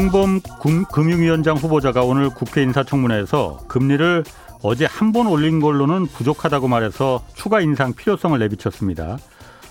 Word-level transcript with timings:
고승범 0.00 0.40
금융위원장 0.90 1.58
후보자가 1.58 2.02
오늘 2.04 2.30
국회 2.30 2.62
인사청문회에서 2.62 3.58
금리를 3.68 4.24
어제 4.62 4.86
한 4.86 5.12
번 5.12 5.26
올린 5.26 5.60
걸로는 5.60 6.06
부족하다고 6.06 6.68
말해서 6.68 7.22
추가 7.34 7.60
인상 7.60 7.92
필요성을 7.92 8.38
내비쳤습니다. 8.38 9.18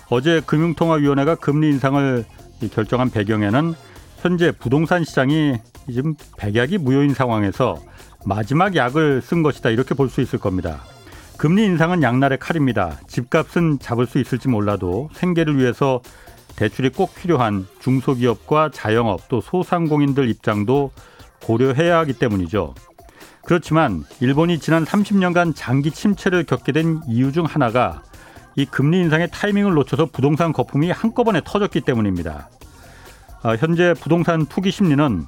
어제 0.08 0.40
금융통화위원회가 0.46 1.34
금리 1.34 1.70
인상을 1.70 2.24
결정한 2.72 3.10
배경에는 3.10 3.74
현재 4.18 4.52
부동산 4.52 5.02
시장이 5.02 5.56
지금 5.92 6.14
백약이 6.36 6.78
무효인 6.78 7.12
상황에서 7.12 7.80
마지막 8.24 8.76
약을 8.76 9.22
쓴 9.22 9.42
것이다 9.42 9.70
이렇게 9.70 9.96
볼 9.96 10.08
수 10.10 10.20
있을 10.20 10.38
겁니다. 10.38 10.82
금리 11.38 11.64
인상은 11.64 12.04
양날의 12.04 12.38
칼입니다. 12.38 13.00
집값은 13.08 13.80
잡을 13.80 14.06
수 14.06 14.20
있을지 14.20 14.46
몰라도 14.46 15.08
생계를 15.14 15.58
위해서 15.58 16.00
대출이 16.60 16.90
꼭 16.90 17.14
필요한 17.14 17.66
중소기업과 17.80 18.68
자영업 18.70 19.30
또 19.30 19.40
소상공인들 19.40 20.28
입장도 20.28 20.90
고려해야 21.42 21.98
하기 22.00 22.12
때문이죠. 22.12 22.74
그렇지만 23.46 24.04
일본이 24.20 24.58
지난 24.58 24.84
30년간 24.84 25.54
장기 25.56 25.90
침체를 25.90 26.44
겪게 26.44 26.72
된 26.72 27.00
이유 27.08 27.32
중 27.32 27.46
하나가 27.46 28.02
이 28.56 28.66
금리 28.66 29.00
인상의 29.00 29.30
타이밍을 29.32 29.72
놓쳐서 29.72 30.10
부동산 30.12 30.52
거품이 30.52 30.90
한꺼번에 30.90 31.40
터졌기 31.42 31.80
때문입니다. 31.80 32.50
아, 33.42 33.56
현재 33.56 33.94
부동산 33.94 34.44
투기 34.44 34.70
심리는 34.70 35.24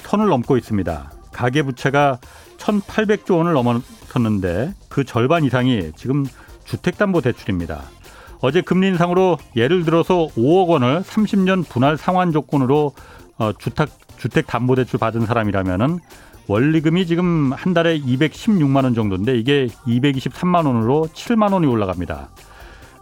선을 0.00 0.28
넘고 0.28 0.58
있습니다. 0.58 1.12
가계 1.32 1.62
부채가 1.62 2.18
1,800조 2.58 3.38
원을 3.38 3.54
넘어섰는데 3.54 4.74
그 4.90 5.04
절반 5.04 5.44
이상이 5.44 5.92
지금 5.96 6.26
주택담보대출입니다. 6.66 7.84
어제 8.44 8.60
금리 8.60 8.88
인상으로 8.88 9.38
예를 9.56 9.84
들어서 9.86 10.28
5억 10.36 10.68
원을 10.68 11.00
30년 11.00 11.66
분할 11.66 11.96
상환 11.96 12.30
조건으로 12.30 12.92
어, 13.38 13.52
주택 13.58 13.88
주택 14.18 14.46
담보 14.46 14.74
대출 14.74 15.00
받은 15.00 15.24
사람이라면은 15.24 15.98
원리금이 16.46 17.06
지금 17.06 17.54
한 17.54 17.72
달에 17.72 17.98
216만 18.00 18.84
원 18.84 18.94
정도인데 18.94 19.38
이게 19.38 19.68
223만 19.86 20.66
원으로 20.66 21.08
7만 21.14 21.54
원이 21.54 21.66
올라갑니다. 21.66 22.28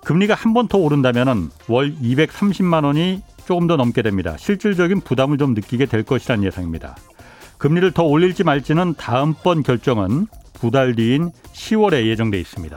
금리가 0.05 0.35
한 0.35 0.53
번 0.55 0.69
더 0.69 0.79
오른다면은 0.79 1.49
월 1.67 1.93
230만 1.97 2.85
원이 2.85 3.23
조금 3.45 3.67
더 3.67 3.75
넘게 3.77 4.03
됩니다. 4.03 4.37
실질적인 4.39 5.01
부담을 5.01 5.39
좀 5.39 5.55
느끼게 5.55 5.87
될 5.87 6.05
것이라는 6.05 6.45
예상입니다. 6.45 6.95
금리를 7.59 7.91
더 7.91 8.05
올릴지 8.05 8.45
말지는 8.45 8.95
다음번 8.95 9.65
결정은 9.65 10.29
두 10.55 10.71
달 10.71 10.95
뒤인 10.95 11.33
10월에 11.53 12.07
예정돼 12.07 12.39
있습니다. 12.39 12.77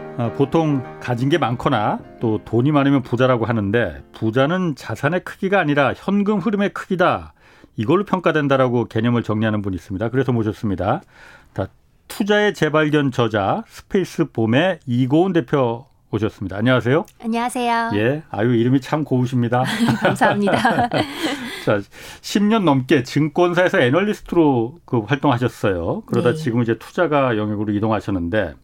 보통 0.37 0.83
가진 0.99 1.29
게 1.29 1.37
많거나 1.37 1.99
또 2.19 2.39
돈이 2.45 2.71
많으면 2.71 3.01
부자라고 3.01 3.45
하는데 3.45 4.03
부자는 4.13 4.75
자산의 4.75 5.21
크기가 5.23 5.59
아니라 5.59 5.93
현금 5.95 6.39
흐름의 6.39 6.69
크기다. 6.73 7.33
이걸로 7.75 8.03
평가된다라고 8.03 8.85
개념을 8.85 9.23
정리하는 9.23 9.61
분이 9.61 9.75
있습니다. 9.75 10.09
그래서 10.09 10.31
모셨습니다. 10.31 11.01
다 11.53 11.67
투자의 12.07 12.53
재발견 12.53 13.11
저자 13.11 13.63
스페이스 13.67 14.31
봄의 14.31 14.79
이고은 14.85 15.33
대표 15.33 15.85
오셨습니다. 16.11 16.57
안녕하세요. 16.57 17.05
안녕하세요. 17.23 17.91
예, 17.95 18.23
아유 18.29 18.53
이름이 18.53 18.81
참 18.81 19.05
고우십니다. 19.05 19.63
감사합니다. 20.01 20.89
자, 21.65 21.79
10년 22.21 22.63
넘게 22.63 23.03
증권사에서 23.03 23.79
애널리스트로 23.79 24.79
그 24.83 24.99
활동하셨어요. 24.99 26.03
그러다 26.05 26.31
네. 26.31 26.35
지금 26.35 26.61
이제 26.61 26.77
투자가 26.77 27.37
영역으로 27.37 27.71
이동하셨는데 27.71 28.55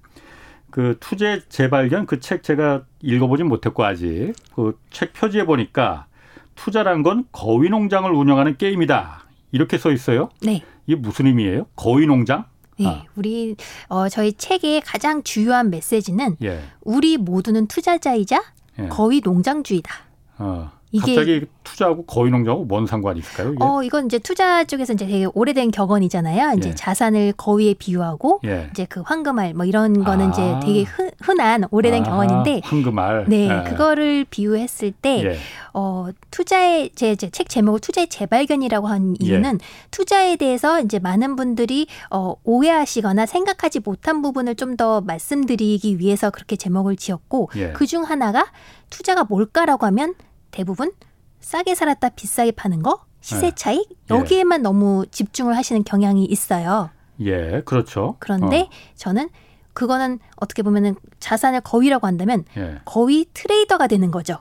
그 0.78 0.96
투제 1.00 1.42
재발견 1.50 2.06
그 2.06 2.20
책 2.20 2.44
제가 2.44 2.84
읽어보진 3.02 3.48
못했고 3.48 3.84
아직 3.84 4.34
그 4.56 4.78
책 4.92 5.12
표지에 5.14 5.44
보니까 5.46 6.06
투자란 6.54 7.02
건 7.02 7.26
거위 7.32 7.70
농장을 7.70 8.12
운영하는 8.12 8.58
게임이다 8.58 9.24
이렇게 9.52 9.80
써 9.80 9.92
있어요. 9.92 10.30
네. 10.44 10.62
이게 10.86 10.96
무슨 10.96 11.26
의미예요? 11.26 11.66
거위 11.76 12.06
농장? 12.06 12.46
네, 12.80 12.86
아. 12.88 13.04
우리 13.16 13.56
어, 13.90 14.08
저희 14.08 14.34
책의 14.34 14.82
가장 14.82 15.24
주요한 15.24 15.72
메시지는 15.72 16.38
예. 16.44 16.62
우리 16.82 17.18
모두는 17.18 17.66
투자자이자 17.66 18.40
예. 18.78 18.88
거위 18.90 19.20
농장주의다. 19.24 19.92
어. 20.38 20.72
이게 20.98 21.16
갑자기 21.16 21.46
투자하고 21.64 22.06
거위 22.06 22.32
농장하고 22.32 22.66
뭔 22.66 22.86
상관이 22.88 23.20
있을까요? 23.20 23.54
이게? 23.54 23.64
어, 23.64 23.84
이건 23.84 24.06
이제 24.06 24.20
투자 24.20 24.64
쪽에서 24.64 24.94
이제 24.94 25.06
되게 25.06 25.28
오래된 25.34 25.72
격언이잖아요. 25.72 26.54
이제 26.58 26.70
예. 26.70 26.76
자산을 26.76 27.34
거위에 27.34 27.74
비유하고 27.74 28.40
예. 28.46 28.70
이제 28.72 28.86
그 28.88 29.02
황금알 29.02 29.54
뭐 29.54 29.66
이런 29.66 30.04
거는 30.04 30.28
아. 30.28 30.30
이제 30.30 30.60
되게 30.66 30.84
흔, 30.84 31.12
흔한 31.20 31.66
오래된 31.72 32.04
아, 32.06 32.10
격언인데 32.10 32.62
황금알. 32.64 33.26
네, 33.28 33.50
예. 33.50 33.70
그거를 33.70 34.26
비유했을 34.30 34.92
때 34.94 35.24
예. 35.26 35.38
어, 35.74 36.08
투자의 36.32 36.92
제, 36.96 37.16
제책 37.16 37.50
제목을 37.50 37.82
투자의 37.82 38.08
재발견이라고 38.08 38.88
한 38.88 39.16
이유는 39.20 39.60
예. 39.62 39.66
투자에 39.92 40.36
대해서 40.38 40.80
이제 40.82 41.00
많은 41.00 41.36
분들이 41.36 41.88
어, 42.10 42.36
오해하시거나 42.44 43.26
생각하지 43.26 43.82
못한 43.84 44.22
부분을 44.22 44.56
좀 44.56 44.78
더 44.78 45.02
말씀드리기 45.02 45.98
위해서 45.98 46.30
그렇게 46.30 46.56
제목을 46.56 46.98
지었고 46.98 47.50
예. 47.56 47.72
그중 47.72 48.04
하나가 48.04 48.46
투자가 48.92 49.24
뭘까라고 49.24 49.86
하면 49.88 50.14
대부분 50.58 50.92
싸게 51.40 51.76
샀다 51.76 52.10
비싸게 52.10 52.54
파는 52.54 52.82
거 52.82 53.06
시세 53.22 53.50
네. 53.50 53.56
차익 53.56 53.88
여기에만 54.10 54.62
예. 54.62 54.64
너무 54.64 55.06
집중을 55.12 55.56
하시는 55.56 55.84
경향이 55.84 56.26
있어요. 56.26 56.90
예, 57.20 57.62
그렇죠. 57.64 58.16
그런데 58.18 58.62
어. 58.62 58.70
저는 58.96 59.30
그거는 59.74 60.18
어떻게 60.36 60.64
보면은 60.64 60.96
자산을 61.20 61.62
거위라고 61.62 62.08
한다면 62.08 62.46
예. 62.58 62.80
거위 62.86 63.26
트레이더가 63.36 63.86
되는 63.86 64.10
거죠. 64.10 64.40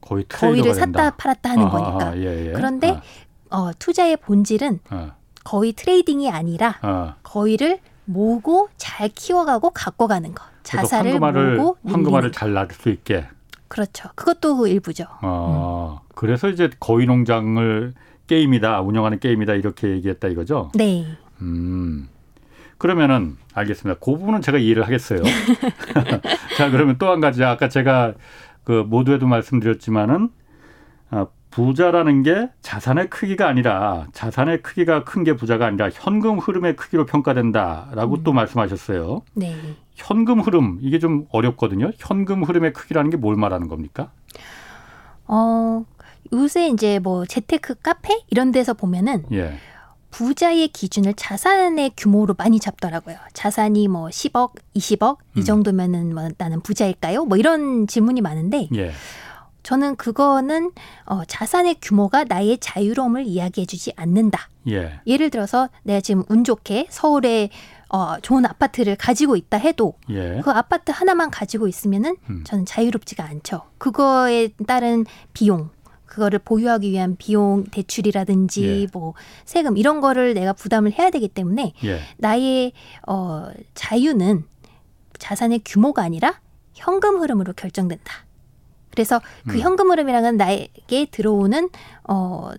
거위 0.00 0.24
된다. 0.62 0.74
샀다 0.74 1.10
팔았다 1.16 1.50
하는 1.50 1.64
아, 1.64 1.70
거니까. 1.70 2.16
예, 2.18 2.46
예. 2.48 2.52
그런데 2.52 3.00
아. 3.50 3.56
어, 3.56 3.72
투자의 3.80 4.16
본질은 4.16 4.78
아. 4.90 5.14
거위 5.42 5.72
트레이딩이 5.72 6.30
아니라 6.30 6.78
아. 6.82 7.16
거위를 7.24 7.80
모으고 8.04 8.68
잘 8.76 9.08
키워가고 9.08 9.70
갖고 9.70 10.06
가는 10.06 10.32
거. 10.34 10.44
자산을 10.62 11.14
황금알을, 11.14 11.56
모으고 11.56 11.78
황금알을 11.84 12.30
잘 12.30 12.52
낳을 12.52 12.68
수 12.72 12.90
있게. 12.90 13.26
그렇죠. 13.68 14.08
그것도 14.14 14.66
일부죠. 14.66 15.04
아, 15.20 16.00
음. 16.02 16.08
그래서 16.14 16.48
이제 16.48 16.70
거위 16.80 17.06
농장을 17.06 17.94
게임이다, 18.26 18.80
운영하는 18.80 19.20
게임이다 19.20 19.54
이렇게 19.54 19.88
얘기했다 19.88 20.28
이거죠? 20.28 20.70
네. 20.74 21.06
음. 21.40 22.08
그러면은 22.78 23.36
알겠습니다. 23.54 23.98
그 24.00 24.12
부분은 24.12 24.40
제가 24.42 24.58
이해를 24.58 24.84
하겠어요. 24.84 25.20
자, 26.56 26.70
그러면 26.70 26.96
또 26.98 27.10
한 27.10 27.20
가지 27.20 27.42
아까 27.44 27.68
제가 27.68 28.14
그 28.64 28.84
모두에도 28.86 29.26
말씀드렸지만은 29.26 30.30
아, 31.10 31.26
부자라는 31.50 32.22
게 32.22 32.50
자산의 32.60 33.08
크기가 33.10 33.48
아니라 33.48 34.06
자산의 34.12 34.62
크기가 34.62 35.02
큰 35.04 35.24
게 35.24 35.34
부자가 35.34 35.66
아니라 35.66 35.88
현금 35.92 36.38
흐름의 36.38 36.76
크기로 36.76 37.06
평가된다라고 37.06 38.16
음. 38.16 38.22
또 38.24 38.32
말씀하셨어요. 38.32 39.22
네. 39.34 39.56
현금 39.98 40.40
흐름 40.40 40.78
이게 40.80 40.98
좀 40.98 41.26
어렵거든요. 41.30 41.90
현금 41.98 42.44
흐름의 42.44 42.72
크기라는 42.72 43.10
게 43.10 43.16
뭘 43.16 43.36
말하는 43.36 43.68
겁니까? 43.68 44.10
어, 45.26 45.84
요새 46.32 46.68
이제 46.68 46.98
뭐 46.98 47.26
재테크 47.26 47.76
카페 47.82 48.22
이런 48.30 48.52
데서 48.52 48.74
보면은 48.74 49.24
예. 49.32 49.54
부자의 50.10 50.68
기준을 50.68 51.14
자산의 51.14 51.92
규모로 51.96 52.34
많이 52.38 52.58
잡더라고요. 52.60 53.16
자산이 53.34 53.88
뭐 53.88 54.06
10억, 54.08 54.52
20억 54.74 55.18
이 55.36 55.40
음. 55.40 55.44
정도면은 55.44 56.14
뭐 56.14 56.28
나는 56.38 56.60
부자일까요? 56.60 57.26
뭐 57.26 57.36
이런 57.36 57.86
질문이 57.86 58.20
많은데 58.22 58.68
예. 58.76 58.92
저는 59.64 59.96
그거는 59.96 60.70
어, 61.04 61.24
자산의 61.26 61.76
규모가 61.82 62.24
나의 62.24 62.56
자유로움을 62.58 63.26
이야기해주지 63.26 63.92
않는다. 63.96 64.48
예. 64.70 65.00
예를 65.06 65.28
들어서 65.28 65.68
내가 65.82 66.00
지금 66.00 66.22
운 66.28 66.42
좋게 66.44 66.86
서울에 66.88 67.50
어, 67.88 68.20
좋은 68.20 68.44
아파트를 68.44 68.96
가지고 68.96 69.36
있다 69.36 69.56
해도 69.56 69.94
예. 70.10 70.40
그 70.44 70.50
아파트 70.50 70.90
하나만 70.90 71.30
가지고 71.30 71.68
있으면은 71.68 72.16
음. 72.28 72.44
저는 72.44 72.66
자유롭지가 72.66 73.24
않죠. 73.24 73.62
그거에 73.78 74.48
따른 74.66 75.06
비용, 75.32 75.70
그거를 76.04 76.38
보유하기 76.38 76.90
위한 76.90 77.16
비용 77.16 77.64
대출이라든지 77.64 78.82
예. 78.82 78.86
뭐 78.92 79.14
세금 79.44 79.76
이런 79.76 80.00
거를 80.00 80.34
내가 80.34 80.52
부담을 80.52 80.92
해야 80.92 81.10
되기 81.10 81.28
때문에 81.28 81.72
예. 81.84 82.00
나의 82.18 82.72
어 83.06 83.48
자유는 83.74 84.44
자산의 85.18 85.62
규모가 85.64 86.02
아니라 86.02 86.40
현금 86.74 87.20
흐름으로 87.20 87.54
결정된다. 87.54 88.26
그래서 88.90 89.20
그 89.46 89.56
음. 89.56 89.60
현금 89.60 89.90
흐름이랑은 89.90 90.36
나에게 90.36 91.06
들어오는 91.10 91.70
어 92.04 92.50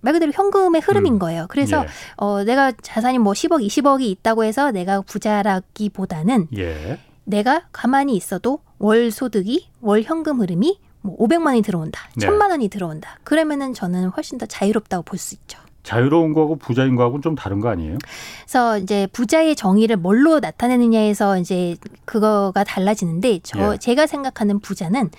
말 0.00 0.12
그대로 0.12 0.32
현금의 0.32 0.80
흐름인 0.80 1.14
음. 1.14 1.18
거예요. 1.18 1.46
그래서 1.48 1.82
예. 1.82 1.88
어, 2.16 2.44
내가 2.44 2.72
자산이 2.72 3.18
뭐 3.18 3.32
10억, 3.32 3.64
20억이 3.66 4.02
있다고 4.02 4.44
해서 4.44 4.70
내가 4.70 5.00
부자라기보다는 5.02 6.48
예. 6.56 6.98
내가 7.24 7.62
가만히 7.72 8.14
있어도 8.16 8.60
월 8.78 9.10
소득이 9.10 9.68
월 9.80 10.02
현금 10.02 10.40
흐름이 10.40 10.78
뭐 11.02 11.16
500만 11.18 11.46
원이 11.46 11.62
들어온다, 11.62 12.08
네. 12.16 12.26
1000만 12.26 12.50
원이 12.50 12.68
들어온다. 12.68 13.18
그러면은 13.24 13.74
저는 13.74 14.08
훨씬 14.08 14.38
더 14.38 14.46
자유롭다고 14.46 15.02
볼 15.04 15.18
수 15.18 15.34
있죠. 15.34 15.58
자유로운 15.84 16.34
거하고 16.34 16.56
부자인 16.56 16.96
거하고는 16.96 17.22
좀 17.22 17.34
다른 17.34 17.60
거 17.60 17.68
아니에요? 17.70 17.96
그래서 18.42 18.78
이제 18.78 19.06
부자의 19.12 19.56
정의를 19.56 19.96
뭘로 19.96 20.38
나타내느냐에서 20.40 21.38
이제 21.38 21.76
그거가 22.04 22.62
달라지는데 22.64 23.40
저 23.42 23.74
예. 23.74 23.78
제가 23.78 24.06
생각하는 24.06 24.60
부자는 24.60 25.10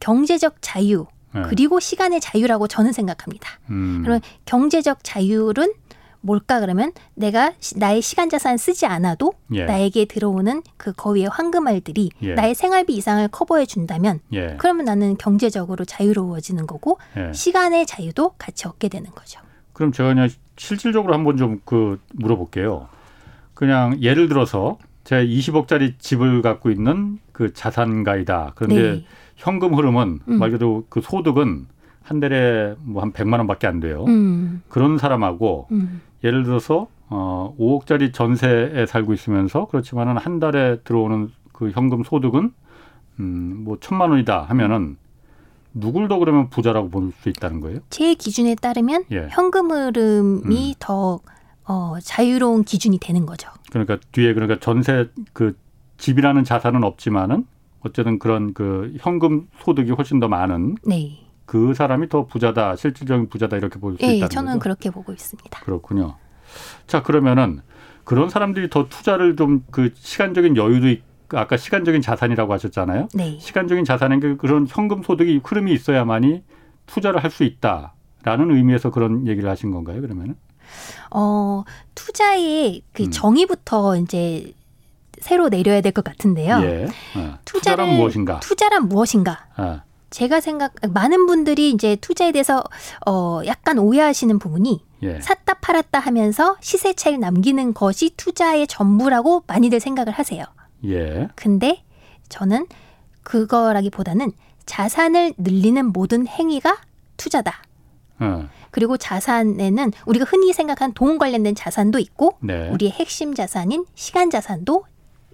경제적 0.00 0.56
자유 0.60 1.06
예. 1.36 1.42
그리고 1.42 1.80
시간의 1.80 2.20
자유라고 2.20 2.68
저는 2.68 2.92
생각합니다. 2.92 3.50
음. 3.70 4.00
그러면 4.02 4.20
경제적 4.44 5.00
자유는 5.02 5.72
뭘까 6.20 6.60
그러면 6.60 6.92
내가 7.14 7.52
나의 7.76 8.02
시간 8.02 8.28
자산 8.28 8.56
쓰지 8.56 8.86
않아도 8.86 9.34
예. 9.52 9.64
나에게 9.64 10.06
들어오는 10.06 10.62
그 10.76 10.92
거위의 10.92 11.28
황금알들이 11.28 12.10
예. 12.22 12.34
나의 12.34 12.54
생활비 12.54 12.94
이상을 12.94 13.26
커버해 13.28 13.66
준다면 13.66 14.20
예. 14.32 14.56
그러면 14.58 14.84
나는 14.84 15.16
경제적으로 15.16 15.84
자유로워지는 15.84 16.66
거고 16.66 16.98
예. 17.16 17.32
시간의 17.32 17.86
자유도 17.86 18.32
같이 18.36 18.66
얻게 18.66 18.88
되는 18.88 19.10
거죠. 19.10 19.40
그럼 19.72 19.92
제가 19.92 20.08
그냥 20.08 20.28
실질적으로 20.56 21.14
한번 21.14 21.36
좀 21.36 21.60
그 21.64 22.00
물어볼게요. 22.14 22.88
그냥 23.54 24.00
예를 24.02 24.28
들어서 24.28 24.78
제가 25.04 25.22
20억짜리 25.22 25.98
집을 25.98 26.42
갖고 26.42 26.70
있는 26.70 27.18
그 27.32 27.52
자산가이다. 27.52 28.52
그런데 28.56 28.82
네. 28.82 29.04
현금 29.38 29.74
흐름은 29.74 30.20
음. 30.28 30.38
말 30.38 30.50
그대로 30.50 30.84
그 30.90 31.00
소득은 31.00 31.66
한 32.02 32.20
달에 32.20 32.74
뭐 32.80 33.02
한 33.02 33.12
100만 33.12 33.38
원밖에 33.38 33.66
안 33.66 33.80
돼요. 33.80 34.04
음. 34.08 34.62
그런 34.68 34.98
사람하고 34.98 35.68
음. 35.72 36.00
예를 36.24 36.42
들어서 36.42 36.88
어 37.08 37.54
5억짜리 37.58 38.12
전세에 38.12 38.84
살고 38.86 39.14
있으면서 39.14 39.66
그렇지만은 39.66 40.16
한 40.18 40.40
달에 40.40 40.80
들어오는 40.84 41.30
그 41.52 41.70
현금 41.70 42.02
소득은 42.04 42.52
음뭐 43.20 43.78
천만 43.80 44.10
원이다 44.10 44.42
하면은 44.48 44.96
누굴 45.74 46.08
더 46.08 46.18
그러면 46.18 46.48
부자라고 46.50 46.88
볼 46.90 47.12
수 47.20 47.28
있다는 47.28 47.60
거예요? 47.60 47.80
제 47.90 48.14
기준에 48.14 48.54
따르면 48.56 49.04
예. 49.12 49.28
현금 49.30 49.70
흐름이 49.70 50.70
음. 50.70 50.74
더 50.78 51.20
어, 51.66 51.94
자유로운 52.02 52.64
기준이 52.64 52.98
되는 52.98 53.26
거죠. 53.26 53.50
그러니까 53.70 53.98
뒤에 54.12 54.34
그러니까 54.34 54.58
전세 54.60 55.08
그 55.32 55.56
집이라는 55.98 56.44
자산은 56.44 56.82
없지만은 56.84 57.46
어쨌든 57.80 58.18
그런 58.18 58.52
그 58.54 58.94
현금 59.00 59.48
소득이 59.60 59.92
훨씬 59.92 60.20
더 60.20 60.28
많은 60.28 60.76
네. 60.84 61.18
그 61.46 61.72
사람이 61.74 62.08
더 62.08 62.26
부자다, 62.26 62.76
실질적인 62.76 63.28
부자다 63.28 63.56
이렇게 63.56 63.78
볼수 63.78 63.98
네, 64.04 64.16
있다는 64.16 64.30
저는 64.30 64.52
거죠? 64.54 64.58
그렇게 64.60 64.90
보고 64.90 65.12
있습니다. 65.12 65.60
그렇군요. 65.60 66.16
자 66.86 67.02
그러면은 67.02 67.60
그런 68.04 68.28
사람들이 68.30 68.68
더 68.70 68.88
투자를 68.88 69.36
좀 69.36 69.64
그 69.70 69.92
시간적인 69.94 70.56
여유도 70.56 70.88
있, 70.88 71.02
아까 71.30 71.56
시간적인 71.56 72.00
자산이라고 72.02 72.52
하셨잖아요. 72.54 73.08
네. 73.14 73.38
시간적인 73.38 73.84
자산은 73.84 74.20
그 74.20 74.36
그런 74.38 74.66
현금 74.68 75.02
소득이 75.02 75.40
흐름이 75.44 75.72
있어야만이 75.72 76.42
투자를 76.86 77.22
할 77.22 77.30
수 77.30 77.44
있다라는 77.44 78.50
의미에서 78.56 78.90
그런 78.90 79.26
얘기를 79.26 79.48
하신 79.48 79.70
건가요? 79.70 80.00
그러면은? 80.00 80.36
어 81.10 81.64
투자의 81.94 82.82
그 82.92 83.04
음. 83.04 83.10
정의부터 83.10 83.96
이제 83.96 84.52
새로 85.20 85.48
내려야 85.48 85.80
될 85.80 85.92
것 85.92 86.04
같은데요. 86.04 86.60
예. 86.62 86.84
어. 87.16 87.38
투자를, 87.44 87.84
투자란 87.84 87.96
무엇인가? 87.96 88.40
투자란 88.40 88.88
무엇인가? 88.88 89.46
어. 89.56 89.80
제가 90.10 90.40
생각 90.40 90.72
많은 90.90 91.26
분들이 91.26 91.70
이제 91.70 91.96
투자에 91.96 92.32
대해서 92.32 92.62
어 93.06 93.40
약간 93.46 93.78
오해하시는 93.78 94.38
부분이 94.38 94.82
예. 95.02 95.20
샀다 95.20 95.54
팔았다 95.60 95.98
하면서 95.98 96.56
시세 96.60 96.94
차익 96.94 97.18
남기는 97.20 97.74
것이 97.74 98.14
투자의 98.16 98.66
전부라고 98.66 99.44
많이들 99.46 99.80
생각을 99.80 100.12
하세요. 100.12 100.44
예. 100.86 101.28
근데 101.34 101.82
저는 102.30 102.66
그거라기보다는 103.22 104.32
자산을 104.66 105.34
늘리는 105.38 105.86
모든 105.92 106.26
행위가 106.26 106.78
투자다. 107.16 107.62
어. 108.20 108.48
그리고 108.70 108.96
자산에는 108.96 109.92
우리가 110.06 110.24
흔히 110.28 110.52
생각한 110.52 110.92
돈 110.92 111.18
관련된 111.18 111.54
자산도 111.54 111.98
있고 111.98 112.36
네. 112.40 112.68
우리의 112.70 112.92
핵심 112.92 113.34
자산인 113.34 113.84
시간 113.94 114.30
자산도 114.30 114.84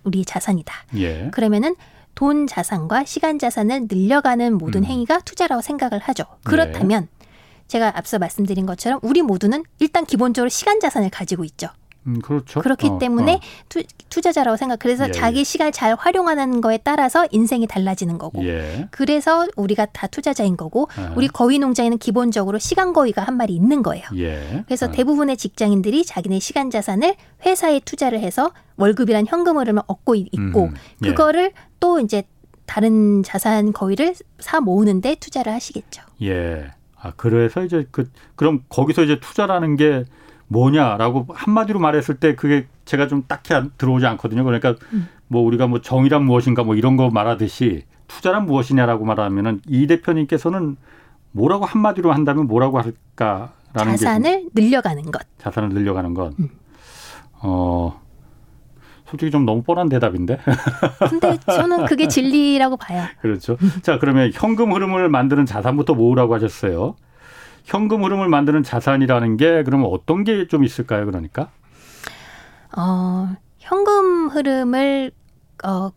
우리의 0.05 0.25
자산이다. 0.25 0.75
예. 0.97 1.31
그러면은 1.33 1.75
돈 2.15 2.47
자산과 2.47 3.05
시간 3.05 3.39
자산을 3.39 3.89
늘려가는 3.91 4.57
모든 4.57 4.83
음. 4.83 4.85
행위가 4.85 5.21
투자라고 5.21 5.63
생각을 5.63 5.99
하죠. 5.99 6.25
그렇다면 6.45 7.09
네. 7.19 7.27
제가 7.67 7.97
앞서 7.97 8.19
말씀드린 8.19 8.67
것처럼 8.67 9.01
우리 9.03 9.23
모두는 9.23 9.65
일단 9.81 10.05
기본적으로 10.05 10.49
시간 10.49 10.81
자산을 10.81 11.11
가지고 11.11 11.45
있죠. 11.45 11.69
음, 12.07 12.21
그렇죠. 12.21 12.61
그렇기 12.61 12.87
어, 12.89 12.99
때문에 12.99 13.35
어. 13.35 13.41
투, 14.09 14.21
자자라고 14.21 14.57
생각. 14.57 14.79
그래서 14.79 15.09
예, 15.09 15.11
자기 15.11 15.41
예. 15.41 15.45
시간을 15.45 15.73
잘 15.73 15.95
활용하는 15.95 16.61
거에 16.61 16.79
따라서 16.79 17.27
인생이 17.31 17.67
달라지는 17.67 18.19
거고. 18.19 18.45
예. 18.47 18.89
그래서 18.91 19.47
우리가 19.57 19.87
다 19.87 20.07
투자자인 20.07 20.57
거고, 20.57 20.89
아. 20.97 21.13
우리 21.17 21.29
거위 21.29 21.59
농장에는 21.59 21.99
기본적으로 21.99 22.59
시간 22.59 22.93
거위가 22.93 23.23
한 23.23 23.37
마리 23.37 23.55
있는 23.55 23.83
거예요. 23.83 24.05
예. 24.17 24.65
그래서 24.67 24.87
아. 24.87 24.91
대부분의 24.91 25.37
직장인들이 25.37 26.05
자기네 26.05 26.39
시간 26.39 26.71
자산을 26.71 27.15
회사에 27.45 27.81
투자를 27.81 28.21
해서 28.21 28.53
월급이란 28.77 29.27
현금 29.27 29.59
흐름을 29.59 29.83
얻고 29.87 30.15
있고, 30.15 30.65
음, 30.65 30.75
예. 31.05 31.09
그거를 31.09 31.53
또 31.81 32.01
이제 32.01 32.23
다른 32.67 33.23
자산 33.23 33.73
거위를 33.73 34.15
사 34.39 34.61
모으는데 34.61 35.17
투자를 35.17 35.53
하시겠죠. 35.53 36.03
예. 36.23 36.71
아 36.97 37.13
그래서 37.17 37.63
이제 37.63 37.87
그 37.91 38.11
그럼 38.37 38.63
거기서 38.71 39.03
이제 39.03 39.21
투자라는 39.21 39.77
게 39.77 40.05
뭐냐라고 40.49 41.27
한마디로 41.31 41.79
말했을 41.81 42.17
때 42.17 42.35
그게 42.35 42.67
제가 42.85 43.09
좀 43.09 43.25
딱히 43.27 43.55
들어오지 43.79 44.07
않거든요. 44.07 44.45
그러니까 44.45 44.75
음. 44.93 45.09
뭐 45.29 45.43
우리가 45.43 45.67
뭐 45.67 45.81
정의란 45.81 46.25
무엇인가 46.25 46.63
뭐 46.63 46.75
이런 46.75 46.97
거 46.97 47.11
말하듯이 47.11 47.85
투자란 48.09 48.47
무엇이냐라고 48.47 49.05
말하면은 49.05 49.61
이 49.67 49.87
대표님께서는 49.87 50.77
뭐라고 51.33 51.65
한마디로 51.65 52.13
한다면 52.13 52.47
뭐라고 52.47 52.79
할까라는 52.79 53.97
자산을 53.97 54.51
늘려가는 54.55 55.11
것. 55.11 55.23
자산을 55.39 55.71
늘려가는 55.71 56.15
것. 56.15 56.39
음. 56.39 56.49
어. 57.41 58.01
솔직히 59.07 59.31
좀 59.31 59.45
너무 59.45 59.63
뻔한 59.63 59.89
대답인데. 59.89 60.39
근데 61.11 61.39
저는 61.47 61.85
그게 61.87 62.09
진리라고 62.09 62.77
봐요. 62.77 63.05
그렇죠. 63.21 63.57
자, 63.83 63.99
그러면 63.99 64.31
현금 64.33 64.73
흐름을 64.73 65.09
만드는 65.09 65.47
자산부터 65.47 65.95
모으라고 65.95 66.35
하셨어요. 66.35 66.97
현금 67.65 68.05
흐름을 68.05 68.29
만드는 68.29 68.63
자산이라는 68.63 69.37
게 69.37 69.63
그러면 69.65 69.89
어떤 69.91 70.23
게 70.25 70.47
좀 70.47 70.65
있을까요? 70.65 71.07
그러니까? 71.07 71.51
어, 72.77 73.35
현금 73.59 74.29
흐름을 74.29 75.13
어, 75.65 75.91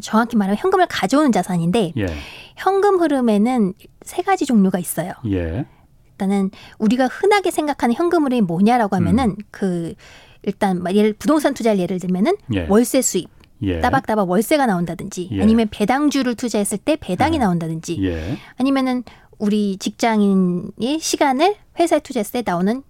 정확히 0.00 0.36
말하면 0.36 0.56
현금을 0.58 0.86
가져오는 0.88 1.30
자산인데 1.32 1.92
예. 1.98 2.06
현금 2.56 3.00
흐름에는 3.00 3.74
세 4.02 4.22
가지 4.22 4.46
종류가 4.46 4.78
있어요. 4.78 5.12
예. 5.26 5.66
일단은 6.12 6.50
우리가 6.78 7.06
흔하게 7.06 7.50
생각하는 7.50 7.94
현금 7.94 8.24
흐름이 8.24 8.42
뭐냐라고 8.42 8.96
하면은 8.96 9.30
음. 9.30 9.36
그 9.50 9.94
일단 10.42 10.82
예를 10.94 11.12
부동산 11.14 11.52
투자를 11.52 11.78
예를 11.80 11.98
들면은 11.98 12.36
예. 12.54 12.66
월세 12.68 13.02
수입 13.02 13.28
예. 13.62 13.80
따박따박 13.80 14.30
월세가 14.30 14.64
나온다든지 14.66 15.28
예. 15.32 15.42
아니면 15.42 15.68
배당주를 15.70 16.34
투자했을 16.34 16.78
때 16.78 16.96
배당이 16.96 17.36
예. 17.36 17.40
나온다든지 17.40 18.02
예. 18.06 18.36
아니면은 18.56 19.02
우리 19.40 19.78
직장인의 19.78 21.00
시간을 21.00 21.56
회사에 21.78 22.00
투자했을 22.00 22.32
때 22.32 22.50
나오는 22.50 22.82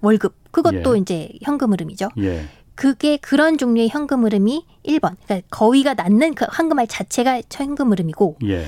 월급 0.00 0.34
그것도 0.52 0.96
예. 0.96 1.00
이제 1.00 1.32
현금 1.42 1.72
흐름이죠. 1.72 2.08
예. 2.18 2.46
그게 2.76 3.16
그런 3.16 3.58
종류의 3.58 3.88
현금 3.88 4.24
흐름이 4.24 4.64
1번. 4.84 5.16
그러니까 5.24 5.46
거위가 5.50 5.94
낳는 5.94 6.34
그 6.34 6.46
황금알 6.48 6.86
자체가 6.86 7.42
현금 7.52 7.90
흐름이고 7.90 8.36
예. 8.44 8.64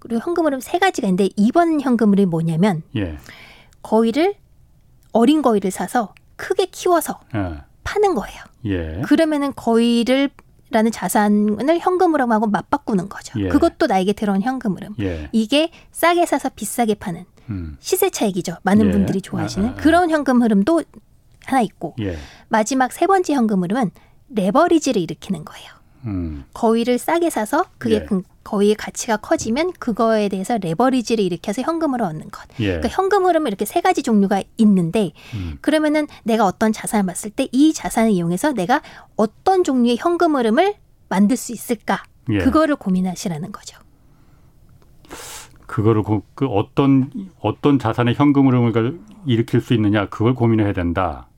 그리고 0.00 0.20
현금 0.20 0.46
흐름 0.46 0.60
세 0.60 0.78
가지가 0.78 1.06
있는데 1.08 1.28
2번 1.28 1.80
현금 1.80 2.10
흐름이 2.10 2.26
뭐냐면 2.26 2.82
예. 2.96 3.16
거위를 3.82 4.34
어린 5.12 5.42
거위를 5.42 5.70
사서 5.70 6.14
크게 6.36 6.66
키워서 6.66 7.20
예. 7.34 7.58
파는 7.84 8.14
거예요. 8.14 8.42
예. 8.64 9.02
그러면은 9.02 9.52
거위를 9.54 10.30
라는 10.70 10.90
자산을 10.92 11.78
현금으로 11.80 12.30
하고 12.30 12.46
맞바꾸는 12.46 13.08
거죠. 13.08 13.38
예. 13.40 13.48
그것도 13.48 13.86
나에게 13.86 14.12
들어온 14.12 14.40
현금 14.40 14.76
흐름. 14.76 14.94
예. 15.00 15.28
이게 15.32 15.70
싸게 15.90 16.26
사서 16.26 16.50
비싸게 16.50 16.94
파는 16.94 17.24
음. 17.50 17.76
시세 17.80 18.10
차익이죠. 18.10 18.56
많은 18.62 18.86
예. 18.86 18.90
분들이 18.92 19.20
좋아하시는 19.20 19.66
아, 19.68 19.70
아, 19.72 19.74
아. 19.74 19.76
그런 19.76 20.10
현금 20.10 20.42
흐름도 20.42 20.82
하나 21.44 21.60
있고 21.62 21.94
예. 22.00 22.16
마지막 22.48 22.92
세 22.92 23.06
번째 23.06 23.34
현금 23.34 23.62
흐름은 23.64 23.90
레버리지를 24.30 25.02
일으키는 25.02 25.44
거예요. 25.44 25.79
음. 26.06 26.44
거위를 26.54 26.98
싸게 26.98 27.28
사서 27.30 27.66
그게 27.78 27.96
예. 27.96 28.04
그 28.04 28.22
거위의 28.42 28.74
가치가 28.74 29.18
커지면 29.18 29.72
그거에 29.78 30.28
대해서 30.30 30.56
레버리지를 30.56 31.22
일으켜서 31.22 31.60
현금으로 31.60 32.06
얻는 32.06 32.30
것. 32.30 32.48
예. 32.60 32.66
그러니까 32.66 32.88
현금 32.88 33.26
흐름은 33.26 33.48
이렇게 33.48 33.66
세 33.66 33.80
가지 33.82 34.02
종류가 34.02 34.42
있는데 34.56 35.12
음. 35.34 35.58
그러면은 35.60 36.06
내가 36.24 36.46
어떤 36.46 36.72
자산을 36.72 37.06
봤을 37.06 37.30
때 37.30 37.48
이 37.52 37.72
자산을 37.72 38.10
이용해서 38.10 38.52
내가 38.52 38.80
어떤 39.16 39.64
종류의 39.64 39.96
현금 39.98 40.36
흐름을 40.36 40.74
만들 41.08 41.36
수 41.36 41.52
있을까? 41.52 42.02
예. 42.30 42.38
그거를 42.38 42.76
고민하시라는 42.76 43.52
거죠. 43.52 43.78
그거를 45.66 46.02
고, 46.02 46.22
그 46.34 46.46
어떤 46.46 47.10
어떤 47.40 47.78
자산의 47.78 48.14
현금 48.14 48.48
흐름을 48.48 49.00
일으킬 49.26 49.60
수 49.60 49.74
있느냐 49.74 50.08
그걸 50.08 50.34
고민해야 50.34 50.72
된다. 50.72 51.28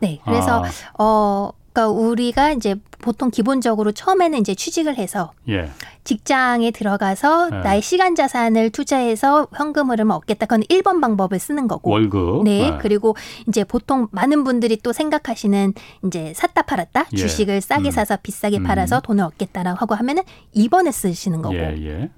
네. 0.00 0.20
그래서 0.24 0.64
아. 0.64 1.02
어 1.02 1.52
그러니까 1.72 1.88
우리가 1.88 2.50
이제 2.52 2.74
보통 3.00 3.30
기본적으로 3.30 3.92
처음에는 3.92 4.38
이제 4.38 4.54
취직을 4.54 4.96
해서 4.98 5.32
예. 5.48 5.70
직장에 6.04 6.70
들어가서 6.70 7.50
예. 7.52 7.56
나의 7.58 7.82
시간 7.82 8.14
자산을 8.14 8.70
투자해서 8.70 9.46
현금 9.54 9.90
흐름을 9.90 10.14
얻겠다. 10.16 10.46
그건 10.46 10.62
1번 10.64 11.00
방법을 11.00 11.38
쓰는 11.38 11.68
거고. 11.68 11.90
월급. 11.90 12.44
네. 12.44 12.60
예. 12.60 12.78
그리고 12.80 13.16
이제 13.48 13.64
보통 13.64 14.08
많은 14.10 14.44
분들이 14.44 14.76
또 14.76 14.92
생각하시는 14.92 15.74
이제 16.06 16.32
샀다 16.34 16.62
팔았다. 16.62 17.06
예. 17.12 17.16
주식을 17.16 17.60
싸게 17.60 17.88
음. 17.88 17.90
사서 17.90 18.16
비싸게 18.22 18.58
음. 18.58 18.62
팔아서 18.64 19.00
돈을 19.00 19.24
얻겠다라고 19.24 19.78
하고 19.78 19.94
하면은 19.94 20.22
2번에 20.54 20.92
쓰시는 20.92 21.40
거고. 21.42 21.54
예, 21.54 21.76
예. 21.86 22.10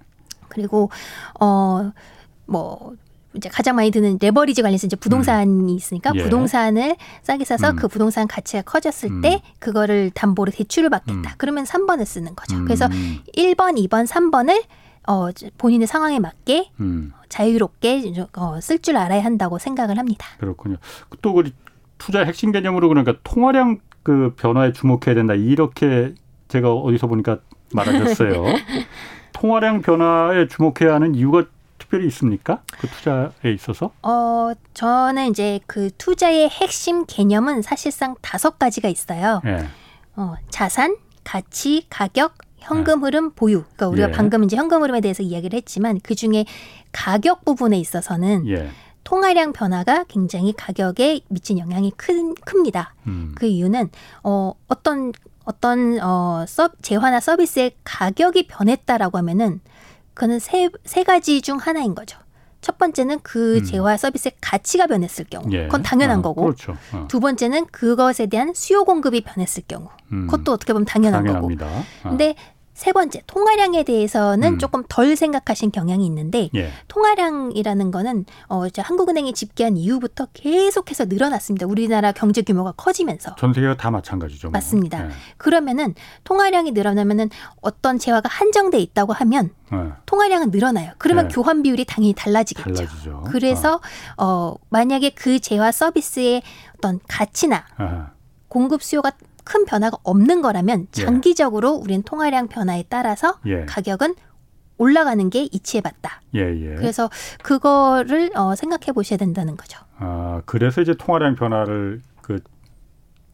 그리고 0.49 0.90
어 1.40 1.92
뭐 2.47 2.94
이제 3.34 3.48
가장 3.48 3.76
많이 3.76 3.90
드는 3.90 4.18
레버리지 4.20 4.62
관련해서 4.62 4.86
이제 4.86 4.96
부동산이 4.96 5.50
음. 5.50 5.68
있으니까 5.68 6.12
예. 6.14 6.22
부동산을 6.22 6.96
싸게 7.22 7.44
사서 7.44 7.70
음. 7.70 7.76
그 7.76 7.88
부동산 7.88 8.26
가치가 8.26 8.62
커졌을 8.62 9.10
음. 9.10 9.20
때 9.20 9.42
그거를 9.58 10.10
담보로 10.10 10.52
대출을 10.52 10.90
받겠다. 10.90 11.30
음. 11.30 11.34
그러면 11.38 11.64
3번을 11.64 12.04
쓰는 12.04 12.34
거죠. 12.34 12.56
음. 12.56 12.64
그래서 12.64 12.88
1번, 13.36 13.78
2번, 13.88 14.06
3번을 14.06 14.62
어, 15.08 15.28
본인의 15.58 15.86
상황에 15.86 16.18
맞게 16.18 16.70
음. 16.80 17.12
자유롭게 17.28 18.12
어, 18.36 18.60
쓸 18.60 18.78
줄 18.80 18.96
알아야 18.96 19.24
한다고 19.24 19.58
생각을 19.58 19.98
합니다. 19.98 20.26
그렇군요. 20.38 20.76
또그 21.22 21.50
투자 21.98 22.24
핵심 22.24 22.52
개념으로 22.52 22.88
그러니까 22.88 23.14
통화량 23.24 23.78
그 24.02 24.34
변화에 24.36 24.72
주목해야 24.72 25.14
된다. 25.14 25.34
이렇게 25.34 26.14
제가 26.48 26.72
어디서 26.72 27.06
보니까 27.06 27.38
말하셨어요. 27.72 28.44
통화량 29.32 29.82
변화에 29.82 30.46
주목해야 30.46 30.94
하는 30.94 31.14
이유가 31.14 31.46
특별히 31.92 32.06
있습니까? 32.06 32.62
그 32.78 32.87
투자에 32.87 33.52
있어서? 33.52 33.92
어, 34.02 34.52
저는 34.72 35.28
이제 35.28 35.61
그 35.66 35.90
투자의 35.99 36.49
핵심 36.49 37.04
개념은 37.04 37.61
사실상 37.61 38.14
다섯 38.22 38.58
가지가 38.58 38.88
있어요. 38.88 39.42
예. 39.44 39.66
어, 40.16 40.34
자산, 40.49 40.96
가치, 41.22 41.87
가격, 41.90 42.38
현금 42.56 43.00
예. 43.00 43.04
흐름, 43.04 43.32
보유. 43.32 43.64
그러니까 43.64 43.88
우리가 43.88 44.08
예. 44.08 44.12
방금 44.12 44.42
이제 44.42 44.56
현금 44.56 44.82
흐름에 44.82 45.02
대해서 45.02 45.22
이야기를 45.22 45.54
했지만 45.58 46.00
그 46.02 46.14
중에 46.14 46.46
가격 46.92 47.44
부분에 47.44 47.78
있어서는 47.78 48.49
예. 48.49 48.70
통화량 49.04 49.52
변화가 49.52 50.04
굉장히 50.04 50.54
가격에 50.54 51.20
미친 51.28 51.58
영향이 51.58 51.92
큰 51.99 52.34
큽니다. 52.34 52.94
음. 53.06 53.32
그 53.34 53.44
이유는 53.44 53.90
어 54.22 54.54
어떤 54.68 55.12
어떤 55.44 56.00
어 56.00 56.46
서, 56.49 56.70
재화나 56.80 57.20
서비스의 57.20 57.72
가격이 57.84 58.46
변했다라고 58.46 59.18
하면은 59.18 59.61
그는 60.14 60.38
세, 60.38 60.69
세 60.85 61.02
가지 61.04 61.40
중 61.42 61.59
하나인 61.59 61.95
거죠. 61.95 62.19
첫 62.61 62.78
번째는 62.78 63.21
그 63.25 63.57
음. 63.57 63.64
재화 63.64 63.97
서비스의 63.97 64.33
가치가 64.40 64.87
변했을 64.87 65.25
경우, 65.28 65.45
예. 65.52 65.64
그건 65.64 65.83
당연한 65.83 66.21
어, 66.21 66.23
거고. 66.23 66.42
그렇죠. 66.42 66.76
어. 66.92 67.07
두 67.09 67.19
번째는 67.19 67.66
그것에 67.66 68.26
대한 68.26 68.52
수요 68.54 68.85
공급이 68.85 69.23
변했을 69.23 69.64
경우, 69.66 69.88
음. 70.12 70.28
그것도 70.28 70.52
어떻게 70.52 70.73
보면 70.73 70.87
당연한 70.87 71.25
당연합니다. 71.25 71.66
거고. 71.66 71.78
어. 72.04 72.09
근데 72.11 72.37
세 72.82 72.92
번째 72.92 73.22
통화량에 73.28 73.84
대해서는 73.84 74.54
음. 74.54 74.58
조금 74.58 74.82
덜 74.88 75.14
생각하신 75.14 75.70
경향이 75.70 76.04
있는데 76.06 76.50
예. 76.56 76.72
통화량이라는 76.88 77.92
거는 77.92 78.24
어 78.48 78.66
이제 78.66 78.82
한국은행이 78.82 79.34
집계한 79.34 79.76
이후부터 79.76 80.26
계속해서 80.32 81.04
늘어났습니다. 81.04 81.64
우리나라 81.68 82.10
경제 82.10 82.42
규모가 82.42 82.72
커지면서 82.72 83.36
전 83.36 83.52
세계가 83.52 83.76
다 83.76 83.92
마찬가지죠. 83.92 84.48
뭐. 84.48 84.52
맞습니다. 84.54 85.06
예. 85.06 85.10
그러면은 85.36 85.94
통화량이 86.24 86.72
늘어나면은 86.72 87.30
어떤 87.60 88.00
재화가 88.00 88.28
한정돼 88.28 88.80
있다고 88.80 89.12
하면 89.12 89.50
예. 89.72 89.92
통화량은 90.06 90.50
늘어나요. 90.50 90.90
그러면 90.98 91.26
예. 91.26 91.28
교환 91.32 91.62
비율이 91.62 91.84
당연히 91.84 92.14
달라지겠죠. 92.14 92.74
달라지죠. 92.74 93.24
그래서 93.28 93.80
어. 94.16 94.24
어 94.26 94.56
만약에 94.70 95.10
그 95.10 95.38
재화 95.38 95.70
서비스의 95.70 96.42
어떤 96.78 96.98
가치나 97.06 97.64
공급 98.48 98.82
수요가 98.82 99.12
큰 99.44 99.64
변화가 99.64 99.99
없는 100.02 100.42
거라면 100.42 100.87
예. 100.99 101.02
장기적으로 101.04 101.76
예. 101.78 101.82
우리는 101.84 102.02
통화량 102.02 102.49
변화에 102.49 102.84
따라서 102.88 103.38
예. 103.46 103.64
가격은 103.66 104.14
올라가는 104.78 105.30
게 105.30 105.44
이치해봤다. 105.44 106.22
예, 106.34 106.40
예. 106.40 106.75
그래서 106.76 107.08
그거를 107.42 108.30
어, 108.37 108.54
생각해 108.54 108.92
보셔야 108.92 109.16
된다는 109.16 109.56
거죠. 109.56 109.78
아, 109.99 110.42
그래서 110.46 110.80
이제 110.80 110.94
통화량 110.99 111.37
변화를 111.37 112.00
그 112.20 112.40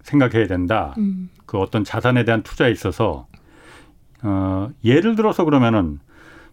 생각해야 0.03 0.47
된다. 0.47 0.95
음. 0.99 1.31
그 1.47 1.59
어떤 1.59 1.85
자산에 1.85 2.25
대한 2.25 2.43
투자에 2.43 2.71
있어서 2.71 3.27
어, 4.23 4.69
예를 4.85 5.15
들어서 5.17 5.45
그러면은 5.45 6.01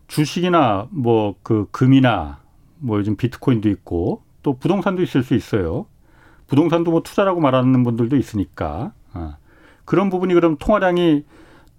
주식이나 0.07 0.87
뭐 0.91 1.35
그 1.43 1.67
금이나 1.71 2.39
뭐 2.77 2.99
요즘 2.99 3.15
비트코인도 3.15 3.69
있고 3.69 4.21
또 4.43 4.57
부동산도 4.57 5.01
있을 5.01 5.23
수 5.23 5.33
있어요. 5.33 5.87
부동산도 6.47 6.91
뭐 6.91 7.01
투자라고 7.01 7.39
말하는 7.41 7.83
분들도 7.83 8.15
있으니까. 8.15 8.93
어. 9.13 9.35
그런 9.85 10.09
부분이 10.09 10.33
그럼 10.33 10.57
통화량이 10.57 11.23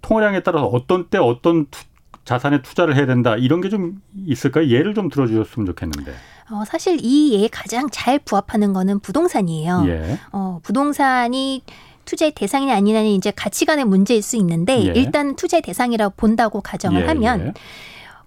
통화량에 0.01 0.41
따라서 0.41 0.65
어떤 0.67 1.07
때 1.09 1.17
어떤 1.17 1.65
투, 1.67 1.83
자산에 2.25 2.61
투자를 2.61 2.95
해야 2.95 3.05
된다 3.05 3.35
이런 3.37 3.61
게 3.61 3.69
좀 3.69 4.01
있을까요? 4.25 4.67
예를 4.67 4.93
좀 4.93 5.09
들어주셨으면 5.09 5.65
좋겠는데. 5.67 6.13
어, 6.49 6.63
사실 6.65 6.97
이 7.01 7.33
예에 7.33 7.49
가장 7.51 7.89
잘 7.91 8.19
부합하는 8.19 8.73
거는 8.73 8.99
부동산이에요. 8.99 9.83
예. 9.87 10.17
어, 10.31 10.59
부동산이 10.63 11.63
투자의 12.05 12.31
대상이냐 12.31 12.73
아니냐는 12.73 13.09
이제 13.09 13.31
가치관의 13.31 13.83
문제일 13.85 14.21
수 14.21 14.37
있는데 14.37 14.79
예. 14.87 14.93
일단 14.95 15.35
투자의 15.35 15.61
대상이라고 15.61 16.13
본다고 16.15 16.61
가정을 16.61 17.01
예, 17.01 17.05
하면 17.07 17.47
예. 17.47 17.53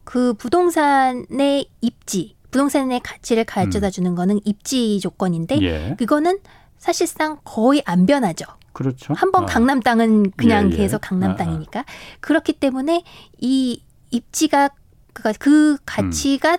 그 0.04 0.34
부동산의 0.34 1.66
입지, 1.80 2.37
부동산의 2.50 3.00
가치를 3.00 3.44
가져다 3.44 3.87
음. 3.87 3.90
주는 3.90 4.14
거는 4.14 4.40
입지 4.44 5.00
조건인데 5.00 5.60
예. 5.62 5.94
그거는 5.99 6.38
사실상 6.76 7.38
거의 7.44 7.82
안 7.87 8.04
변하죠. 8.06 8.44
그렇죠. 8.80 9.12
한번 9.12 9.42
아. 9.42 9.46
강남 9.46 9.80
땅은 9.80 10.30
그냥 10.38 10.70
예, 10.70 10.72
예. 10.72 10.76
계속 10.78 11.02
강남 11.02 11.32
아, 11.32 11.34
아. 11.34 11.37
땅이니까 11.37 11.84
그렇기 12.20 12.54
때문에 12.54 13.04
이 13.38 13.82
입지가 14.10 14.70
그그 15.12 15.32
그 15.38 15.76
가치가 15.84 16.52
음. 16.52 16.58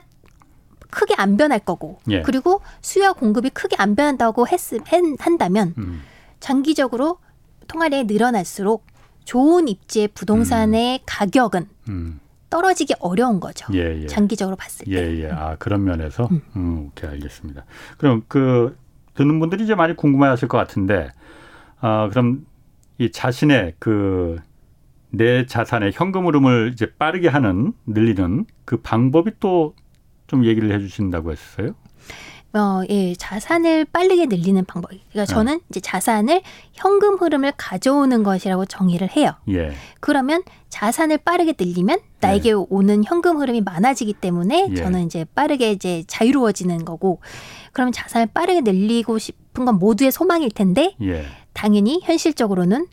크게 0.91 1.15
안 1.17 1.35
변할 1.35 1.57
거고 1.57 1.97
예. 2.11 2.21
그리고 2.21 2.61
수요 2.81 3.15
공급이 3.15 3.49
크게 3.49 3.75
안 3.79 3.95
변한다고 3.95 4.47
했, 4.47 4.59
한다면 5.19 5.73
음. 5.79 6.03
장기적으로 6.39 7.17
통화량이 7.67 8.03
늘어날수록 8.03 8.85
좋은 9.25 9.67
입지의 9.67 10.09
부동산의 10.09 10.99
음. 10.99 11.03
가격은 11.07 11.69
음. 11.89 12.19
떨어지기 12.51 12.93
어려운 12.99 13.39
거죠. 13.39 13.65
예, 13.73 14.03
예. 14.03 14.05
장기적으로 14.05 14.55
봤을 14.57 14.85
때. 14.85 14.91
예, 14.91 15.23
예. 15.23 15.31
아, 15.31 15.55
그런 15.57 15.83
면에서? 15.85 16.27
음. 16.29 16.41
음, 16.55 16.87
오케이, 16.89 17.09
알겠습니다. 17.09 17.63
그럼 17.97 18.23
그, 18.27 18.77
듣는 19.15 19.39
분들이 19.39 19.63
이제 19.63 19.73
많이 19.73 19.95
궁금해 19.95 20.27
하실 20.27 20.47
것 20.49 20.57
같은데, 20.57 21.09
아, 21.81 22.07
그럼 22.09 22.45
이 22.97 23.11
자신의 23.11 23.75
그 23.79 24.39
내 25.11 25.45
자산의 25.45 25.91
현금 25.93 26.25
흐름을 26.25 26.71
이제 26.73 26.93
빠르게 26.97 27.27
하는 27.27 27.73
늘리는 27.85 28.45
그 28.65 28.77
방법이 28.77 29.31
또 29.39 29.73
좀 30.31 30.45
얘기를 30.45 30.71
해 30.71 30.79
주신다고 30.79 31.33
했어요. 31.33 31.75
어, 32.53 32.83
예, 32.89 33.13
자산을 33.15 33.83
빠르게 33.83 34.27
늘리는 34.27 34.63
방법. 34.63 34.91
그러니까 34.91 35.09
네. 35.13 35.25
저는 35.25 35.53
네. 35.57 35.63
이제 35.69 35.79
자산을 35.81 36.41
현금 36.71 37.15
흐름을 37.15 37.51
가져오는 37.57 38.23
것이라고 38.23 38.65
정의를 38.65 39.09
해요. 39.09 39.33
예. 39.49 39.73
그러면 39.99 40.41
자산을 40.69 41.17
빠르게 41.17 41.55
늘리면 41.59 41.99
나에게 42.21 42.49
예. 42.51 42.53
오는 42.53 43.03
현금 43.03 43.39
흐름이 43.41 43.59
많아지기 43.59 44.13
때문에 44.13 44.67
예. 44.71 44.75
저는 44.75 45.05
이제 45.05 45.25
빠르게 45.35 45.71
이제 45.73 46.05
자유로워지는 46.07 46.85
거고, 46.85 47.19
그러면 47.73 47.91
자산을 47.91 48.27
빠르게 48.27 48.61
늘리고 48.61 49.17
싶은 49.17 49.65
건 49.65 49.79
모두의 49.79 50.13
소망일 50.13 50.49
텐데, 50.51 50.95
예. 51.01 51.25
당연히 51.53 51.99
현실적으로는 52.03 52.87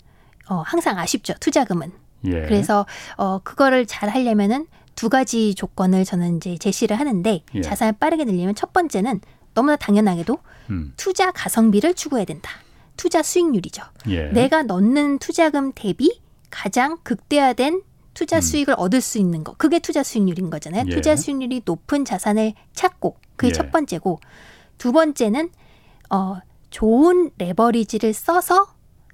어, 0.49 0.63
항상 0.65 0.99
아쉽죠. 0.99 1.35
투자금은. 1.41 1.93
예. 2.25 2.31
그래서 2.31 2.87
어, 3.17 3.39
그거를 3.43 3.87
잘 3.87 4.09
하려면은 4.09 4.67
두 4.95 5.09
가지 5.09 5.55
조건을 5.55 6.05
저는 6.05 6.39
이제 6.39 6.59
제시를 6.59 6.99
하는데 6.99 7.43
예. 7.55 7.61
자산을 7.61 7.95
빠르게 8.01 8.25
늘리면 8.25 8.55
첫 8.55 8.73
번째는 8.73 9.21
너무나 9.55 9.77
당연하게도 9.77 10.39
음. 10.71 10.93
투자 10.97 11.31
가성비를 11.31 11.95
추구해야 11.95 12.25
된다. 12.25 12.51
투자 12.97 13.23
수익률이죠. 13.23 13.83
예. 14.09 14.27
내가 14.29 14.65
넣는 14.65 15.19
투자금 15.19 15.73
대비 15.73 16.21
가장 16.51 16.99
극대화된 17.05 17.83
투자 18.15 18.39
음. 18.39 18.41
수익을 18.41 18.75
얻을 18.77 19.01
수 19.01 19.19
있는 19.19 19.45
거. 19.45 19.55
그게 19.57 19.79
투자 19.79 20.03
수익률인 20.03 20.51
거잖아요. 20.51 20.85
예. 20.89 20.91
투자 20.91 21.15
수익률이 21.15 21.63
높은 21.65 22.05
자산을 22.05 22.55
찾고 22.73 23.17
그게 23.37 23.49
예. 23.49 23.53
첫 23.53 23.71
번째고 23.71 24.19
두 24.79 24.91
번째는 24.91 25.51
어 26.11 26.39
좋은 26.71 27.31
레버리지를 27.39 28.13
써서 28.13 28.67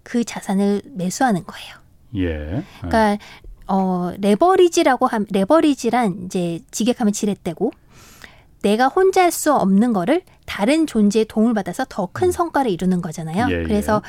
그 0.03 0.25
자산을 0.25 0.83
매수하는 0.95 1.45
거예요. 1.45 1.75
예. 2.17 2.65
그러니까 2.81 3.19
어 3.67 4.13
레버리지라고 4.19 5.07
함 5.07 5.27
레버리지란 5.31 6.25
이제 6.27 6.61
직역하면 6.71 7.13
지렛대고 7.13 7.73
내가 8.63 8.89
혼자 8.89 9.23
할 9.23 9.31
수 9.31 9.53
없는 9.53 9.93
거를 9.93 10.23
다른 10.47 10.87
존재의 10.87 11.27
도움을 11.27 11.55
받아서 11.55 11.85
더큰 11.89 12.29
음. 12.29 12.33
성과를 12.33 12.71
이루는 12.71 13.03
거잖아요. 13.03 13.47
예, 13.51 13.61
예. 13.61 13.63
그래서 13.63 14.03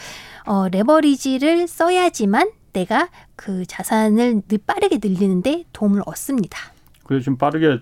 어 0.46 0.68
레버리지를 0.70 1.68
써야지만 1.68 2.52
내가 2.74 3.10
그 3.36 3.66
자산을 3.66 4.42
빠르게 4.66 5.00
늘리는데 5.02 5.66
도움을 5.72 6.02
얻습니다. 6.06 6.60
그래서 7.06 7.26
좀 7.26 7.38
빠르게 7.38 7.80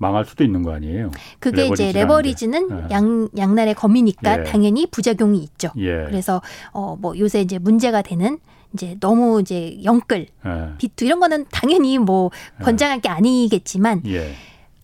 망할 0.00 0.24
수도 0.24 0.42
있는 0.42 0.62
거 0.62 0.72
아니에요? 0.72 1.10
그게 1.40 1.66
이제 1.66 1.92
레버리지는 1.92 2.68
네. 2.68 2.84
양 2.90 3.28
양날의 3.36 3.74
검이니까 3.74 4.40
예. 4.40 4.44
당연히 4.44 4.86
부작용이 4.86 5.38
있죠. 5.42 5.68
예. 5.76 6.04
그래서 6.06 6.40
어 6.72 6.96
뭐 6.98 7.16
요새 7.18 7.40
이제 7.42 7.58
문제가 7.58 8.00
되는 8.02 8.38
이제 8.72 8.96
너무 9.00 9.40
이제 9.42 9.78
영끌, 9.84 10.26
예. 10.46 10.50
비투 10.78 11.04
이런 11.04 11.20
거는 11.20 11.44
당연히 11.52 11.98
뭐 11.98 12.30
예. 12.60 12.64
권장할 12.64 13.00
게 13.00 13.08
아니겠지만 13.10 14.02
예. 14.06 14.32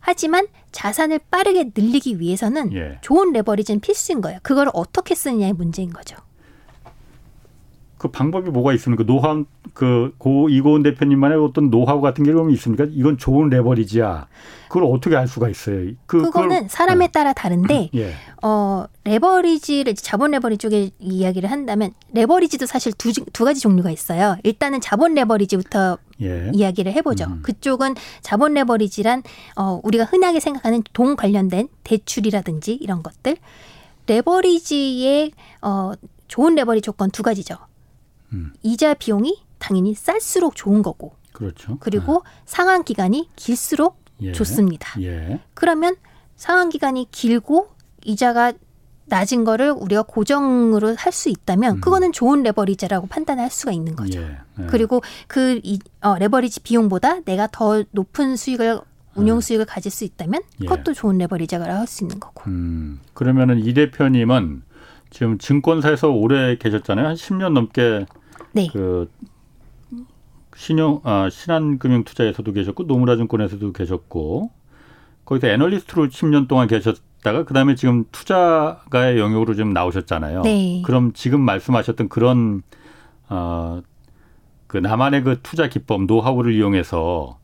하지만 0.00 0.46
자산을 0.70 1.18
빠르게 1.30 1.70
늘리기 1.74 2.20
위해서는 2.20 2.74
예. 2.74 2.98
좋은 3.00 3.32
레버리지는 3.32 3.80
필수인 3.80 4.20
거예요. 4.20 4.38
그걸 4.42 4.68
어떻게 4.74 5.14
쓰느냐의 5.14 5.54
문제인 5.54 5.90
거죠. 5.92 6.16
그 7.98 8.08
방법이 8.08 8.50
뭐가 8.50 8.74
있습니까? 8.74 9.04
노하우 9.04 9.46
그고 9.72 10.48
이고은 10.48 10.82
대표님만의 10.82 11.38
어떤 11.38 11.70
노하우 11.70 12.00
같은 12.00 12.24
게 12.24 12.32
그럼 12.32 12.50
있습니까? 12.50 12.86
이건 12.90 13.16
좋은 13.16 13.48
레버리지야. 13.48 14.26
그걸 14.68 14.84
어떻게 14.84 15.16
알 15.16 15.26
수가 15.26 15.48
있어요? 15.48 15.92
그, 16.06 16.22
그거는 16.22 16.68
사람에 16.68 17.06
네. 17.06 17.12
따라 17.12 17.32
다른데 17.32 17.90
예. 17.96 18.12
어 18.42 18.84
레버리지를 19.04 19.94
자본 19.94 20.32
레버리지 20.32 20.58
쪽에 20.58 20.90
이야기를 20.98 21.50
한다면 21.50 21.92
레버리지도 22.12 22.66
사실 22.66 22.92
두, 22.92 23.12
두 23.12 23.44
가지 23.44 23.60
종류가 23.60 23.90
있어요. 23.90 24.36
일단은 24.42 24.80
자본 24.82 25.14
레버리지부터 25.14 25.98
예. 26.22 26.50
이야기를 26.52 26.92
해보죠. 26.92 27.24
음. 27.24 27.42
그쪽은 27.42 27.94
자본 28.20 28.54
레버리지란 28.54 29.22
어 29.56 29.80
우리가 29.82 30.04
흔하게 30.04 30.40
생각하는 30.40 30.82
돈 30.92 31.16
관련된 31.16 31.68
대출이라든지 31.84 32.74
이런 32.74 33.02
것들 33.02 33.36
레버리지의 34.06 35.32
어 35.62 35.92
좋은 36.28 36.54
레버리지 36.54 36.82
조건 36.82 37.10
두 37.10 37.22
가지죠. 37.22 37.56
음. 38.36 38.52
이자 38.62 38.94
비용이 38.94 39.42
당연히 39.58 39.94
쌀수록 39.94 40.54
좋은 40.56 40.82
거고. 40.82 41.14
그렇죠. 41.32 41.76
그리고 41.80 42.22
네. 42.24 42.30
상환 42.46 42.84
기간이 42.84 43.28
길수록 43.36 43.98
예. 44.22 44.32
좋습니다. 44.32 45.00
예. 45.02 45.40
그러면 45.54 45.96
상환 46.36 46.68
기간이 46.70 47.08
길고 47.10 47.68
이자가 48.04 48.52
낮은 49.08 49.44
거를 49.44 49.70
우리가 49.70 50.02
고정으로 50.02 50.94
할 50.96 51.12
수 51.12 51.28
있다면 51.28 51.76
음. 51.76 51.80
그거는 51.80 52.12
좋은 52.12 52.42
레버리지라고 52.42 53.06
판단할 53.06 53.50
수가 53.50 53.72
있는 53.72 53.94
거죠. 53.96 54.20
예. 54.20 54.38
예. 54.60 54.66
그리고 54.66 55.00
그 55.28 55.60
이, 55.62 55.78
어, 56.00 56.16
레버리지 56.18 56.60
비용보다 56.60 57.20
내가 57.20 57.46
더 57.52 57.84
높은 57.92 58.36
수익을 58.36 58.80
운용 59.14 59.38
음. 59.38 59.40
수익을 59.40 59.64
가질 59.64 59.90
수 59.92 60.04
있다면 60.04 60.42
예. 60.60 60.66
그것도 60.66 60.92
좋은 60.94 61.18
레버리지라고 61.18 61.70
할 61.70 61.86
수 61.86 62.02
있는 62.04 62.18
거고. 62.20 62.42
음. 62.50 63.00
그러면은 63.14 63.58
이 63.64 63.72
대표님은 63.74 64.62
지금 65.10 65.38
증권사에서 65.38 66.08
오래 66.10 66.56
계셨잖아요. 66.58 67.06
한 67.06 67.14
10년 67.14 67.52
넘게 67.52 68.06
네. 68.56 68.68
그 68.72 69.10
신용 70.56 71.00
아 71.04 71.28
신한금융투자에서도 71.30 72.50
계셨고 72.52 72.84
노무라증권에서도 72.84 73.72
계셨고 73.72 74.50
거기서 75.26 75.48
애널리스트로 75.48 76.08
10년 76.08 76.48
동안 76.48 76.66
계셨다가 76.66 77.44
그다음에 77.44 77.74
지금 77.74 78.04
투자가의 78.10 79.18
영역으로 79.18 79.54
좀 79.54 79.74
나오셨잖아요. 79.74 80.42
네. 80.42 80.82
그럼 80.86 81.12
지금 81.12 81.40
말씀하셨던 81.42 82.08
그런 82.08 82.62
어그 83.28 84.78
나만의 84.80 85.22
그 85.24 85.40
투자 85.42 85.68
기법 85.68 86.06
노하우를 86.06 86.54
이용해서 86.54 87.38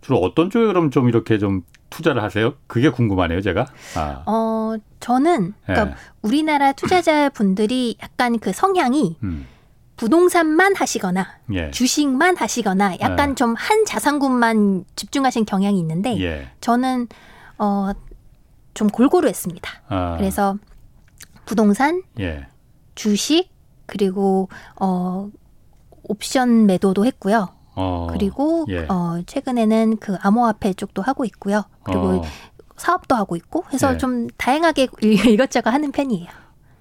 주로 0.00 0.18
어떤 0.18 0.50
쪽에 0.50 0.66
그럼 0.66 0.90
좀 0.90 1.08
이렇게 1.08 1.38
좀 1.38 1.62
투자를 1.90 2.22
하세요? 2.22 2.54
그게 2.66 2.90
궁금하네요, 2.90 3.40
제가. 3.42 3.66
아. 3.96 4.22
어, 4.26 4.76
저는 4.98 5.54
그러니까 5.64 5.90
예. 5.90 5.94
우리나라 6.22 6.72
투자자분들이 6.72 7.96
약간 8.02 8.38
그 8.38 8.52
성향이 8.52 9.18
음. 9.22 9.46
부동산만 9.96 10.76
하시거나 10.76 11.26
예. 11.54 11.70
주식만 11.70 12.36
하시거나 12.36 12.96
약간 13.00 13.30
예. 13.30 13.34
좀한 13.34 13.84
자산군만 13.86 14.84
집중하신 14.94 15.46
경향이 15.46 15.78
있는데 15.80 16.20
예. 16.20 16.48
저는 16.60 17.08
어, 17.58 17.92
좀 18.74 18.88
골고루 18.88 19.26
했습니다. 19.28 19.70
아. 19.88 20.16
그래서 20.18 20.56
부동산, 21.46 22.02
예. 22.20 22.46
주식 22.94 23.50
그리고 23.86 24.48
어, 24.78 25.30
옵션 26.02 26.66
매도도 26.66 27.06
했고요. 27.06 27.48
어, 27.74 28.08
그리고 28.10 28.66
예. 28.68 28.86
어, 28.88 29.22
최근에는 29.26 29.96
그 29.98 30.16
암호화폐 30.20 30.74
쪽도 30.74 31.02
하고 31.02 31.24
있고요. 31.24 31.64
그리고 31.84 32.08
어. 32.08 32.22
사업도 32.76 33.14
하고 33.14 33.36
있고 33.36 33.64
해서 33.72 33.94
예. 33.94 33.98
좀 33.98 34.28
다양하게 34.36 34.88
이것저것 35.00 35.70
하는 35.70 35.92
편이에요. 35.92 36.28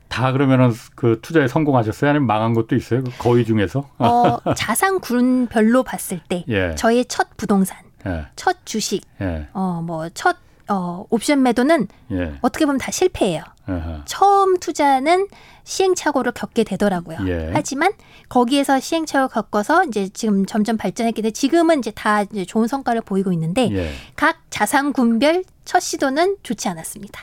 다 0.08 0.32
그러면은 0.32 0.74
그 0.96 1.20
투자에 1.22 1.48
성공하셨어요? 1.48 2.10
아니면 2.10 2.28
망한 2.28 2.54
것도 2.54 2.76
있어요? 2.76 3.04
그 3.04 3.12
거의 3.18 3.46
중에서? 3.46 3.90
어, 3.98 4.38
자산 4.56 5.00
군별로 5.00 5.84
봤을 5.84 6.20
때 6.28 6.46
예. 6.48 6.76
저의 6.76 7.06
첫 7.06 7.36
부동산, 7.38 7.78
예. 8.06 8.28
첫 8.36 8.66
주식, 8.66 9.04
예. 9.22 9.48
어 9.54 9.82
뭐첫 9.86 10.38
어, 10.68 11.06
옵션 11.10 11.44
매도는 11.44 11.88
예. 12.12 12.34
어떻게 12.42 12.66
보면 12.66 12.80
다 12.80 12.92
실패예요. 12.92 13.44
아하. 13.68 14.02
처음 14.06 14.58
투자는 14.60 15.28
시행착오를 15.64 16.32
겪게 16.32 16.64
되더라고요. 16.64 17.18
예. 17.28 17.52
하지만 17.54 17.92
거기에서 18.30 18.80
시행착오를 18.80 19.30
겪어서 19.30 19.84
이제 19.86 20.08
지금 20.10 20.46
점점 20.46 20.78
발전했기 20.78 21.22
때문에 21.22 21.32
지금은 21.32 21.80
이제 21.80 21.92
다 21.92 22.22
이제 22.24 22.46
좋은 22.46 22.68
성과를 22.68 23.02
보이고 23.02 23.32
있는데 23.34 23.70
예. 23.72 23.92
각 24.16 24.38
자산 24.50 24.94
군별 24.94 25.44
첫 25.66 25.80
시도는 25.80 26.38
좋지 26.44 26.68
않았습니다. 26.70 27.22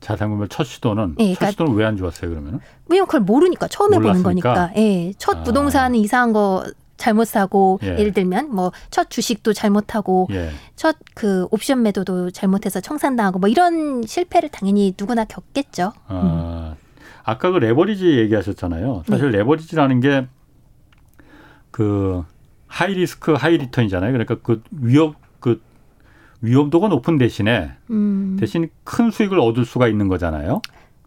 자산군별 0.00 0.48
첫 0.48 0.64
시도는 0.64 1.10
예, 1.18 1.24
그러니까, 1.24 1.44
첫 1.46 1.50
시도는 1.52 1.74
왜 1.74 1.84
안 1.84 1.96
좋았어요 1.96 2.30
그러면은? 2.30 2.60
왜냐면 2.88 3.06
그걸 3.06 3.20
모르니까 3.20 3.68
처음 3.68 3.92
해보는 3.94 4.22
거니까. 4.22 4.72
예, 4.76 5.12
첫 5.18 5.38
아. 5.38 5.42
부동산은 5.42 5.98
이상한 5.98 6.32
거 6.32 6.64
잘못 6.96 7.26
사고 7.26 7.78
예. 7.82 7.94
를 7.96 8.12
들면 8.12 8.54
뭐 8.54 8.72
첫 8.90 9.08
주식도 9.10 9.52
잘못하고 9.52 10.28
예. 10.32 10.50
첫그 10.76 11.48
옵션 11.50 11.82
매도도 11.82 12.30
잘못해서 12.30 12.80
청산당하고 12.80 13.38
뭐 13.38 13.48
이런 13.48 14.02
실패를 14.06 14.48
당연히 14.50 14.94
누구나 14.98 15.24
겪겠죠. 15.24 15.92
아, 16.08 16.74
음. 16.76 16.80
아까 17.24 17.50
그 17.50 17.58
레버리지 17.58 18.18
얘기하셨잖아요. 18.18 19.04
사실 19.06 19.30
네. 19.30 19.38
레버리지라는 19.38 20.00
게 20.00 20.26
그 21.70 22.24
high 22.66 22.94
risk 22.94 23.32
high 23.32 23.56
return이잖아요. 23.56 24.12
그러니까 24.12 24.36
그 24.42 24.62
위협 24.72 25.14
그 25.40 25.60
위험도가 26.42 26.88
높은 26.88 27.18
대신에 27.18 27.72
음. 27.90 28.36
대신 28.38 28.68
큰 28.84 29.10
수익을 29.10 29.38
얻을 29.38 29.64
수가 29.64 29.88
있는 29.88 30.08
거잖아요. 30.08 30.62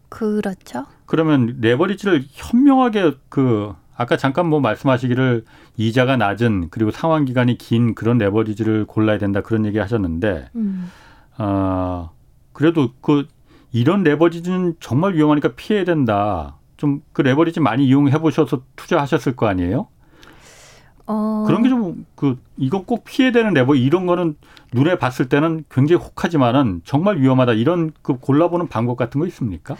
그렇죠. 0.08 0.86
그러면 1.06 1.56
레버리지를 1.60 2.24
현명하게 2.30 3.14
그 3.28 3.74
아까 3.96 4.16
잠깐 4.16 4.46
뭐 4.46 4.60
말씀하시기를 4.60 5.44
이자가 5.76 6.16
낮은 6.16 6.68
그리고 6.70 6.90
상환 6.90 7.24
기간이 7.24 7.58
긴 7.58 7.94
그런 7.94 8.18
레버리지를 8.18 8.86
골라야 8.86 9.18
된다 9.18 9.40
그런 9.40 9.66
얘기 9.66 9.78
하셨는데 9.78 10.50
음. 10.54 10.90
어, 11.38 12.10
그래도 12.52 12.90
그 13.00 13.26
이런 13.72 14.02
레버리지는 14.04 14.76
정말 14.80 15.14
위험하니까 15.14 15.50
피해야 15.56 15.84
된다. 15.84 16.56
좀 16.76 17.00
그 17.12 17.22
레버리지 17.22 17.60
많이 17.60 17.86
이용해 17.86 18.18
보셔서 18.18 18.62
투자하셨을 18.76 19.36
거 19.36 19.46
아니에요? 19.46 19.86
어. 21.06 21.44
그런 21.46 21.62
게 21.62 21.68
좀 21.68 22.06
그 22.16 22.38
이건 22.56 22.84
꼭 22.84 23.04
피해야 23.04 23.32
되는 23.32 23.52
레버 23.52 23.74
이런 23.74 24.06
거는 24.06 24.36
눈에 24.72 24.98
봤을 24.98 25.28
때는 25.28 25.64
굉장히 25.70 26.02
혹하지만은 26.02 26.82
정말 26.84 27.18
위험하다 27.20 27.52
이런 27.54 27.92
그 28.02 28.16
골라보는 28.18 28.68
방법 28.68 28.96
같은 28.96 29.20
거 29.20 29.26
있습니까? 29.26 29.76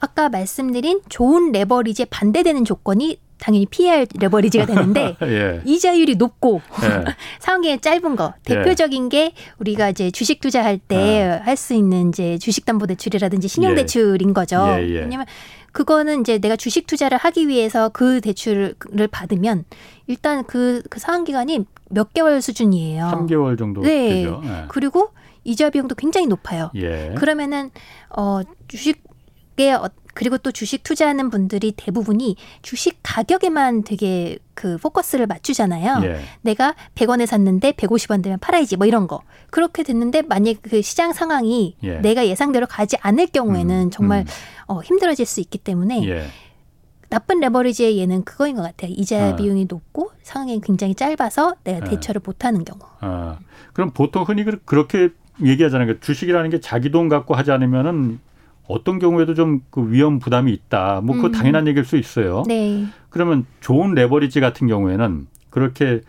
아까 0.00 0.28
말씀드린 0.28 1.00
좋은 1.08 1.50
레버리지에 1.52 2.06
반대되는 2.10 2.64
조건이 2.64 3.18
당연히 3.40 3.66
피할 3.66 4.06
레버리지가 4.18 4.66
되는데 4.66 5.16
예. 5.22 5.62
이자율이 5.64 6.16
높고 6.16 6.60
예. 6.82 7.04
상환이 7.40 7.78
짧은 7.80 8.16
거 8.16 8.34
대표적인 8.44 9.04
예. 9.06 9.08
게 9.08 9.32
우리가 9.58 9.90
이제 9.90 10.10
주식 10.10 10.40
투자할 10.40 10.78
때 10.78 11.40
할수 11.44 11.74
아. 11.74 11.76
있는 11.76 12.08
이제 12.10 12.36
주식담보대출이라든지 12.38 13.46
신용대출인 13.48 14.34
거죠. 14.34 14.64
예, 14.78 14.88
예. 14.88 15.00
왜냐면 15.00 15.26
그거는 15.78 16.22
이제 16.22 16.38
내가 16.38 16.56
주식 16.56 16.88
투자를 16.88 17.18
하기 17.18 17.46
위해서 17.46 17.88
그 17.88 18.20
대출을 18.20 18.74
받으면 19.12 19.64
일단 20.08 20.42
그, 20.42 20.82
그 20.90 20.98
상환 20.98 21.22
기간이 21.22 21.66
몇 21.88 22.12
개월 22.12 22.42
수준이에요. 22.42 23.04
3개월 23.14 23.56
정도 23.56 23.82
네. 23.82 24.08
되죠. 24.08 24.40
네. 24.42 24.64
그리고 24.66 25.10
이자 25.44 25.70
비용도 25.70 25.94
굉장히 25.94 26.26
높아요. 26.26 26.72
예. 26.74 27.14
그러면은 27.16 27.70
어 28.10 28.40
주식 28.66 29.04
에 29.60 29.72
어, 29.72 29.90
그리고 30.14 30.36
또 30.36 30.50
주식 30.50 30.82
투자하는 30.82 31.30
분들이 31.30 31.72
대부분이 31.72 32.36
주식 32.62 32.98
가격에만 33.02 33.84
되게 33.84 34.38
그 34.54 34.76
포커스를 34.78 35.26
맞추잖아요. 35.26 36.00
예. 36.02 36.20
내가 36.42 36.74
100원에 36.96 37.24
샀는데 37.24 37.72
150원 37.72 38.22
되면 38.22 38.38
팔아야지 38.40 38.76
뭐 38.76 38.86
이런 38.86 39.06
거. 39.06 39.22
그렇게 39.50 39.84
됐는데 39.84 40.22
만약 40.22 40.56
그 40.62 40.82
시장 40.82 41.12
상황이 41.12 41.76
예. 41.84 41.98
내가 41.98 42.26
예상대로 42.26 42.66
가지 42.66 42.96
않을 43.00 43.28
경우에는 43.28 43.84
음, 43.86 43.90
정말 43.90 44.20
음. 44.20 44.26
어, 44.66 44.80
힘들어질 44.80 45.24
수 45.24 45.40
있기 45.40 45.58
때문에 45.58 46.04
예. 46.08 46.26
나쁜 47.08 47.40
레버리지의 47.40 47.96
예는 47.98 48.24
그거인 48.24 48.56
것 48.56 48.62
같아요. 48.62 48.92
이자 48.94 49.28
아. 49.28 49.36
비용이 49.36 49.66
높고 49.68 50.10
상황이 50.22 50.60
굉장히 50.60 50.94
짧아서 50.94 51.54
내가 51.64 51.86
아. 51.86 51.88
대처를 51.88 52.20
못하는 52.24 52.64
경우. 52.64 52.80
아. 53.00 53.38
그럼 53.72 53.92
보통 53.92 54.24
흔히 54.24 54.44
그렇게 54.64 55.10
얘기하잖아요. 55.44 55.86
그러니까 55.86 56.04
주식이라는 56.04 56.50
게 56.50 56.60
자기 56.60 56.90
돈 56.90 57.08
갖고 57.08 57.34
하지 57.34 57.52
않으면은 57.52 58.18
어떤 58.68 58.98
경우에도 58.98 59.34
좀 59.34 59.62
그 59.70 59.90
위험 59.90 60.18
부담이 60.18 60.52
있다. 60.52 61.00
뭐 61.02 61.16
그거 61.16 61.28
음. 61.28 61.32
당연한 61.32 61.66
얘기일 61.66 61.84
수 61.84 61.96
있어요. 61.96 62.42
네. 62.46 62.86
그러면 63.10 63.46
좋은 63.60 63.94
레버리지 63.94 64.40
같은 64.40 64.66
경우에는 64.68 65.26
그렇게 65.50 66.02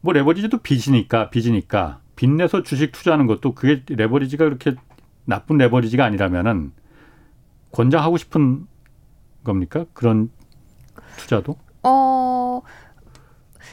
뭐 0.00 0.12
레버리지도 0.12 0.58
빚이니까 0.58 1.30
빚이니까 1.30 2.00
빚내서 2.16 2.62
주식 2.62 2.92
투자하는 2.92 3.26
것도 3.26 3.54
그게 3.54 3.82
레버리지가 3.88 4.44
그렇게 4.44 4.74
나쁜 5.24 5.56
레버리지가 5.58 6.04
아니라면은 6.04 6.72
권장하고 7.72 8.18
싶은 8.18 8.66
겁니까? 9.44 9.86
그런 9.94 10.30
투자도? 11.16 11.56
어, 11.82 12.60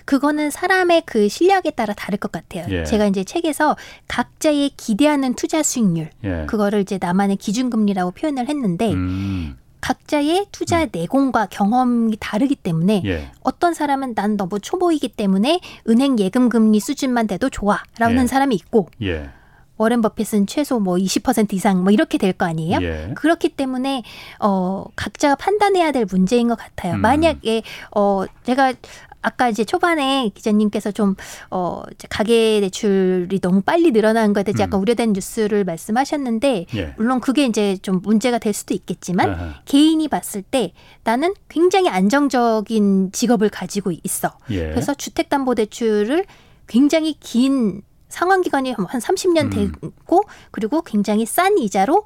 그거는 0.09 0.49
사람의 0.49 1.03
그 1.05 1.29
실력에 1.29 1.69
따라 1.69 1.93
다를 1.93 2.17
것 2.17 2.31
같아요. 2.31 2.65
예. 2.69 2.83
제가 2.83 3.05
이제 3.05 3.23
책에서 3.23 3.77
각자의 4.07 4.71
기대하는 4.75 5.35
투자 5.35 5.61
수익률, 5.61 6.09
예. 6.23 6.45
그거를 6.47 6.81
이제 6.81 6.97
나만의 6.99 7.35
기준금리라고 7.35 8.09
표현을 8.09 8.49
했는데, 8.49 8.91
음. 8.91 9.55
각자의 9.81 10.47
투자 10.51 10.81
음. 10.85 10.89
내공과 10.91 11.45
경험이 11.51 12.17
다르기 12.19 12.55
때문에 12.55 13.03
예. 13.05 13.29
어떤 13.41 13.75
사람은 13.75 14.15
난 14.15 14.35
너무 14.35 14.59
초보이기 14.59 15.09
때문에 15.09 15.59
은행 15.87 16.17
예금 16.17 16.49
금리 16.49 16.79
수준만 16.79 17.27
돼도 17.27 17.51
좋아라는 17.51 18.23
예. 18.23 18.27
사람이 18.27 18.55
있고 18.55 18.89
예. 19.03 19.29
워렌 19.77 20.01
버핏은 20.01 20.47
최소 20.47 20.79
뭐 20.79 20.95
20% 20.95 21.53
이상 21.53 21.83
뭐 21.83 21.91
이렇게 21.93 22.17
될 22.17 22.33
거 22.33 22.45
아니에요? 22.45 22.79
예. 22.81 23.13
그렇기 23.15 23.49
때문에 23.49 24.03
어 24.41 24.85
각자가 24.97 25.35
판단해야 25.35 25.93
될 25.93 26.05
문제인 26.09 26.49
것 26.49 26.57
같아요. 26.57 26.95
음. 26.95 26.99
만약에 27.01 27.61
어 27.95 28.25
제가 28.43 28.73
아까 29.21 29.49
이제 29.49 29.63
초반에 29.63 30.29
기자님께서 30.33 30.91
좀, 30.91 31.15
어, 31.49 31.83
가계 32.09 32.61
대출이 32.61 33.39
너무 33.41 33.61
빨리 33.61 33.91
늘어나는 33.91 34.33
것에 34.33 34.45
대해서 34.45 34.63
약간 34.63 34.79
음. 34.79 34.81
우려된 34.83 35.13
뉴스를 35.13 35.63
말씀하셨는데, 35.63 36.65
예. 36.75 36.93
물론 36.97 37.19
그게 37.19 37.45
이제 37.45 37.77
좀 37.81 38.01
문제가 38.01 38.37
될 38.37 38.53
수도 38.53 38.73
있겠지만, 38.73 39.29
아하. 39.29 39.53
개인이 39.65 40.07
봤을 40.07 40.41
때 40.41 40.73
나는 41.03 41.33
굉장히 41.49 41.89
안정적인 41.89 43.11
직업을 43.11 43.49
가지고 43.49 43.91
있어. 44.03 44.37
예. 44.51 44.69
그래서 44.69 44.93
주택담보대출을 44.93 46.25
굉장히 46.67 47.15
긴 47.19 47.81
상환 48.07 48.41
기간이 48.41 48.71
한 48.71 48.85
30년 48.85 49.55
음. 49.55 49.71
되고, 49.81 50.23
그리고 50.51 50.81
굉장히 50.81 51.25
싼 51.25 51.57
이자로 51.57 52.05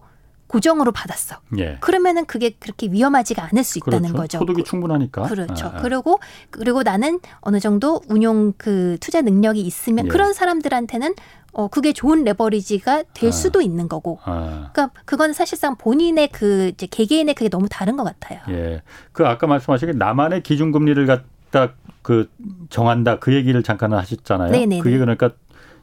고정으로 0.53 0.91
받았어. 0.91 1.37
예. 1.57 1.77
그러면은 1.79 2.25
그게 2.25 2.51
그렇게 2.51 2.87
위험하지가 2.87 3.49
않을 3.51 3.63
수 3.63 3.79
있다는 3.79 4.09
그렇죠. 4.09 4.21
거죠. 4.21 4.37
소득이 4.37 4.63
충분하니까. 4.63 5.23
그렇죠. 5.23 5.65
아, 5.65 5.77
아. 5.77 5.81
그리고 5.81 6.19
그리고 6.51 6.83
나는 6.83 7.19
어느 7.41 7.59
정도 7.59 8.01
운용 8.07 8.53
그 8.55 8.97
투자 8.99 9.21
능력이 9.21 9.59
있으면 9.61 10.05
예. 10.05 10.09
그런 10.09 10.33
사람들한테는 10.33 11.15
어 11.53 11.69
그게 11.69 11.91
좋은 11.91 12.23
레버리지가 12.23 13.03
될 13.15 13.29
아. 13.29 13.31
수도 13.31 13.61
있는 13.61 13.89
거고. 13.89 14.19
아. 14.25 14.69
그러니까 14.73 14.91
그건 15.05 15.33
사실상 15.33 15.75
본인의 15.75 16.27
그 16.27 16.67
이제 16.67 16.85
개개인의 16.85 17.33
그게 17.33 17.49
너무 17.49 17.67
다른 17.67 17.97
것 17.97 18.03
같아요. 18.03 18.39
예. 18.49 18.83
그 19.11 19.25
아까 19.25 19.47
말씀하신 19.47 19.97
나만의 19.97 20.43
기준 20.43 20.71
금리를 20.71 21.03
갖다 21.07 21.73
그 22.03 22.29
정한다 22.69 23.17
그 23.17 23.33
얘기를 23.33 23.63
잠깐 23.63 23.91
하셨잖아요. 23.91 24.51
네네네. 24.51 24.81
그게 24.81 24.99
그러니까 24.99 25.31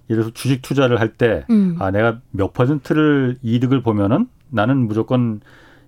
예를 0.09 0.23
들어서 0.23 0.31
주식 0.33 0.63
투자를 0.63 0.99
할 1.01 1.15
때, 1.15 1.45
음. 1.51 1.77
아, 1.79 1.93
내가 1.93 2.19
몇 2.33 2.53
퍼센트를 2.53 3.39
이득을 3.43 3.83
보면은 3.83 4.29
나는 4.51 4.87
무조건 4.87 5.41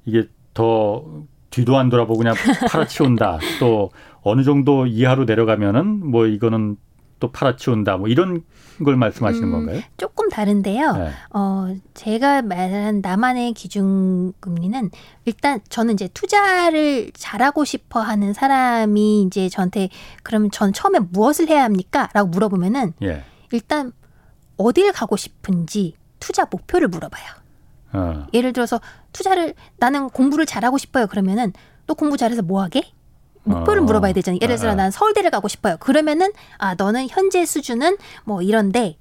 이게 0.04 0.28
더 0.54 1.04
뒤도 1.50 1.76
안 1.76 1.88
돌아보고 1.88 2.18
그냥 2.18 2.34
팔아치운다. 2.68 3.38
또 3.60 3.90
어느 4.22 4.42
정도 4.42 4.86
이하로 4.86 5.24
내려가면은 5.24 6.04
뭐 6.10 6.26
이거는 6.26 6.76
또 7.20 7.30
팔아치운다. 7.30 7.98
뭐 7.98 8.08
이런 8.08 8.42
걸 8.84 8.96
말씀하시는 8.96 9.46
음, 9.46 9.52
건가요? 9.52 9.80
조금 9.96 10.28
다른데요. 10.28 10.92
네. 10.92 11.10
어, 11.30 11.72
제가 11.94 12.42
말한 12.42 13.00
나만의 13.00 13.52
기준 13.52 14.32
금리는 14.40 14.90
일단 15.24 15.60
저는 15.68 15.94
이제 15.94 16.08
투자를 16.12 17.12
잘하고 17.14 17.64
싶어 17.64 18.00
하는 18.00 18.32
사람이 18.32 19.22
이제 19.22 19.48
저한테 19.48 19.88
그럼 20.24 20.50
전 20.50 20.72
처음에 20.72 20.98
무엇을 20.98 21.48
해야 21.48 21.62
합니까? 21.62 22.08
라고 22.12 22.28
물어보면은 22.28 22.94
예. 23.02 23.22
일단 23.52 23.92
어딜 24.56 24.90
가고 24.90 25.16
싶은지 25.16 25.94
투자 26.18 26.46
목표를 26.50 26.88
물어봐요. 26.88 27.41
어. 27.92 28.26
예를 28.32 28.52
들어서 28.52 28.80
투자를 29.12 29.54
나는 29.76 30.08
공부를 30.10 30.46
잘하고 30.46 30.78
싶어요. 30.78 31.06
그러면은 31.06 31.52
또 31.86 31.94
공부 31.94 32.16
잘해서 32.16 32.42
뭐 32.42 32.62
하게? 32.62 32.84
목표를 33.44 33.82
어. 33.82 33.84
물어봐야 33.84 34.12
되잖아요. 34.12 34.38
예를 34.40 34.56
들어 34.56 34.72
어. 34.72 34.74
난 34.74 34.90
서울대를 34.90 35.30
가고 35.30 35.48
싶어요. 35.48 35.76
그러면은 35.78 36.30
아 36.58 36.74
너는 36.74 37.08
현재 37.08 37.44
수준은 37.44 37.96
뭐 38.24 38.40
이런데 38.42 38.96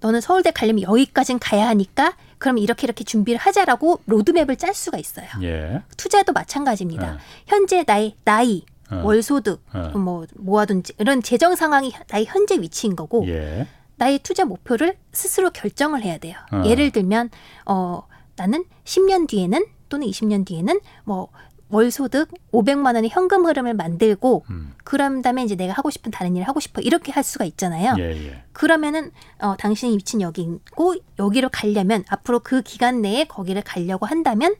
너는 0.00 0.20
서울대 0.20 0.50
가려면 0.50 0.82
여기까진 0.82 1.38
가야 1.38 1.66
하니까 1.68 2.16
그럼 2.38 2.58
이렇게 2.58 2.86
이렇게 2.86 3.04
준비를 3.04 3.38
하자라고 3.38 4.00
로드맵을 4.06 4.56
짤 4.56 4.74
수가 4.74 4.98
있어요. 4.98 5.26
예. 5.42 5.82
투자도 5.96 6.32
마찬가지입니다. 6.32 7.14
어. 7.14 7.18
현재 7.46 7.84
나의 7.86 8.14
나이, 8.24 8.64
어. 8.90 9.02
월소득, 9.04 9.62
어. 9.74 9.98
뭐 9.98 10.24
모아둔 10.36 10.82
이런 10.98 11.22
재정 11.22 11.56
상황이 11.56 11.92
나의 12.10 12.26
현재 12.26 12.60
위치인 12.60 12.94
거고 12.94 13.26
예. 13.28 13.66
나의 13.96 14.20
투자 14.20 14.44
목표를 14.44 14.96
스스로 15.12 15.50
결정을 15.50 16.02
해야 16.02 16.18
돼요. 16.18 16.36
예를 16.64 16.92
들면 16.92 17.30
어 17.66 18.02
나는 18.38 18.64
10년 18.84 19.28
뒤에는 19.28 19.66
또는 19.88 20.06
20년 20.06 20.46
뒤에는 20.46 20.80
뭐 21.04 21.28
월소득 21.70 22.30
500만 22.52 22.94
원의 22.94 23.10
현금 23.10 23.44
흐름을 23.44 23.74
만들고 23.74 24.44
음. 24.48 24.72
그런 24.84 25.20
다음에 25.20 25.44
이제 25.44 25.54
내가 25.54 25.74
하고 25.74 25.90
싶은 25.90 26.10
다른 26.10 26.34
일을 26.34 26.48
하고 26.48 26.60
싶어 26.60 26.80
이렇게 26.80 27.12
할 27.12 27.22
수가 27.22 27.44
있잖아요. 27.44 27.94
예, 27.98 28.04
예. 28.04 28.42
그러면은 28.52 29.10
어 29.38 29.54
당신이 29.56 29.96
위치는 29.96 30.22
여기 30.22 30.42
있고 30.42 30.94
여기로 31.18 31.50
가려면 31.50 32.04
앞으로 32.08 32.40
그 32.40 32.62
기간 32.62 33.02
내에 33.02 33.24
거기를 33.24 33.60
가려고 33.62 34.06
한다면 34.06 34.54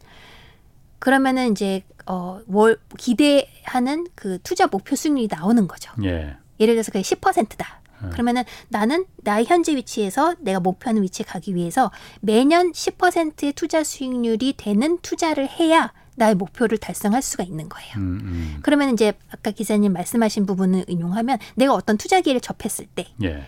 그러면은 0.98 1.52
이제 1.52 1.84
어 2.06 2.40
월 2.46 2.78
기대하는 2.98 4.06
그 4.14 4.38
투자 4.42 4.66
목표 4.66 4.96
수익률이 4.96 5.28
나오는 5.30 5.66
거죠. 5.68 5.92
예. 6.04 6.36
예를 6.60 6.74
들어서 6.74 6.90
그게 6.90 7.02
10%다. 7.02 7.77
음. 8.02 8.10
그러면은 8.10 8.44
나는 8.68 9.04
나의 9.18 9.44
현재 9.46 9.74
위치에서 9.74 10.34
내가 10.40 10.60
목표하는 10.60 11.02
위치에 11.02 11.24
가기 11.24 11.54
위해서 11.54 11.90
매년 12.20 12.72
10%의 12.72 13.52
투자 13.52 13.82
수익률이 13.84 14.54
되는 14.56 14.98
투자를 15.02 15.48
해야 15.48 15.92
나의 16.18 16.34
목표를 16.34 16.78
달성할 16.78 17.22
수가 17.22 17.44
있는 17.44 17.68
거예요. 17.68 17.94
음, 17.96 18.20
음. 18.22 18.58
그러면 18.62 18.92
이제 18.92 19.12
아까 19.30 19.52
기자님 19.52 19.92
말씀하신 19.92 20.46
부분을 20.46 20.84
인용하면 20.88 21.38
내가 21.54 21.72
어떤 21.74 21.96
투자 21.96 22.20
기회를 22.20 22.40
접했을 22.40 22.86
때 22.86 23.06
예. 23.22 23.44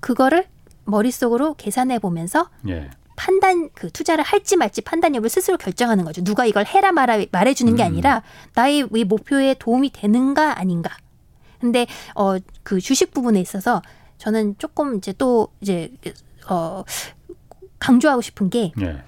그거를 0.00 0.46
머릿속으로 0.84 1.54
계산해 1.54 1.98
보면서 1.98 2.48
예. 2.68 2.90
판단 3.16 3.68
그 3.74 3.90
투자를 3.90 4.24
할지 4.24 4.56
말지 4.56 4.80
판단 4.80 5.14
여부를 5.14 5.28
스스로 5.28 5.58
결정하는 5.58 6.04
거죠. 6.04 6.24
누가 6.24 6.46
이걸 6.46 6.64
해라 6.64 6.92
말아 6.92 7.18
말해 7.32 7.52
주는 7.52 7.76
게 7.76 7.82
음. 7.82 7.88
아니라 7.88 8.22
나의 8.54 8.88
이 8.94 9.04
목표에 9.04 9.54
도움이 9.58 9.90
되는가 9.92 10.58
아닌가. 10.58 10.96
근데 11.60 11.86
어 12.14 12.38
그 12.62 12.80
주식 12.80 13.12
부분에 13.12 13.40
있어서 13.40 13.82
저는 14.18 14.56
조금 14.58 14.96
이제 14.96 15.12
또 15.16 15.48
이제 15.60 15.90
어 16.48 16.84
강조하고 17.78 18.20
싶은 18.20 18.50
게 18.50 18.72
네. 18.76 18.98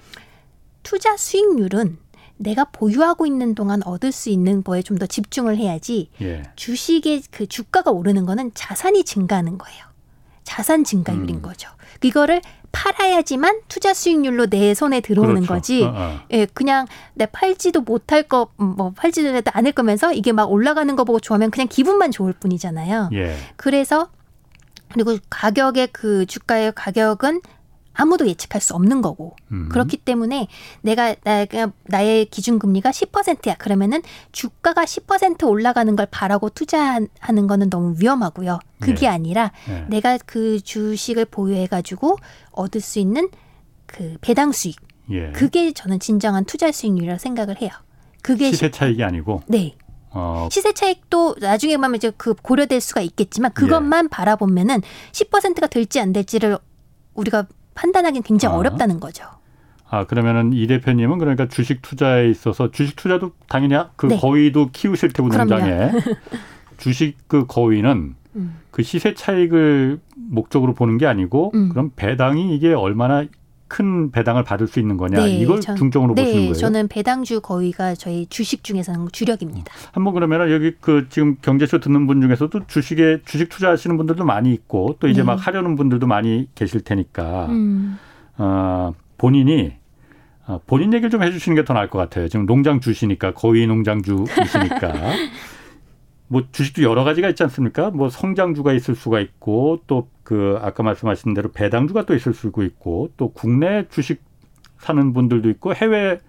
투자 0.83 1.15
수익률은 1.17 1.97
내가 2.37 2.65
보유하고 2.65 3.27
있는 3.27 3.53
동안 3.53 3.83
얻을 3.83 4.11
수 4.11 4.29
있는 4.29 4.63
거에 4.63 4.81
좀 4.81 4.97
더 4.97 5.05
집중을 5.05 5.57
해야지 5.57 6.09
예. 6.21 6.41
주식의 6.55 7.23
그 7.29 7.45
주가가 7.45 7.91
오르는 7.91 8.25
거는 8.25 8.51
자산이 8.55 9.03
증가하는 9.03 9.57
거예요. 9.59 9.85
자산 10.43 10.83
증가율인 10.83 11.35
음. 11.37 11.41
거죠. 11.43 11.69
이거를 12.03 12.41
팔아야지만 12.71 13.61
투자 13.67 13.93
수익률로 13.93 14.47
내 14.47 14.73
손에 14.73 15.01
들어오는 15.01 15.35
그렇죠. 15.35 15.53
거지. 15.53 15.83
어, 15.83 15.93
어. 15.93 16.19
예, 16.31 16.45
그냥 16.45 16.87
내 17.13 17.25
팔지도 17.25 17.81
못할 17.81 18.23
거, 18.23 18.49
뭐 18.57 18.91
팔지도 18.95 19.41
않을 19.51 19.71
거면서 19.73 20.13
이게 20.13 20.31
막 20.31 20.51
올라가는 20.51 20.95
거 20.95 21.03
보고 21.03 21.19
좋아하면 21.19 21.51
그냥 21.51 21.67
기분만 21.67 22.11
좋을 22.11 22.33
뿐이잖아요. 22.33 23.09
예. 23.13 23.35
그래서 23.57 24.09
그리고 24.93 25.17
가격의 25.29 25.89
그 25.91 26.25
주가의 26.25 26.73
가격은 26.75 27.41
아무도 27.93 28.27
예측할 28.27 28.61
수 28.61 28.73
없는 28.73 29.01
거고 29.01 29.35
음. 29.51 29.69
그렇기 29.69 29.97
때문에 29.97 30.47
내가 30.81 31.13
나가 31.23 31.71
나의 31.83 32.25
기준 32.25 32.57
금리가 32.59 32.91
10%야 32.91 33.55
그러면은 33.55 34.01
주가가 34.31 34.85
10% 34.85 35.47
올라가는 35.47 35.95
걸 35.95 36.07
바라고 36.09 36.49
투자하는 36.49 37.47
거는 37.47 37.69
너무 37.69 37.95
위험하고요. 37.99 38.59
그게 38.79 39.01
네. 39.01 39.07
아니라 39.07 39.51
네. 39.67 39.85
내가 39.89 40.17
그 40.25 40.59
주식을 40.61 41.25
보유해 41.25 41.67
가지고 41.67 42.17
얻을 42.51 42.81
수 42.81 42.99
있는 42.99 43.29
그 43.85 44.17
배당 44.21 44.51
수익 44.51 44.77
예. 45.11 45.31
그게 45.31 45.73
저는 45.73 45.99
진정한 45.99 46.45
투자 46.45 46.71
수익률이라고 46.71 47.19
생각을 47.19 47.61
해요. 47.61 47.71
그게 48.21 48.51
시세 48.51 48.71
차익이 48.71 49.03
아니고 49.03 49.41
네. 49.47 49.75
어. 50.11 50.47
시세 50.51 50.73
차익도 50.73 51.37
나중에 51.39 51.77
보면 51.77 51.95
이제 51.95 52.11
그 52.17 52.33
고려될 52.33 52.81
수가 52.81 53.01
있겠지만 53.01 53.53
그것만 53.53 54.05
예. 54.05 54.09
바라보면은 54.09 54.81
10%가 55.11 55.67
될지 55.67 55.99
안 55.99 56.13
될지를 56.13 56.57
우리가 57.13 57.47
판단하기는 57.81 58.21
굉장히 58.23 58.55
아. 58.55 58.59
어렵다는 58.59 58.99
거죠. 58.99 59.25
아 59.89 60.05
그러면은 60.05 60.53
이 60.53 60.67
대표님은 60.67 61.17
그러니까 61.17 61.47
주식 61.49 61.81
투자에 61.81 62.29
있어서 62.29 62.71
주식 62.71 62.95
투자도 62.95 63.31
당연히 63.49 63.75
그 63.97 64.05
네. 64.05 64.17
거위도 64.17 64.69
키우실 64.71 65.09
테고 65.09 65.27
농장에 65.27 65.91
주식 66.77 67.17
그 67.27 67.45
거위는 67.45 68.15
음. 68.37 68.59
그 68.71 68.83
시세 68.83 69.13
차익을 69.13 69.99
목적으로 70.15 70.73
보는 70.73 70.97
게 70.97 71.07
아니고 71.07 71.51
음. 71.55 71.69
그럼 71.69 71.91
배당이 71.95 72.55
이게 72.55 72.73
얼마나 72.73 73.25
큰 73.71 74.11
배당을 74.11 74.43
받을 74.43 74.67
수 74.67 74.81
있는 74.81 74.97
거냐 74.97 75.23
네, 75.23 75.37
이걸 75.37 75.61
전, 75.61 75.77
중점으로 75.77 76.13
네, 76.13 76.23
보시는 76.23 76.41
거예요. 76.47 76.53
저는 76.55 76.87
배당주 76.89 77.39
거의가 77.39 77.95
저희 77.95 78.25
주식 78.25 78.65
중에서는 78.65 79.07
주력입니다. 79.13 79.71
한번 79.93 80.13
그러면 80.13 80.51
여기 80.51 80.73
그 80.81 81.07
지금 81.09 81.37
경제쇼 81.41 81.79
듣는 81.79 82.05
분 82.05 82.19
중에서도 82.19 82.67
주식에 82.67 83.21
주식 83.23 83.47
투자하시는 83.47 83.95
분들도 83.95 84.25
많이 84.25 84.51
있고 84.51 84.97
또 84.99 85.07
이제 85.07 85.21
네. 85.21 85.25
막 85.25 85.35
하려는 85.47 85.77
분들도 85.77 86.05
많이 86.05 86.49
계실 86.53 86.81
테니까 86.81 87.45
음. 87.45 87.97
어, 88.37 88.91
본인이 89.17 89.71
어, 90.47 90.59
본인 90.67 90.91
얘기를 90.91 91.09
좀 91.09 91.23
해주시는 91.23 91.55
게 91.55 91.63
더 91.63 91.73
나을 91.73 91.89
것 91.89 91.97
같아요. 91.97 92.27
지금 92.27 92.45
농장 92.45 92.81
주시니까 92.81 93.33
거의 93.35 93.67
농장 93.67 94.01
주이시니까 94.01 94.91
뭐 96.31 96.43
주식도 96.51 96.81
여러 96.83 97.03
가지가 97.03 97.29
있지 97.29 97.43
않습니까? 97.43 97.91
뭐 97.91 98.09
성장주가 98.09 98.73
있을 98.73 98.95
수가 98.95 99.19
있고 99.19 99.81
또 99.87 100.07
그 100.31 100.57
아까 100.61 100.81
말씀하신 100.81 101.33
대로 101.33 101.51
배당주가 101.51 102.05
또 102.05 102.15
있을 102.15 102.33
수가 102.33 102.63
있고 102.63 103.09
또 103.17 103.33
국내 103.33 103.85
주식 103.89 104.23
사는 104.79 105.11
분들도 105.11 105.49
있고 105.49 105.75
해외 105.75 106.19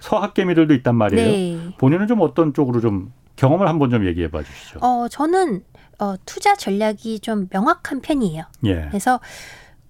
서학개미들도 0.00 0.74
있단 0.74 0.96
말이에요. 0.96 1.24
네. 1.24 1.76
본인은 1.78 2.08
좀 2.08 2.20
어떤 2.20 2.52
쪽으로 2.52 2.80
좀 2.80 3.12
경험을 3.36 3.68
한번 3.68 3.90
좀 3.90 4.08
얘기해 4.08 4.28
봐 4.32 4.42
주시죠. 4.42 4.80
어, 4.82 5.06
저는 5.08 5.62
어, 6.00 6.16
투자 6.26 6.56
전략이 6.56 7.20
좀 7.20 7.46
명확한 7.52 8.00
편이에요. 8.00 8.42
예. 8.64 8.86
그래서 8.88 9.20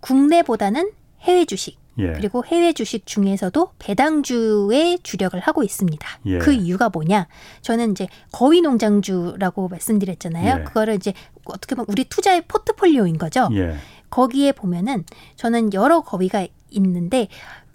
국내보다는 0.01 0.91
해외 1.23 1.47
주식 1.47 1.79
예. 1.99 2.13
그리고 2.13 2.45
해외 2.45 2.73
주식 2.73 3.07
중에서도 3.07 3.73
배당주에 3.79 4.99
주력을 5.03 5.39
하고 5.41 5.63
있습니다. 5.63 6.09
예. 6.27 6.39
그 6.39 6.53
이유가 6.53 6.89
뭐냐? 6.89 7.29
저는 7.63 7.93
이제 7.93 8.09
거위 8.33 8.61
농장주라고 8.61 9.69
말씀드렸잖아요. 9.69 10.61
예. 10.61 10.65
그거를 10.65 10.95
이제 10.95 11.13
어떻게 11.45 11.75
보면 11.75 11.87
우리 11.89 12.05
투자의 12.05 12.43
포트폴리오인 12.49 13.19
거죠. 13.19 13.49
예. 13.53 13.77
거기에 14.11 14.53
보면은 14.53 15.05
저는 15.37 15.73
여러 15.73 16.01
거위가 16.01 16.47
있는데 16.71 17.29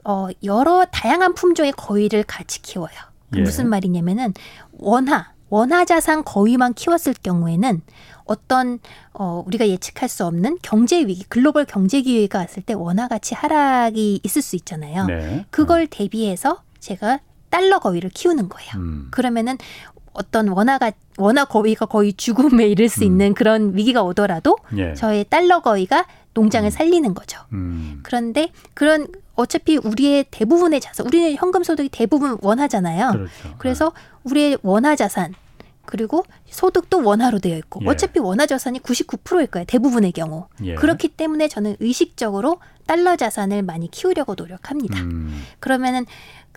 어 0.04 0.28
여러 0.44 0.86
다양한 0.86 1.34
품종의 1.34 1.74
거위를 1.74 2.24
같이 2.24 2.62
키워요. 2.62 2.90
그 3.32 3.40
예. 3.40 3.44
무슨 3.44 3.70
말이냐면은 3.70 4.34
원화 4.72 5.34
원화 5.50 5.84
자산 5.86 6.24
거위만 6.24 6.74
키웠을 6.74 7.14
경우에는 7.22 7.82
어떤 8.30 8.80
어 9.13 9.44
우리가 9.48 9.68
예측할 9.68 10.08
수 10.08 10.24
없는 10.26 10.60
경제 10.62 11.00
위기, 11.00 11.24
글로벌 11.28 11.65
경제 11.65 12.02
기회가 12.02 12.39
왔을 12.39 12.62
때 12.62 12.74
원화 12.74 13.08
가치 13.08 13.34
하락이 13.34 14.22
있을 14.24 14.42
수 14.44 14.56
있잖아요. 14.56 15.06
네. 15.08 15.46
그걸 15.50 15.88
대비해서 15.88 16.62
제가 16.80 17.20
달러 17.50 17.80
거위를 17.80 18.12
키우는 18.12 18.48
거예요. 18.48 18.72
음. 18.76 19.08
그러면은 19.10 19.58
어떤 20.13 20.48
원화가 20.48 20.92
원화 21.18 21.46
거위가 21.46 21.88
거의 21.88 22.13
죽음에 22.13 22.68
이를 22.68 22.88
수 22.88 23.02
음. 23.02 23.06
있는 23.06 23.34
그런 23.34 23.76
위기가 23.76 24.04
오더라도 24.04 24.58
예. 24.78 24.94
저의 24.94 25.26
달러 25.28 25.62
거위가 25.62 26.06
농장을 26.36 26.68
음. 26.68 26.70
살리는 26.70 27.13
거죠. 27.15 27.39
음. 27.52 28.02
그런데 28.04 28.52
그런 28.76 29.08
어차피 29.34 29.78
우리의 29.78 30.26
대부분의 30.30 30.82
자산, 30.82 31.08
우리는 31.08 31.34
현금 31.36 31.63
소득이 31.63 31.89
대부분 31.89 32.38
원화잖아요. 32.42 33.12
그렇죠. 33.12 33.56
그래서 33.58 33.92
우리의 34.24 34.58
원화 34.62 34.96
자산 34.96 35.34
그리고 35.89 36.23
소득도 36.45 37.04
원화로 37.04 37.39
되어 37.39 37.58
있고 37.58 37.80
예. 37.84 37.89
어차피 37.89 38.19
원화 38.19 38.45
자산이 38.45 38.80
99%일 38.80 39.47
거예요. 39.47 39.65
대부분의 39.65 40.12
경우. 40.12 40.47
예. 40.63 40.75
그렇기 40.75 41.08
때문에 41.10 41.47
저는 41.47 41.78
의식적으로 41.80 42.60
달러 42.86 43.15
자산을 43.15 43.63
많이 43.63 43.89
키우려고 43.89 44.36
노력합니다. 44.36 45.02
음. 45.02 45.41
그러면은 45.60 46.06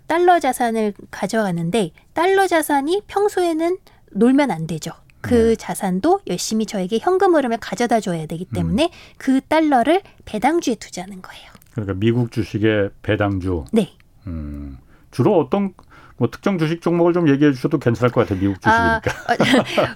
달러 0.06 0.38
자산을 0.38 0.92
가져가는데 1.10 1.92
달러 2.12 2.46
자산이 2.46 3.02
평소에는 3.06 3.78
놀면 4.10 4.50
안 4.50 4.66
되죠. 4.66 4.92
그 5.22 5.34
네. 5.34 5.56
자산도 5.56 6.20
열심히 6.26 6.66
저에게 6.66 6.98
현금 7.00 7.34
흐름을 7.34 7.56
가져다 7.56 8.00
줘야 8.00 8.26
되기 8.26 8.44
때문에 8.44 8.84
음. 8.84 9.14
그 9.16 9.40
달러를 9.40 10.02
배당주에 10.26 10.74
투자하는 10.74 11.22
거예요. 11.22 11.50
그러니까 11.70 11.94
미국 11.94 12.32
주식의 12.32 12.90
배당주. 13.00 13.64
네. 13.72 13.92
음. 14.26 14.76
주로 15.10 15.38
어떤 15.38 15.72
뭐 16.16 16.30
특정 16.30 16.58
주식 16.58 16.80
종목을 16.82 17.12
좀 17.12 17.28
얘기해 17.28 17.52
주셔도 17.52 17.78
괜찮을 17.78 18.12
것 18.12 18.22
같아요. 18.22 18.40
미국 18.40 18.60
주식이니까. 18.60 19.00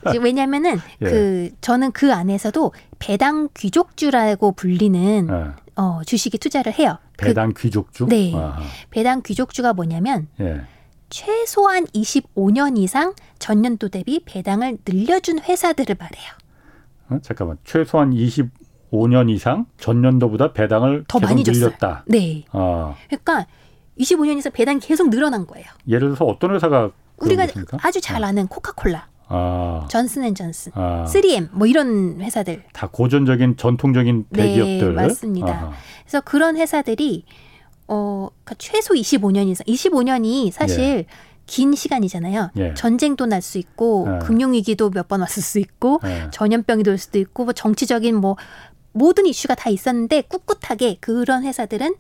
아, 0.05 0.13
왜냐면은 0.21 0.79
예. 1.03 1.07
그 1.07 1.51
저는 1.61 1.93
그 1.93 2.13
안에서도 2.13 2.73
배당 2.99 3.49
귀족주라고 3.55 4.53
불리는 4.53 5.29
예. 5.31 5.67
어, 5.77 6.01
주식에 6.05 6.39
투자를 6.39 6.73
해요. 6.79 6.99
그 7.17 7.27
배당 7.27 7.53
그, 7.53 7.63
귀족주? 7.63 8.07
네. 8.07 8.35
아하. 8.35 8.61
배당 8.91 9.23
귀족주가 9.23 9.73
뭐냐면 9.73 10.29
예. 10.41 10.63
최소한 11.09 11.85
25년 11.87 12.79
이상 12.79 13.15
전년도 13.39 13.91
대비 13.91 14.21
배당을 14.25 14.79
늘려준 14.87 15.41
회사들을 15.41 15.97
말해요. 15.99 16.33
어? 17.11 17.19
잠깐만. 17.23 17.59
최소한 17.65 18.11
25년 18.11 19.31
이상 19.31 19.67
전년도보다 19.79 20.53
배당을 20.53 21.05
더 21.07 21.21
많이 21.21 21.45
늘렸다. 21.45 21.79
줬어요. 21.79 22.03
네. 22.07 22.45
아. 22.51 22.95
그러니까 23.09 23.47
25년 23.99 24.39
이상 24.39 24.53
배당이 24.53 24.81
계속 24.81 25.09
늘어난 25.11 25.47
거예요. 25.47 25.67
예를 25.89 26.09
들어서 26.09 26.25
어떤 26.25 26.55
회사가 26.55 26.91
우리가 27.19 27.47
아주 27.83 28.01
잘 28.01 28.23
아. 28.23 28.29
아는 28.29 28.47
코카콜라, 28.47 29.09
아. 29.29 29.87
존슨앤존슨, 29.91 30.73
아. 30.75 31.05
3M 31.09 31.49
뭐 31.53 31.67
이런 31.67 32.21
회사들 32.21 32.65
다 32.73 32.89
고전적인 32.93 33.57
전통적인 33.57 34.27
네, 34.31 34.43
대기업들 34.43 34.95
네, 34.95 35.03
맞습니다. 35.03 35.49
아하. 35.51 35.73
그래서 36.03 36.21
그런 36.21 36.57
회사들이 36.57 37.25
어 37.89 38.29
그러니까 38.45 38.55
최소 38.59 38.95
25년 38.95 39.49
이상 39.49 39.65
25년이 39.67 40.51
사실 40.51 40.81
예. 40.81 41.07
긴 41.47 41.75
시간이잖아요. 41.75 42.51
예. 42.59 42.75
전쟁도 42.75 43.27
날 43.27 43.41
수 43.41 43.59
있고 43.59 44.09
예. 44.13 44.19
금융 44.27 44.53
위기도 44.53 44.91
몇 44.91 45.07
번 45.09 45.21
왔을 45.21 45.43
수 45.43 45.59
있고 45.61 46.01
예. 46.05 46.29
전염병이 46.33 46.83
돌 46.83 46.99
수도 46.99 47.19
있고 47.21 47.45
뭐 47.45 47.53
정치적인 47.53 48.17
뭐 48.17 48.37
모든 48.93 49.25
이슈가 49.27 49.55
다 49.55 49.71
있었는데 49.71 50.23
꿋꿋하게 50.23 50.97
그런 51.01 51.45
회사들은 51.45 51.95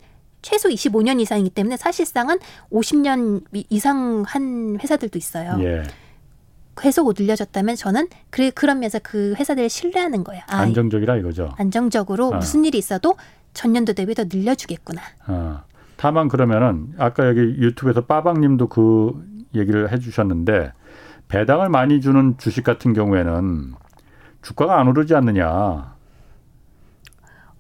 최소 0.46 0.68
25년 0.68 1.20
이상이기 1.20 1.50
때문에 1.50 1.76
사실상은 1.76 2.38
50년 2.70 3.42
이상 3.68 4.22
한 4.24 4.78
회사들도 4.80 5.18
있어요. 5.18 5.56
예. 5.58 5.82
계속 6.76 7.12
늘려졌다면 7.18 7.74
저는 7.74 8.06
그래 8.30 8.50
그런 8.50 8.78
면에서 8.78 9.00
그 9.02 9.34
회사들을 9.36 9.68
신뢰하는 9.68 10.22
거예요. 10.22 10.42
아, 10.48 10.58
안정적이라 10.58 11.16
이거죠. 11.16 11.52
안정적으로 11.58 12.32
아. 12.32 12.36
무슨 12.36 12.64
일이 12.64 12.78
있어도 12.78 13.16
전년도 13.54 13.94
대비 13.94 14.14
더 14.14 14.22
늘려주겠구나. 14.32 15.02
아. 15.26 15.64
다만 15.96 16.28
그러면은 16.28 16.94
아까 16.96 17.26
여기 17.26 17.40
유튜브에서 17.40 18.02
빠방님도 18.02 18.68
그 18.68 19.14
얘기를 19.52 19.90
해주셨는데 19.90 20.72
배당을 21.26 21.70
많이 21.70 22.00
주는 22.00 22.38
주식 22.38 22.62
같은 22.62 22.92
경우에는 22.92 23.74
주가가 24.42 24.78
안 24.78 24.86
오르지 24.86 25.16
않느냐. 25.16 25.95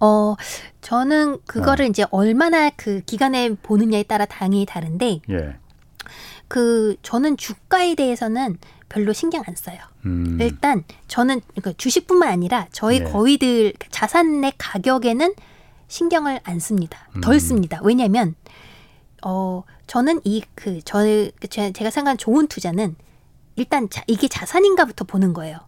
어, 0.00 0.34
저는 0.80 1.38
그거를 1.46 1.86
어. 1.86 1.88
이제 1.88 2.04
얼마나 2.10 2.70
그 2.70 3.00
기간에 3.00 3.54
보느냐에 3.54 4.02
따라 4.04 4.24
당연히 4.26 4.66
다른데, 4.66 5.20
예. 5.30 5.56
그 6.48 6.96
저는 7.02 7.36
주가에 7.36 7.94
대해서는 7.94 8.58
별로 8.88 9.12
신경 9.12 9.42
안 9.46 9.56
써요. 9.56 9.78
음. 10.04 10.38
일단 10.40 10.84
저는 11.08 11.40
그러니까 11.54 11.72
주식뿐만 11.76 12.28
아니라 12.28 12.68
저희 12.70 13.00
예. 13.00 13.04
거위들 13.04 13.72
자산의 13.90 14.52
가격에는 14.58 15.34
신경을 15.88 16.40
안 16.44 16.60
씁니다. 16.60 17.08
덜 17.20 17.34
음. 17.34 17.38
씁니다. 17.38 17.80
왜냐하면 17.82 18.34
어 19.24 19.64
저는 19.86 20.20
이 20.24 20.42
그 20.54 20.80
저의 20.82 21.32
제가 21.48 21.90
생각하는 21.90 22.16
좋은 22.18 22.46
투자는 22.46 22.94
일단 23.56 23.88
자, 23.90 24.02
이게 24.06 24.28
자산인가부터 24.28 25.04
보는 25.04 25.32
거예요. 25.32 25.58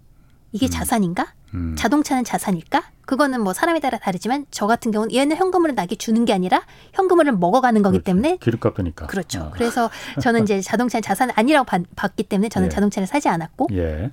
이게 0.53 0.67
음. 0.67 0.71
자산인가? 0.71 1.35
음. 1.55 1.75
자동차는 1.77 2.25
자산일까? 2.25 2.83
그거는 3.07 3.41
뭐 3.43 3.55
사람에 3.55 3.81
따라 3.81 3.99
다르지만 3.99 4.45
저 4.51 4.67
같은 4.67 4.91
경우는 4.91 5.15
얘는 5.15 5.37
현금으로 5.37 5.73
나게 5.73 5.97
주는 5.97 6.25
게 6.27 6.35
아니라 6.35 6.63
현금을 6.93 7.33
먹어가는 7.33 7.83
거기 7.83 7.99
그렇지. 7.99 8.05
때문에 8.05 8.37
기름 8.37 8.61
깎으니까 8.61 9.07
그렇죠. 9.07 9.41
어. 9.41 9.51
그래서 9.55 9.91
저는 10.21 10.43
이제 10.43 10.61
자동차는 10.61 11.03
자산 11.03 11.31
아니라고 11.35 11.67
봤, 11.97 12.17
기 12.17 12.23
때문에 12.23 12.51
저는 12.51 12.67
예. 12.67 12.71
자동차를 12.71 13.07
사지 13.07 13.29
않았고 13.29 13.69
예. 13.73 14.11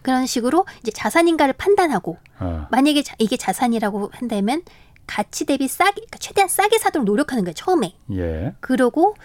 그런 0.00 0.24
식으로 0.24 0.64
이제 0.80 0.90
자산인가를 0.90 1.52
판단하고 1.54 2.16
어. 2.40 2.66
만약에 2.70 3.02
자, 3.02 3.14
이게 3.18 3.36
자산이라고 3.36 4.10
한다면 4.12 4.62
가치 5.06 5.44
대비 5.44 5.68
싸게 5.68 5.92
그러니까 5.94 6.18
최대한 6.18 6.48
싸게 6.48 6.78
사도록 6.78 7.04
노력하는 7.04 7.44
거예요 7.44 7.54
처음에. 7.54 7.94
예. 8.12 8.54
그러고 8.60 9.16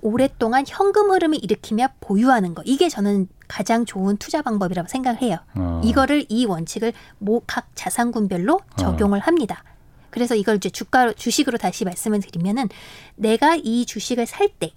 오랫동안 0.00 0.64
현금 0.66 1.10
흐름을 1.10 1.42
일으키며 1.42 1.88
보유하는 2.00 2.54
거. 2.54 2.62
이게 2.64 2.88
저는 2.88 3.28
가장 3.48 3.84
좋은 3.84 4.16
투자 4.18 4.42
방법이라고 4.42 4.88
생각을 4.88 5.22
해요. 5.22 5.38
어. 5.54 5.80
이거를 5.84 6.26
이 6.28 6.44
원칙을 6.44 6.92
각 7.46 7.68
자산군별로 7.74 8.54
어. 8.54 8.76
적용을 8.76 9.18
어. 9.18 9.22
합니다. 9.24 9.64
그래서 10.10 10.34
이걸 10.34 10.56
이제 10.56 10.70
주가 10.70 11.12
주식으로 11.12 11.58
다시 11.58 11.84
말씀을 11.84 12.20
드리면은 12.20 12.68
내가 13.16 13.56
이 13.56 13.84
주식을 13.86 14.26
살 14.26 14.48
때 14.58 14.72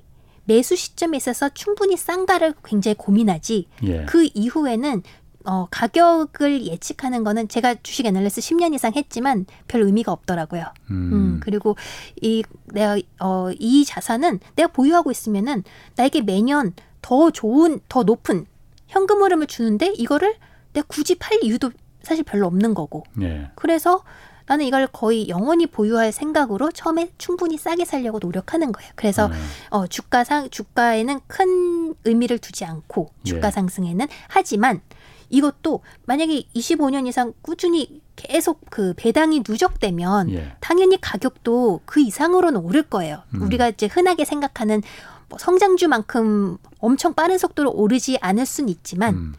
매수 0.45 0.75
시점에 0.75 1.17
있어서 1.17 1.49
충분히 1.49 1.95
싼가를 1.95 2.55
굉장히 2.63 2.95
고민하지. 2.95 3.67
예. 3.84 4.05
그 4.05 4.27
이후에는 4.34 5.03
어, 5.45 5.67
가격을 5.71 6.67
예측하는 6.67 7.23
거는 7.23 7.47
제가 7.47 7.75
주식 7.81 8.05
애널리스 8.05 8.41
10년 8.41 8.75
이상 8.75 8.93
했지만 8.95 9.45
별 9.67 9.81
의미가 9.81 10.12
없더라고요. 10.12 10.65
음. 10.91 11.13
음 11.13 11.39
그리고 11.41 11.75
이 12.21 12.43
내가 12.65 12.97
어, 13.19 13.49
이 13.57 13.86
자산은 13.86 14.39
내가 14.55 14.71
보유하고 14.71 15.10
있으면은 15.10 15.63
나에게 15.95 16.21
매년 16.21 16.73
더 17.01 17.31
좋은 17.31 17.79
더 17.89 18.03
높은 18.03 18.45
현금 18.91 19.23
흐름을 19.23 19.47
주는데 19.47 19.88
이거를 19.95 20.36
내가 20.73 20.86
굳이 20.88 21.15
팔 21.15 21.39
이유도 21.41 21.71
사실 22.04 22.23
별로 22.23 22.45
없는 22.47 22.73
거고. 22.73 23.04
예. 23.21 23.49
그래서 23.56 24.04
나는 24.47 24.65
이걸 24.65 24.88
거의 24.88 25.30
영원히 25.30 25.65
보유할 25.65 26.12
생각으로 26.12 26.71
처음에 26.71 27.12
충분히 27.17 27.58
싸게 27.58 27.86
살려고 27.86 28.19
노력하는 28.19 28.71
거예요. 28.73 28.91
그래서 28.95 29.27
음. 29.27 29.34
어, 29.69 29.88
주가 29.88 30.25
상 30.25 30.49
주가에는 30.49 31.21
큰 31.27 31.95
의미를 32.04 32.38
두지 32.38 32.65
않고 32.65 33.12
주가 33.23 33.47
예. 33.47 33.51
상승에는 33.51 34.08
하지만 34.27 34.82
이것도 35.30 35.82
만약에 36.06 36.43
25년 36.54 37.08
이상 37.08 37.34
꾸준히 37.41 38.01
계속 38.17 38.60
그 38.69 38.93
배당이 38.97 39.43
누적되면 39.47 40.32
예. 40.32 40.54
당연히 40.60 40.99
가격도 40.99 41.82
그 41.86 42.01
이상으로는 42.01 42.60
오를 42.60 42.84
거예요. 42.84 43.23
음. 43.36 43.43
우리가 43.43 43.69
이제 43.69 43.88
흔하게 43.88 44.25
생각하는 44.25 44.82
뭐 44.82 45.20
성장주만큼 45.37 46.57
엄청 46.79 47.13
빠른 47.13 47.37
속도로 47.37 47.71
오르지 47.71 48.17
않을 48.21 48.45
수는 48.45 48.69
있지만 48.69 49.15
음. 49.15 49.33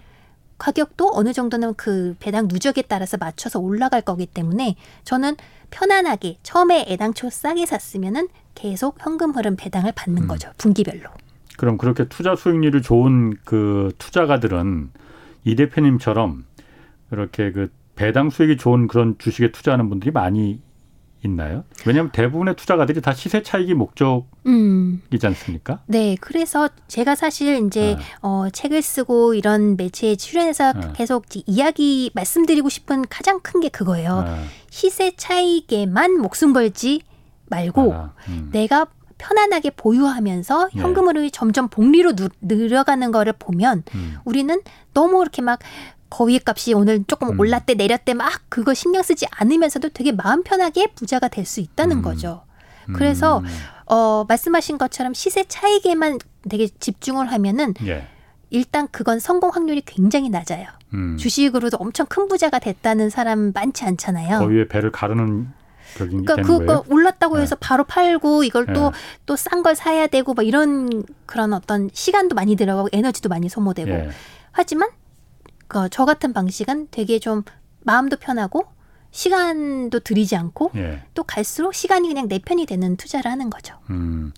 가격도 0.59 1.11
어느 1.13 1.33
정도는 1.33 1.75
그 1.75 2.15
배당 2.21 2.47
누적에 2.47 2.83
따라서 2.83 3.17
맞춰서 3.17 3.59
올라갈 3.59 4.01
거기 4.01 4.27
때문에 4.27 4.77
저는 5.03 5.35
편안하게 5.71 6.39
처음에 6.43 6.87
애당초 6.89 7.31
싸게 7.31 7.67
샀으면은 7.67 8.29
계속 8.55 8.97
현금 9.01 9.33
흐름 9.33 9.57
배당을 9.57 9.93
받는 9.93 10.25
음. 10.25 10.29
거죠. 10.29 10.53
분기별로. 10.59 11.09
그럼 11.57 11.79
그렇게 11.79 12.09
투자 12.09 12.37
수익률이 12.37 12.83
좋은 12.83 13.37
그 13.45 13.93
투자가들은 13.99 14.91
이 15.45 15.57
대표님처럼 15.57 16.45
이렇게 17.11 17.53
그 17.53 17.73
배당 17.95 18.31
수익이 18.31 18.57
좋은 18.57 18.87
그런 18.87 19.17
주식에 19.19 19.53
투자하는 19.53 19.89
분들이 19.89 20.11
많이 20.13 20.61
있나요? 21.25 21.65
왜냐하면 21.87 22.11
대부분의 22.13 22.57
투자가들이 22.57 23.01
다 23.01 23.15
시세 23.15 23.43
차익이 23.43 23.75
목적이지 23.75 24.27
음. 24.47 25.01
않습니까? 25.23 25.81
네, 25.87 26.17
그래서 26.21 26.69
제가 26.89 27.15
사실 27.15 27.65
이제 27.67 27.97
네. 27.97 28.05
어, 28.23 28.49
책을 28.53 28.83
쓰고 28.83 29.35
이런 29.35 29.77
매체에 29.77 30.17
출연해서 30.17 30.73
네. 30.73 30.93
계속 30.95 31.27
이야기 31.47 32.11
말씀드리고 32.15 32.69
싶은 32.69 33.05
가장 33.09 33.41
큰 33.41 33.61
게 33.61 33.69
그거예요. 33.69 34.23
네. 34.23 34.45
시세 34.71 35.15
차익에만 35.17 36.19
목숨 36.21 36.53
걸지 36.53 37.03
말고 37.47 37.93
아, 37.95 38.13
음. 38.29 38.49
내가 38.51 38.87
편안하게 39.19 39.71
보유하면서 39.71 40.71
네. 40.75 40.83
현금으로 40.83 41.29
점점 41.31 41.69
복리로 41.69 42.17
누, 42.17 42.29
늘어가는 42.41 43.13
거를 43.13 43.35
보면 43.39 43.85
음. 43.95 44.17
우리는 44.25 44.61
너무 44.95 45.23
이렇게 45.23 45.43
막 45.43 45.61
거위 46.13 46.39
값이 46.45 46.75
오늘 46.75 47.05
조금 47.07 47.31
음. 47.31 47.41
올랐대 47.41 47.73
내렸대 47.73 48.13
막 48.13 48.31
그거 48.51 48.75
신경 48.75 49.03
쓰지 49.03 49.27
않으면서도 49.31 49.89
되게 49.89 50.13
마음 50.13 50.43
편하게 50.43 50.89
부자가 50.95 51.29
될 51.29 51.47
수 51.47 51.61
있다는 51.61 51.99
음. 51.99 52.03
거죠. 52.03 52.45
그래서 52.95 53.39
음. 53.39 53.47
어 53.87 54.25
말씀하신 54.29 54.77
것처럼 54.77 55.15
시세 55.15 55.45
차익에만 55.45 56.19
되게 56.51 56.69
집중을 56.69 57.33
하면은 57.33 57.73
예. 57.87 58.07
일단 58.51 58.89
그건 58.91 59.21
성공 59.21 59.51
확률이 59.51 59.81
굉장히 59.87 60.29
낮아요. 60.29 60.67
음. 60.93 61.17
주식으로도 61.17 61.79
엄청 61.79 62.05
큰 62.07 62.29
부자가 62.29 62.59
됐다는 62.59 63.09
사람 63.09 63.53
많지 63.55 63.85
않잖아요. 63.85 64.39
거위의 64.41 64.69
배를 64.69 64.93
가르는 64.93 65.49
그러니까 65.97 66.37
그거 66.37 66.85
올랐다고 66.89 67.39
해서 67.39 67.55
네. 67.57 67.61
바로 67.61 67.85
팔고 67.85 68.45
이걸 68.45 68.67
또 68.67 68.93
또 69.25 69.35
싼 69.37 69.63
걸 69.63 69.75
사야 69.75 70.07
되고 70.07 70.35
막 70.35 70.47
이런 70.47 71.05
그런 71.25 71.55
어떤 71.55 71.89
시간도 71.93 72.35
많이 72.35 72.55
들어가고 72.57 72.89
에너지도 72.93 73.29
많이 73.31 73.49
소모되고 73.49 73.91
예. 73.91 74.11
하지만 74.53 74.89
그 75.73 75.89
저 75.91 76.05
같은 76.05 76.33
방식은 76.33 76.89
되게 76.91 77.19
좀 77.19 77.43
마음도 77.81 78.17
편하고 78.17 78.65
시간도 79.11 80.01
들이지 80.01 80.37
않고 80.37 80.71
예. 80.77 81.03
또 81.15 81.23
갈수록 81.23 81.75
시간이 81.75 82.09
그냥 82.09 82.29
내 82.29 82.39
편이 82.39 82.67
되는 82.67 82.97
투자를 82.97 83.31
하는 83.31 83.51
거죠. 83.51 83.77
음. 83.91 84.33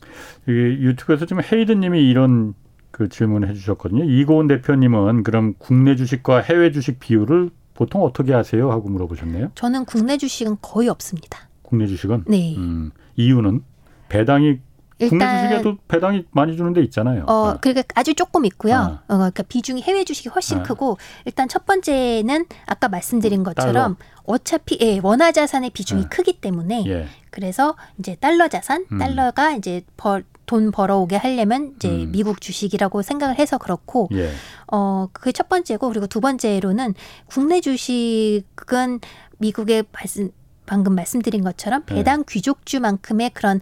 이게 0.45 0.53
유튜브에서 0.55 1.27
좀 1.27 1.41
헤이드님이 1.41 2.09
이런 2.09 2.55
그 2.91 3.09
질문을 3.09 3.49
해 3.49 3.55
주셨거든요. 3.55 4.05
이고은 4.05 4.47
대표님은 4.49 5.23
그럼 5.25 5.55
국내 5.59 5.97
주식과 5.97 6.41
해외 6.41 6.71
주식 6.73 6.99
비율을 7.01 7.51
보통 7.75 8.03
어떻게 8.03 8.33
하세요? 8.33 8.71
하고 8.71 8.89
물어보셨네요. 8.89 9.51
저는 9.57 9.85
국내 9.85 10.17
주식은 10.17 10.59
거의 10.63 10.89
없습니다. 10.89 11.49
국내 11.63 11.87
주식은? 11.87 12.25
네. 12.29 12.57
음, 12.57 12.93
이유는 13.17 13.63
배당이 14.09 14.61
국내 14.99 15.49
주식에도 15.49 15.77
배당이 15.89 16.25
많이 16.31 16.57
주는 16.57 16.73
데 16.73 16.81
있잖아요. 16.83 17.25
어, 17.27 17.53
네. 17.53 17.59
그러니까 17.61 17.83
아주 17.95 18.15
조금 18.15 18.45
있고요. 18.45 18.75
아. 18.75 19.03
어, 19.09 19.17
그러니까 19.17 19.43
비중이 19.43 19.83
해외 19.83 20.05
주식이 20.05 20.29
훨씬 20.29 20.59
아. 20.59 20.63
크고 20.63 20.99
일단 21.25 21.49
첫 21.49 21.67
번째는 21.67 22.47
아까 22.67 22.89
말씀드린 22.89 23.43
것처럼 23.43 23.97
달러. 23.97 23.97
어차피 24.25 24.79
예, 24.81 25.01
원화 25.03 25.33
자산의 25.33 25.71
비중이 25.71 26.05
아. 26.05 26.09
크기 26.09 26.41
때문에 26.41 26.85
예. 26.87 27.07
그래서 27.31 27.75
이제 27.99 28.15
달러 28.17 28.49
자산, 28.49 28.87
음. 28.93 28.99
달러가 28.99 29.53
이제 29.53 29.83
벌, 29.97 30.25
돈 30.47 30.71
벌어오게 30.71 31.17
하려면 31.17 31.73
이제 31.77 31.89
음. 31.89 32.13
미국 32.13 32.41
주식이라고 32.41 33.03
생각을 33.03 33.39
해서 33.39 33.59
그렇고 33.59 34.09
예. 34.13 34.31
어 34.71 35.09
그게 35.13 35.33
첫 35.33 35.49
번째고 35.49 35.89
그리고 35.89 36.07
두 36.07 36.21
번째로는 36.21 36.95
국내 37.27 37.61
주식은 37.61 39.01
미국의 39.39 39.85
말씀 39.93 40.31
방금 40.67 40.95
말씀드린 40.95 41.45
것처럼 41.45 41.83
네. 41.87 41.97
배당 41.97 42.25
네. 42.25 42.25
귀족주만큼의 42.29 43.31
그런 43.31 43.61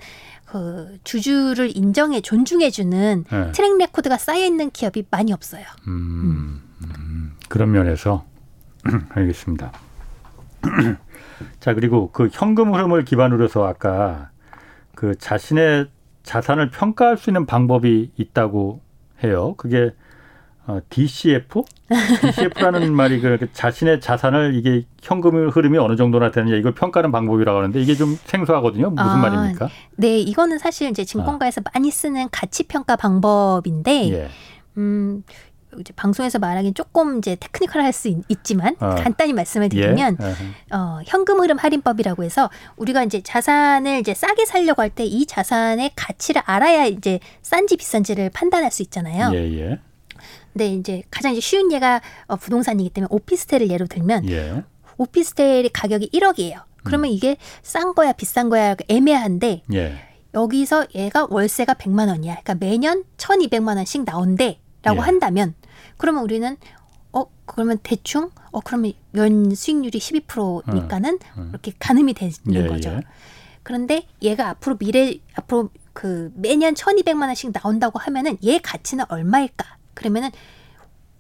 그 0.53 0.99
주주를 1.03 1.75
인정해 1.75 2.21
존중해주는 2.21 3.25
네. 3.31 3.53
track 3.53 3.79
record가 3.79 4.19
쌓여 4.19 4.45
있는 4.45 4.71
기업이 4.71 5.07
많이 5.11 5.33
없어요. 5.33 5.65
음, 5.89 6.61
음. 6.85 7.33
그런 7.49 7.71
면에서 7.71 8.27
알겠습니다. 9.09 9.73
자 11.59 11.73
그리고 11.73 12.11
그 12.13 12.29
현금 12.31 12.75
흐름을 12.75 13.07
기반으로 13.07 13.45
해서 13.45 13.67
아까 13.67 14.29
그 14.95 15.17
자신의 15.17 15.89
자산을 16.23 16.71
평가할 16.71 17.17
수 17.17 17.31
있는 17.31 17.47
방법이 17.47 18.13
있다고 18.19 18.83
해요. 19.25 19.55
그게 19.57 19.95
어, 20.67 20.79
DCF? 20.91 21.63
DCF라는 22.23 22.93
말이 22.95 23.21
그 23.21 23.49
자신의 23.53 24.01
자산을 24.01 24.55
이게 24.55 24.85
현금 25.03 25.49
흐름이 25.51 25.77
어느 25.79 25.97
정도나 25.97 26.31
되느냐 26.31 26.57
이걸 26.57 26.73
평가하는 26.75 27.11
방법이라고 27.11 27.59
하는데 27.59 27.81
이게 27.81 27.95
좀 27.97 28.17
생소하거든요. 28.25 28.91
무슨 28.91 29.05
아, 29.11 29.17
말입니까? 29.17 29.69
네, 29.97 30.19
이거는 30.21 30.59
사실 30.59 30.89
이제 30.91 31.05
증권가에서 31.05 31.63
아. 31.65 31.71
많이 31.75 31.91
쓰는 31.91 32.29
가치 32.31 32.63
평가 32.65 32.95
방법인데, 32.97 34.13
예. 34.13 34.29
음. 34.77 35.25
이제 35.81 35.91
방송에서 35.97 36.39
말하기는 36.39 36.75
조금 36.75 37.17
이제 37.17 37.35
테크니컬할 37.41 37.95
수 37.95 38.09
있, 38.09 38.45
지만 38.45 38.77
어. 38.79 38.91
간단히 38.97 39.33
말씀을 39.33 39.71
드리면 39.71 40.19
예. 40.21 40.77
어, 40.77 41.01
현금 41.07 41.41
흐름 41.41 41.57
할인법이라고 41.57 42.25
해서 42.25 42.51
우리가 42.77 43.03
이제 43.05 43.23
자산을 43.23 44.01
이제 44.01 44.13
싸게 44.13 44.45
살려고 44.45 44.83
할 44.83 44.91
때 44.91 45.07
이 45.07 45.25
자산의 45.25 45.93
가치를 45.97 46.43
알아야 46.45 46.85
이제 46.85 47.21
싼지 47.41 47.79
비싼지를 47.79 48.29
판단할 48.35 48.71
수 48.71 48.83
있잖아요. 48.83 49.31
예, 49.33 49.39
예. 49.61 49.81
근데 50.53 50.75
이제 50.75 51.03
가장 51.11 51.33
이제 51.33 51.41
쉬운 51.41 51.73
예가 51.73 52.01
어, 52.27 52.37
부동산이기 52.37 52.91
때문에 52.91 53.09
오피스텔을 53.11 53.71
예로 53.71 53.87
들면 53.87 54.29
예. 54.29 54.63
오피스텔의 54.99 55.71
가격이 55.71 56.11
1억이에요. 56.13 56.63
그러면 56.85 57.11
음. 57.11 57.15
이게 57.15 57.37
싼 57.63 57.95
거야 57.95 58.13
비싼 58.13 58.51
거야 58.51 58.75
애매한데 58.89 59.63
예. 59.73 59.99
여기서 60.35 60.87
얘가 60.95 61.27
월세가 61.29 61.75
100만 61.75 62.09
원이야. 62.09 62.41
그러니까 62.43 62.55
매년 62.55 63.05
1,200만 63.17 63.77
원씩 63.77 64.05
나온대라고 64.05 64.97
예. 64.97 64.99
한다면 64.99 65.55
그러면 65.97 66.23
우리는 66.23 66.57
어 67.13 67.27
그러면 67.47 67.79
대충 67.83 68.31
어 68.51 68.61
그러면 68.61 68.93
연 69.15 69.55
수익률이 69.55 69.99
12%니까는 69.99 71.19
어, 71.37 71.41
어. 71.41 71.47
이렇게 71.51 71.73
가늠이 71.79 72.15
되는 72.15 72.33
예, 72.53 72.67
거죠. 72.67 72.91
예. 72.91 73.01
그런데 73.63 74.07
얘가 74.23 74.49
앞으로 74.51 74.77
미래 74.77 75.15
앞으로 75.35 75.71
그 75.93 76.33
매년 76.35 76.75
1,200만 76.75 77.27
원씩 77.27 77.53
나온다고 77.53 77.99
하면은 77.99 78.37
얘 78.45 78.59
가치는 78.59 79.05
얼마일까? 79.09 79.82
그러면은 79.95 80.31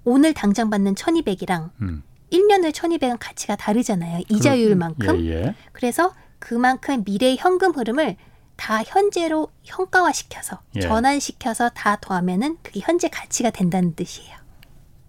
오늘 0.04 0.34
당장 0.34 0.70
받는 0.70 0.94
1200이랑 0.94 1.70
음. 1.82 2.02
1년 2.32 2.62
후에 2.62 2.70
1200은 2.70 3.16
가치가 3.20 3.56
다르잖아요. 3.56 4.22
이자율만큼. 4.28 5.24
예, 5.26 5.30
예. 5.30 5.54
그래서 5.72 6.12
그만큼 6.38 7.02
미래의 7.04 7.36
현금 7.38 7.72
흐름을 7.72 8.16
다 8.56 8.82
현재로 8.84 9.48
현가화시켜서 9.64 10.60
예. 10.76 10.80
전환시켜서 10.80 11.68
다 11.70 11.98
더하면은 12.00 12.56
그게 12.62 12.80
현재 12.82 13.08
가치가 13.08 13.50
된다는 13.50 13.94
뜻이에요. 13.94 14.42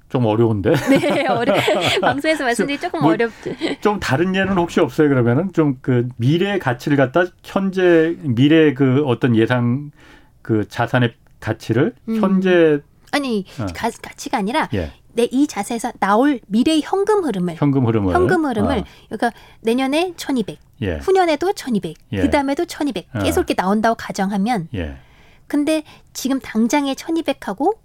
좀 0.10 0.26
어려운데. 0.26 0.74
네, 0.90 1.26
어려. 1.28 1.56
방송에서 2.00 2.44
말씀드리 2.44 2.80
조금 2.80 3.02
뭐, 3.02 3.14
어렵죠. 3.14 3.52
좀 3.82 4.00
다른 4.00 4.36
예는 4.36 4.54
혹시 4.58 4.80
없어요? 4.80 5.10
그러면은 5.10 5.52
좀 5.54 5.78
그 5.82 6.08
미래의 6.18 6.60
가치를 6.60 6.98
갖다 6.98 7.26
현재 7.44 8.16
미래 8.22 8.76
그 8.76 9.04
어떤 9.06 9.36
예상 9.36 9.90
그 10.44 10.68
자산의 10.68 11.16
가치를 11.40 11.96
음. 12.10 12.22
현재 12.22 12.80
아니 13.14 13.46
어. 13.60 13.68
가, 13.74 13.90
가치가 14.02 14.40
아니라 14.40 14.68
예. 14.74 14.92
내이 15.14 15.46
자세에서 15.46 15.92
나올 16.00 16.40
미래 16.48 16.80
현금 16.82 17.24
흐름을 17.24 17.56
현금 17.56 17.86
흐름을 17.86 18.14
현금 18.14 18.46
흐름을 18.46 18.80
어. 18.80 18.84
그러니까 19.08 19.32
내년에 19.62 20.14
1200 20.18 20.58
예. 20.82 20.98
후년에도 20.98 21.54
1200 21.54 21.96
예. 22.12 22.22
그다음에도 22.22 22.66
1200 22.66 23.06
어. 23.14 23.20
계속 23.20 23.42
이렇게 23.42 23.54
나온다고 23.54 23.96
가정하면 23.96 24.68
예. 24.74 24.98
근데 25.46 25.84
지금 26.14 26.40
당장의 26.40 26.96
1200하고 26.96 27.78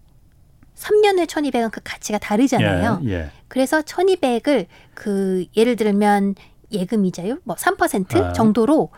3년 0.75 1.19
후에 1.19 1.27
1200은 1.27 1.71
그 1.71 1.81
가치가 1.85 2.19
다르잖아요. 2.19 3.03
예. 3.05 3.11
예. 3.11 3.31
그래서 3.49 3.83
1200을 3.83 4.67
그 4.95 5.45
예를 5.57 5.77
들면 5.77 6.37
예금 6.73 7.05
이자율 7.05 7.41
뭐3% 7.47 8.17
아. 8.17 8.33
정도로 8.33 8.91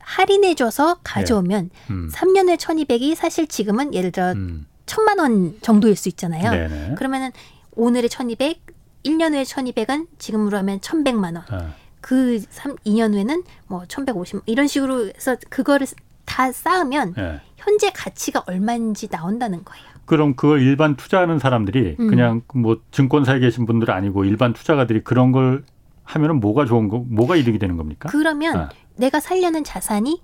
할인해줘서 0.00 1.00
가져오면 1.04 1.70
예. 1.74 1.92
음. 1.92 2.10
3년 2.10 2.48
후에 2.48 2.56
1200이 2.56 3.14
사실 3.14 3.46
지금은 3.46 3.92
예를 3.92 4.12
들어 4.12 4.32
음. 4.32 4.66
천만 4.88 5.18
원 5.20 5.54
정도일 5.62 5.94
수 5.94 6.08
있잖아요. 6.08 6.50
네네. 6.50 6.94
그러면은 6.96 7.30
오늘의 7.76 8.08
천이백, 8.08 8.60
일 9.04 9.16
년 9.16 9.32
후에 9.34 9.44
천이백은 9.44 10.08
지금으로 10.18 10.58
하면 10.58 10.80
천백만 10.80 11.36
원. 11.36 11.44
아. 11.50 11.72
그 12.00 12.40
3, 12.50 12.76
2년 12.86 13.12
후에는 13.14 13.42
뭐1150 13.68 14.42
이런 14.46 14.66
식으로 14.66 15.06
해서 15.08 15.36
그거를 15.48 15.86
다 16.24 16.50
쌓으면 16.52 17.14
예. 17.18 17.40
현재 17.56 17.90
가치가 17.90 18.42
얼마인지 18.46 19.08
나온다는 19.08 19.64
거예요. 19.64 19.84
그럼 20.04 20.34
그걸 20.36 20.62
일반 20.62 20.96
투자하는 20.96 21.38
사람들이 21.38 21.96
음. 22.00 22.08
그냥 22.08 22.42
뭐 22.54 22.80
증권사에 22.92 23.40
계신 23.40 23.66
분들 23.66 23.90
아니고 23.90 24.24
일반 24.24 24.52
투자가들이 24.52 25.04
그런 25.04 25.32
걸 25.32 25.64
하면은 26.04 26.40
뭐가 26.40 26.64
좋은 26.64 26.88
거, 26.88 27.04
뭐가 27.08 27.36
이득이 27.36 27.58
되는 27.58 27.76
겁니까? 27.76 28.08
그러면 28.10 28.56
아. 28.56 28.68
내가 28.96 29.20
살려는 29.20 29.64
자산이 29.64 30.22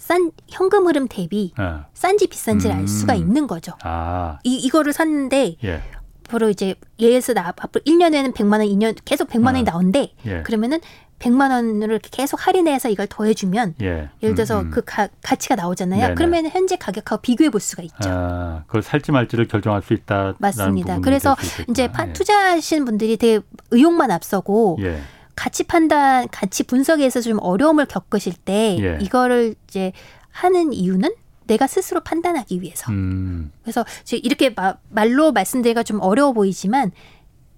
싼 0.00 0.32
현금 0.48 0.86
흐름 0.86 1.06
대비 1.08 1.52
아. 1.56 1.84
싼지 1.92 2.26
비싼지를 2.28 2.74
음. 2.74 2.80
알 2.80 2.88
수가 2.88 3.14
있는 3.14 3.46
거죠. 3.46 3.72
아. 3.82 4.38
이 4.44 4.56
이거를 4.56 4.94
샀는데 4.94 5.56
예. 5.62 5.82
바로 6.26 6.48
이제 6.48 6.74
예에서 6.98 7.34
나 7.34 7.48
앞으로 7.48 7.82
1년에는 7.84 8.32
100만 8.32 8.52
원, 8.52 8.60
2년 8.62 8.96
계속 9.04 9.28
100만 9.28 9.46
원이 9.46 9.60
아. 9.60 9.72
나온대. 9.72 10.14
예. 10.24 10.42
그러면은 10.42 10.80
100만 11.18 11.50
원을 11.50 11.98
계속 11.98 12.46
할인해서 12.46 12.88
이걸 12.88 13.08
더해 13.08 13.34
주면 13.34 13.74
예. 13.82 14.08
를 14.22 14.34
들어서 14.34 14.60
음, 14.60 14.66
음. 14.66 14.70
그 14.70 14.82
가, 14.86 15.08
가치가 15.22 15.54
나오잖아요. 15.54 16.00
네네. 16.00 16.14
그러면 16.14 16.46
현재 16.48 16.76
가격하고 16.76 17.20
비교해 17.20 17.50
볼 17.50 17.60
수가 17.60 17.82
있죠. 17.82 18.08
아, 18.08 18.62
그걸 18.66 18.82
살지 18.82 19.12
말지를 19.12 19.48
결정할 19.48 19.82
수 19.82 19.92
있다. 19.92 20.34
맞습니다. 20.38 21.00
그래서 21.00 21.36
이제 21.68 21.88
파, 21.88 22.08
예. 22.08 22.12
투자하시는 22.14 22.86
분들이 22.86 23.18
되게 23.18 23.40
의욕만 23.70 24.10
앞서고 24.10 24.78
예. 24.80 25.02
가치 25.36 25.64
판단, 25.64 26.28
가치 26.30 26.62
분석에 26.64 27.08
서 27.10 27.20
좀 27.20 27.38
어려움을 27.40 27.86
겪으실 27.86 28.34
때 28.34 28.76
예. 28.80 28.98
이거를 29.00 29.54
이제 29.68 29.92
하는 30.30 30.72
이유는 30.72 31.10
내가 31.46 31.66
스스로 31.66 32.00
판단하기 32.00 32.62
위해서. 32.62 32.90
음. 32.92 33.52
그래서 33.62 33.84
지금 34.04 34.24
이렇게 34.24 34.50
마, 34.50 34.76
말로 34.88 35.32
말씀드리기가 35.32 35.82
좀 35.82 36.00
어려워 36.00 36.32
보이지만 36.32 36.92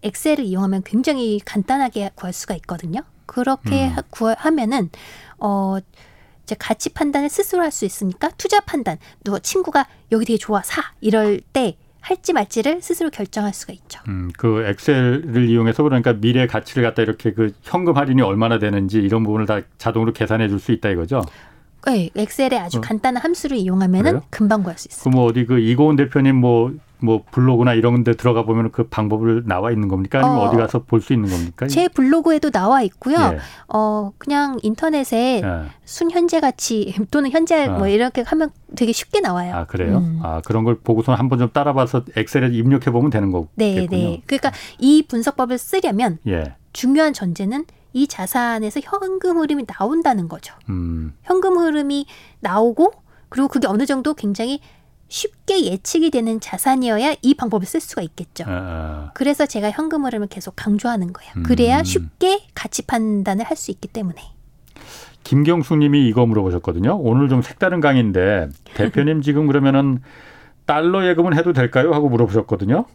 엑셀을 0.02 0.40
이용하면 0.40 0.82
굉장히 0.84 1.40
간단하게 1.44 2.10
구할 2.14 2.32
수가 2.32 2.54
있거든요. 2.56 3.02
그렇게 3.26 3.88
음. 3.88 3.96
구, 4.10 4.34
하면은 4.36 4.90
어 5.38 5.76
이제 6.42 6.56
가치 6.58 6.88
판단을 6.90 7.28
스스로 7.28 7.62
할 7.62 7.70
수 7.70 7.84
있으니까 7.84 8.30
투자 8.36 8.60
판단, 8.60 8.98
누가 9.24 9.38
친구가 9.38 9.86
여기 10.10 10.24
되게 10.24 10.38
좋아 10.38 10.62
사 10.62 10.82
이럴 11.00 11.40
때 11.52 11.76
할지 12.02 12.32
말지를 12.32 12.82
스스로 12.82 13.08
결정할 13.10 13.54
수가 13.54 13.72
있죠. 13.72 14.00
음, 14.08 14.30
그 14.36 14.64
엑셀을 14.66 15.48
이용해서 15.48 15.82
그러니까 15.82 16.12
미래 16.14 16.46
가치를 16.46 16.82
갖다 16.82 17.00
이렇게 17.00 17.32
그 17.32 17.52
현금 17.62 17.96
할인이 17.96 18.20
얼마나 18.22 18.58
되는지 18.58 18.98
이런 18.98 19.22
부분을 19.22 19.46
다 19.46 19.60
자동으로 19.78 20.12
계산해 20.12 20.48
줄 20.48 20.58
수 20.58 20.72
있다 20.72 20.90
이거죠. 20.90 21.22
네, 21.86 22.10
엑셀에 22.14 22.58
아주 22.58 22.78
어. 22.78 22.80
간단한 22.80 23.22
함수를 23.22 23.56
이용하면은 23.56 24.10
그래요? 24.12 24.22
금방 24.30 24.62
구할 24.62 24.78
수 24.78 24.88
있어요. 24.90 25.02
그럼 25.02 25.14
뭐 25.16 25.26
어디 25.30 25.44
그 25.46 25.58
이고은 25.58 25.96
대표님 25.96 26.36
뭐 26.36 26.72
뭐 27.02 27.22
블로그나 27.30 27.74
이런 27.74 28.04
데 28.04 28.12
들어가 28.12 28.44
보면 28.44 28.70
그 28.70 28.84
방법을 28.88 29.44
나와 29.46 29.70
있는 29.70 29.88
겁니까? 29.88 30.20
아니면 30.20 30.38
어, 30.38 30.50
디 30.50 30.56
가서 30.56 30.84
볼 30.84 31.00
수 31.00 31.12
있는 31.12 31.28
겁니까? 31.28 31.66
제 31.66 31.88
블로그에도 31.88 32.50
나와 32.50 32.82
있고요. 32.82 33.16
예. 33.16 33.38
어 33.68 34.12
그냥 34.18 34.58
인터넷에 34.62 35.42
예. 35.44 35.62
순 35.84 36.10
현재 36.10 36.40
가치 36.40 36.94
또는 37.10 37.30
현재 37.30 37.66
아. 37.66 37.78
뭐 37.78 37.88
이렇게 37.88 38.22
하면 38.22 38.50
되게 38.76 38.92
쉽게 38.92 39.20
나와요. 39.20 39.54
아 39.54 39.66
그래요? 39.66 39.98
음. 39.98 40.20
아 40.22 40.40
그런 40.44 40.64
걸 40.64 40.76
보고서 40.76 41.14
한번 41.14 41.38
좀 41.38 41.50
따라 41.52 41.72
봐서 41.72 42.04
엑셀에 42.16 42.48
입력해 42.52 42.90
보면 42.92 43.10
되는 43.10 43.30
거겠군요. 43.32 43.56
네, 43.56 43.86
네. 43.86 44.22
그러니까 44.26 44.52
이 44.78 45.02
분석법을 45.08 45.58
쓰려면 45.58 46.18
예. 46.28 46.54
중요한 46.72 47.12
전제는 47.12 47.64
이 47.92 48.06
자산에서 48.06 48.80
현금 48.82 49.38
흐름이 49.38 49.66
나온다는 49.66 50.28
거죠. 50.28 50.54
음. 50.70 51.12
현금 51.24 51.58
흐름이 51.58 52.06
나오고 52.40 52.92
그리고 53.28 53.48
그게 53.48 53.66
어느 53.66 53.86
정도 53.86 54.14
굉장히 54.14 54.60
쉽게 55.12 55.66
예측이 55.66 56.10
되는 56.10 56.40
자산이어야 56.40 57.16
이 57.20 57.34
방법을 57.34 57.66
쓸 57.66 57.80
수가 57.80 58.00
있겠죠. 58.00 58.44
아. 58.48 59.10
그래서 59.12 59.44
제가 59.44 59.70
현금 59.70 60.06
흐름을 60.06 60.28
계속 60.28 60.56
강조하는 60.56 61.12
거예요. 61.12 61.32
음. 61.36 61.42
그래야 61.42 61.84
쉽게 61.84 62.46
가치 62.54 62.82
판단을 62.86 63.44
할 63.44 63.52
수 63.56 63.70
있기 63.70 63.88
때문에. 63.88 64.16
김경숙 65.22 65.78
님이 65.78 66.08
이거 66.08 66.24
물어보셨거든요. 66.24 66.96
오늘 66.98 67.28
좀 67.28 67.42
색다른 67.42 67.80
강의인데 67.80 68.48
대표님 68.74 69.20
지금 69.20 69.46
그러면은 69.46 70.00
달러 70.64 71.06
예금은 71.06 71.36
해도 71.36 71.52
될까요? 71.52 71.92
하고 71.92 72.08
물어보셨거든요. 72.08 72.86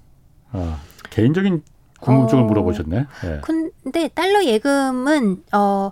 어, 0.54 0.80
개인적인 1.12 1.62
궁금증을 2.02 2.44
어, 2.44 2.46
물어보셨네. 2.48 3.06
네. 3.22 3.42
근데 3.44 4.08
달러 4.10 4.44
예금은 4.44 5.44
어 5.54 5.92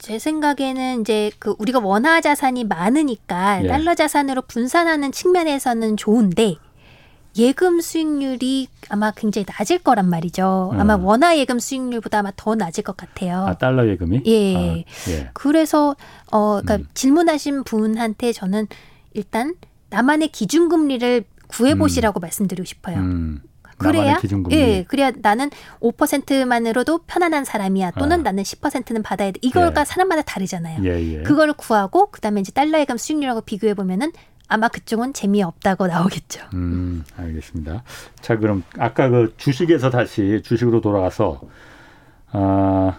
제 0.00 0.18
생각에는 0.18 1.02
이제 1.02 1.30
그 1.38 1.54
우리가 1.58 1.78
원화 1.78 2.20
자산이 2.20 2.64
많으니까 2.64 3.62
예. 3.64 3.68
달러 3.68 3.94
자산으로 3.94 4.42
분산하는 4.42 5.12
측면에서는 5.12 5.96
좋은데 5.96 6.56
예금 7.36 7.80
수익률이 7.80 8.68
아마 8.88 9.12
굉장히 9.12 9.46
낮을 9.46 9.78
거란 9.78 10.08
말이죠. 10.08 10.72
아마 10.74 10.96
음. 10.96 11.04
원화 11.04 11.38
예금 11.38 11.58
수익률보다 11.60 12.20
아마 12.20 12.32
더 12.34 12.54
낮을 12.56 12.82
것 12.82 12.96
같아요. 12.96 13.44
아, 13.46 13.54
달러 13.54 13.86
예금이? 13.86 14.22
예. 14.26 14.56
아, 14.56 15.10
예. 15.10 15.30
그래서 15.32 15.94
어 16.32 16.60
그러니까 16.60 16.76
음. 16.76 16.86
질문하신 16.94 17.64
분한테 17.64 18.32
저는 18.32 18.66
일단 19.12 19.54
나만의 19.90 20.28
기준금리를 20.28 21.24
구해 21.46 21.74
보시라고 21.76 22.20
음. 22.20 22.22
말씀드리고 22.22 22.64
싶어요. 22.64 22.96
음. 22.96 23.42
그래야 23.80 24.20
예, 24.50 24.84
그래야 24.86 25.10
나는 25.16 25.50
5%만으로도 25.80 27.00
편안한 27.06 27.44
사람이야. 27.44 27.92
또는 27.92 28.20
아. 28.20 28.22
나는 28.24 28.42
10%는 28.42 29.02
받아야 29.02 29.30
돼. 29.30 29.38
이거가 29.42 29.80
예. 29.80 29.84
사람마다 29.84 30.22
다르잖아요. 30.22 30.84
예, 30.84 31.18
예. 31.18 31.22
그거를 31.22 31.54
구하고 31.54 32.10
그다음에 32.10 32.40
이제 32.40 32.52
달러 32.52 32.78
예금 32.78 32.96
수익률하고 32.96 33.40
비교해 33.42 33.74
보면은 33.74 34.12
아마 34.48 34.68
그쪽은 34.68 35.12
재미없다고 35.12 35.86
나오겠죠. 35.86 36.44
음, 36.54 37.04
알겠습니다. 37.16 37.84
자, 38.20 38.36
그럼 38.36 38.64
아까 38.78 39.08
그 39.08 39.32
주식에서 39.36 39.90
다시 39.90 40.42
주식으로 40.44 40.80
돌아가서 40.80 41.40
아 42.32 42.98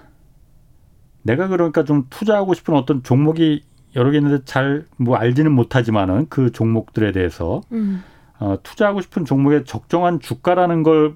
내가 1.24 1.48
그러니까 1.48 1.84
좀 1.84 2.08
투자하고 2.10 2.54
싶은 2.54 2.74
어떤 2.76 3.04
종목이 3.04 3.64
여러 3.96 4.12
개 4.12 4.18
있는데 4.18 4.44
잘 4.46 4.86
뭐 4.98 5.18
알지는 5.18 5.52
못하지만은 5.52 6.28
그 6.30 6.52
종목들에 6.52 7.12
대해서 7.12 7.62
음. 7.72 8.04
어, 8.42 8.58
투자하고 8.62 9.00
싶은 9.02 9.24
종목의 9.24 9.64
적정한 9.66 10.20
주가라는 10.20 10.84
걸 10.84 11.16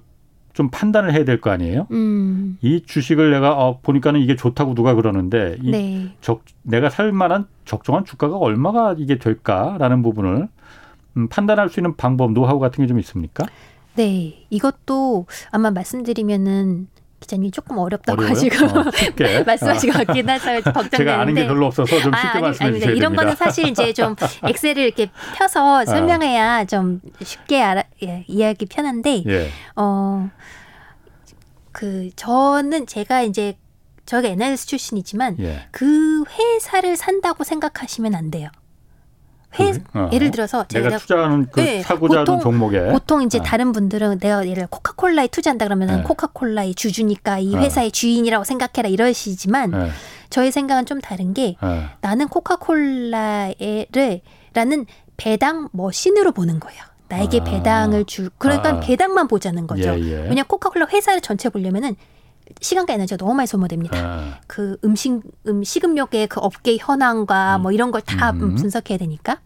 좀 0.56 0.70
판단을 0.70 1.12
해야 1.12 1.22
될 1.26 1.38
거 1.38 1.50
아니에요? 1.50 1.86
음. 1.90 2.56
이 2.62 2.82
주식을 2.86 3.30
내가 3.30 3.52
어, 3.58 3.78
보니까는 3.82 4.20
이게 4.20 4.36
좋다고 4.36 4.74
누가 4.74 4.94
그러는데 4.94 5.58
이 5.62 5.70
네. 5.70 6.14
적, 6.22 6.44
내가 6.62 6.88
살 6.88 7.12
만한 7.12 7.46
적정한 7.66 8.06
주가가 8.06 8.38
얼마가 8.38 8.94
이게 8.96 9.18
될까라는 9.18 10.02
부분을 10.02 10.48
음, 11.18 11.28
판단할 11.28 11.68
수 11.68 11.78
있는 11.78 11.94
방법, 11.96 12.32
노하우 12.32 12.58
같은 12.58 12.82
게 12.82 12.88
좀 12.88 12.98
있습니까? 13.00 13.44
네, 13.96 14.46
이것도 14.48 15.26
아마 15.50 15.70
말씀드리면은 15.70 16.88
기자님 17.20 17.50
조금 17.50 17.78
어렵다고 17.78 18.22
어려워요? 18.22 18.36
하시고 18.36 18.66
어, 18.66 18.84
말씀하신 19.46 19.92
것 19.92 20.06
같긴 20.06 20.28
하죠. 20.28 20.44
걱정되는데 20.62 20.96
제가 20.98 21.20
아는 21.20 21.34
게 21.34 21.46
별로 21.46 21.66
없어서 21.66 21.98
좀 22.00 22.12
쉽게 22.12 22.38
아, 22.38 22.40
말씀해 22.40 22.72
주세요. 22.74 22.90
이런 22.90 23.12
됩니다. 23.12 23.22
거는 23.22 23.36
사실 23.36 23.66
이제 23.68 23.92
좀 23.92 24.14
엑셀을 24.46 24.78
이렇게 24.78 25.08
펴서 25.36 25.80
어. 25.80 25.84
설명해야 25.86 26.66
좀 26.66 27.00
쉽게 27.22 27.62
알아, 27.62 27.84
예, 28.02 28.24
이해하기 28.28 28.66
편한데 28.66 29.24
예. 29.26 29.50
어그 31.72 32.10
저는 32.16 32.86
제가 32.86 33.22
이제 33.22 33.56
저희가 34.04 34.28
NLS 34.28 34.66
출신이지만 34.66 35.36
예. 35.40 35.66
그 35.72 36.24
회사를 36.30 36.96
산다고 36.96 37.44
생각하시면 37.44 38.14
안 38.14 38.30
돼요. 38.30 38.48
회, 39.58 39.72
어. 39.94 40.10
예를 40.12 40.30
들어서 40.30 40.66
제가, 40.68 40.88
내가 40.88 40.98
투자하는 40.98 41.46
그 41.50 41.60
네, 41.60 41.82
사고자 41.82 42.20
하는 42.20 42.40
종목에 42.40 42.88
보통 42.92 43.22
이제 43.22 43.38
어. 43.38 43.42
다른 43.42 43.72
분들은 43.72 44.18
내가 44.18 44.46
예를 44.46 44.66
코카콜라에 44.66 45.28
투자한다 45.28 45.64
그러면은 45.64 45.98
네. 45.98 46.02
코카콜라의 46.02 46.74
주주니까 46.74 47.38
이 47.38 47.54
어. 47.54 47.58
회사의 47.58 47.90
주인이라고 47.92 48.44
생각해라 48.44 48.88
이러시지만 48.88 49.70
네. 49.70 49.90
저의 50.28 50.52
생각은 50.52 50.84
좀 50.86 51.00
다른 51.00 51.32
게 51.32 51.56
네. 51.62 51.86
나는 52.00 52.28
코카콜라를 52.28 54.20
라는 54.52 54.86
배당 55.16 55.68
머신으로 55.72 56.32
보는 56.32 56.60
거예요. 56.60 56.82
나에게 57.08 57.40
아. 57.40 57.44
배당을 57.44 58.04
줄 58.04 58.30
그러니까 58.36 58.70
아. 58.70 58.80
배당만 58.80 59.28
보자는 59.28 59.66
거죠. 59.66 59.90
예, 59.90 60.00
예. 60.00 60.28
왜냐 60.28 60.42
코카콜라 60.42 60.86
회사를 60.92 61.20
전체 61.20 61.48
보려면은 61.48 61.96
시간과 62.60 62.94
에너지가 62.94 63.16
너무 63.18 63.34
많이 63.34 63.46
소모됩니다. 63.46 63.98
아. 63.98 64.40
그 64.46 64.76
음식 64.84 65.20
음 65.46 65.64
식음료계 65.64 66.26
그 66.26 66.40
업계 66.40 66.76
현황과 66.78 67.56
음. 67.56 67.62
뭐 67.62 67.72
이런 67.72 67.90
걸다 67.90 68.30
음. 68.30 68.54
분석해야 68.54 68.98
되니까 68.98 69.40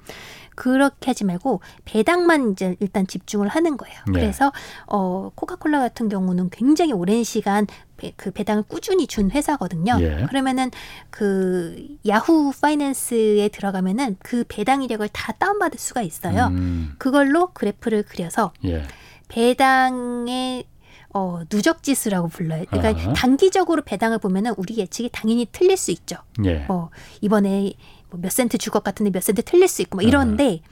그렇게 0.55 1.11
하지 1.11 1.25
말고 1.25 1.63
배당만 1.87 2.53
이제 2.53 2.77
일단 2.81 3.07
집중을 3.07 3.49
하는 3.49 3.79
거예요. 3.79 3.99
네. 4.09 4.13
그래서 4.13 4.53
어 4.87 5.31
코카콜라 5.35 5.81
같은 5.81 6.09
경우는 6.11 6.51
굉장히 6.51 6.93
오랜 6.93 7.25
시간 7.25 7.67
배, 7.97 8.13
그 8.17 8.31
배당을 8.31 8.65
꾸준히 8.65 9.07
준 9.07 9.31
회사거든요. 9.31 9.97
예. 10.01 10.27
그러면은 10.29 10.71
그 11.09 11.89
야후 12.07 12.53
파이낸스에 12.61 13.49
들어가면은 13.49 14.17
그 14.19 14.45
배당 14.49 14.83
이력을 14.83 15.09
다 15.09 15.33
다운받을 15.33 15.79
수가 15.79 16.03
있어요. 16.03 16.49
음. 16.49 16.95
그걸로 16.99 17.53
그래프를 17.53 18.03
그려서 18.03 18.53
예. 18.65 18.83
배당의 19.29 20.65
어, 21.13 21.41
누적 21.49 21.83
지수라고 21.83 22.29
불러요. 22.29 22.65
그러니까 22.71 23.11
아. 23.11 23.13
단기적으로 23.15 23.83
배당을 23.83 24.19
보면은 24.19 24.55
우리 24.57 24.77
예측이 24.79 25.11
당연히 25.13 25.47
틀릴 25.51 25.77
수 25.77 25.91
있죠. 25.91 26.17
예. 26.45 26.65
뭐 26.69 26.91
이번에 27.21 27.73
뭐몇 28.11 28.31
센트 28.33 28.59
줄 28.59 28.73
것 28.73 28.83
같은데 28.85 29.11
몇 29.11 29.23
센트 29.23 29.43
틀릴 29.43 29.69
수 29.69 29.83
있고 29.83 29.99
뭐 29.99 30.07
이런데 30.07 30.61
아. 30.65 30.69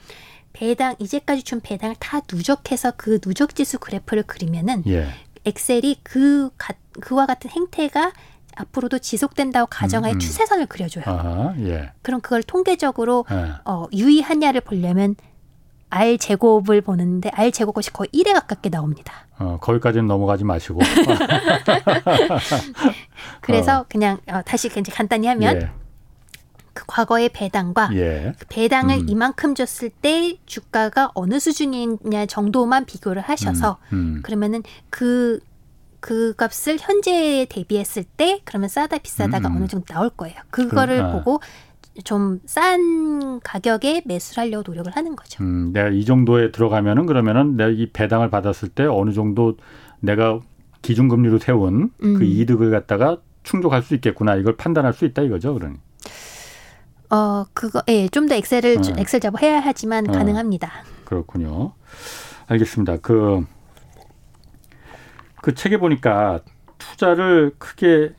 배당 0.53 0.95
이제까지 0.99 1.43
준 1.43 1.59
배당을 1.61 1.95
다 1.99 2.21
누적해서 2.31 2.93
그 2.97 3.19
누적 3.19 3.53
지수 3.55 3.79
그래프를 3.79 4.23
그리면은 4.23 4.83
예. 4.87 5.07
엑셀이 5.45 5.97
그 6.03 6.49
가, 6.57 6.73
그와 6.99 7.25
같은 7.25 7.49
행태가 7.49 8.11
앞으로도 8.55 8.99
지속된다고 8.99 9.67
가정하에 9.69 10.11
음, 10.13 10.15
음. 10.15 10.19
추세선을 10.19 10.65
그려줘요. 10.65 11.05
아, 11.07 11.53
예. 11.59 11.91
그럼 12.01 12.19
그걸 12.19 12.43
통계적으로 12.43 13.25
예. 13.31 13.53
어, 13.65 13.85
유의하냐를 13.93 14.61
보려면 14.61 15.15
R 15.89 16.17
제곱을 16.17 16.81
보는데 16.81 17.29
R 17.33 17.51
제곱 17.51 17.73
것이 17.73 17.91
거의 17.91 18.09
1에 18.13 18.33
가깝게 18.33 18.69
나옵니다. 18.69 19.13
어, 19.39 19.57
거기까지는 19.61 20.07
넘어가지 20.07 20.43
마시고. 20.43 20.79
그래서 23.41 23.81
어. 23.81 23.85
그냥 23.89 24.19
어, 24.27 24.41
다시 24.43 24.67
이제 24.67 24.91
간단히 24.91 25.27
하면 25.27 25.55
예. 25.55 25.71
그 26.73 26.83
과거의 26.87 27.29
배당과 27.29 27.89
예. 27.93 28.33
그 28.37 28.45
배당을 28.49 28.99
음. 28.99 29.09
이만큼 29.09 29.55
줬을 29.55 29.89
때 29.89 30.37
주가가 30.45 31.11
어느 31.15 31.39
수준이냐 31.39 32.25
정도만 32.27 32.85
비교를 32.85 33.21
하셔서 33.21 33.77
음. 33.91 34.17
음. 34.17 34.21
그러면은 34.23 34.63
그그 34.89 35.39
그 35.99 36.33
값을 36.35 36.77
현재에 36.79 37.45
대비했을 37.45 38.03
때 38.03 38.41
그러면 38.45 38.69
싸다 38.69 38.99
비싸다가 38.99 39.49
음. 39.49 39.57
어느 39.57 39.67
정도 39.67 39.85
나올 39.93 40.09
거예요. 40.09 40.35
그거를 40.51 41.01
아. 41.01 41.11
보고 41.11 41.41
좀 42.03 42.39
싼 42.45 43.39
가격에 43.41 44.03
매수를 44.05 44.43
하려고 44.43 44.71
노력을 44.71 44.91
하는 44.95 45.15
거죠. 45.15 45.43
음, 45.43 45.71
내가 45.73 45.89
이 45.89 46.05
정도에 46.05 46.51
들어가면은 46.51 47.05
그러면은 47.05 47.55
내가 47.57 47.69
이 47.69 47.89
배당을 47.91 48.29
받았을 48.29 48.69
때 48.69 48.85
어느 48.85 49.11
정도 49.11 49.57
내가 49.99 50.39
기준금리로 50.81 51.39
세운 51.39 51.91
그 51.97 52.05
음. 52.05 52.23
이득을 52.23 52.71
갖다가 52.71 53.17
충족할 53.43 53.81
수 53.83 53.95
있겠구나 53.95 54.35
이걸 54.35 54.55
판단할 54.57 54.93
수 54.93 55.05
있다 55.05 55.21
이거죠, 55.23 55.53
그러니. 55.53 55.75
어 57.11 57.45
그거 57.53 57.81
예 57.87 58.07
좀 58.09 58.27
더 58.27 58.35
엑셀을 58.35 58.77
어. 58.77 58.81
엑셀 58.99 59.19
작업 59.19 59.41
해야 59.41 59.59
하지만 59.59 60.07
어. 60.09 60.11
가능합니다. 60.11 60.71
그렇군요. 61.05 61.73
알겠습니다. 62.47 62.97
그그 62.97 63.45
그 65.41 65.53
책에 65.55 65.77
보니까 65.77 66.41
투자를 66.77 67.51
크게 67.57 68.11
어, 68.11 68.18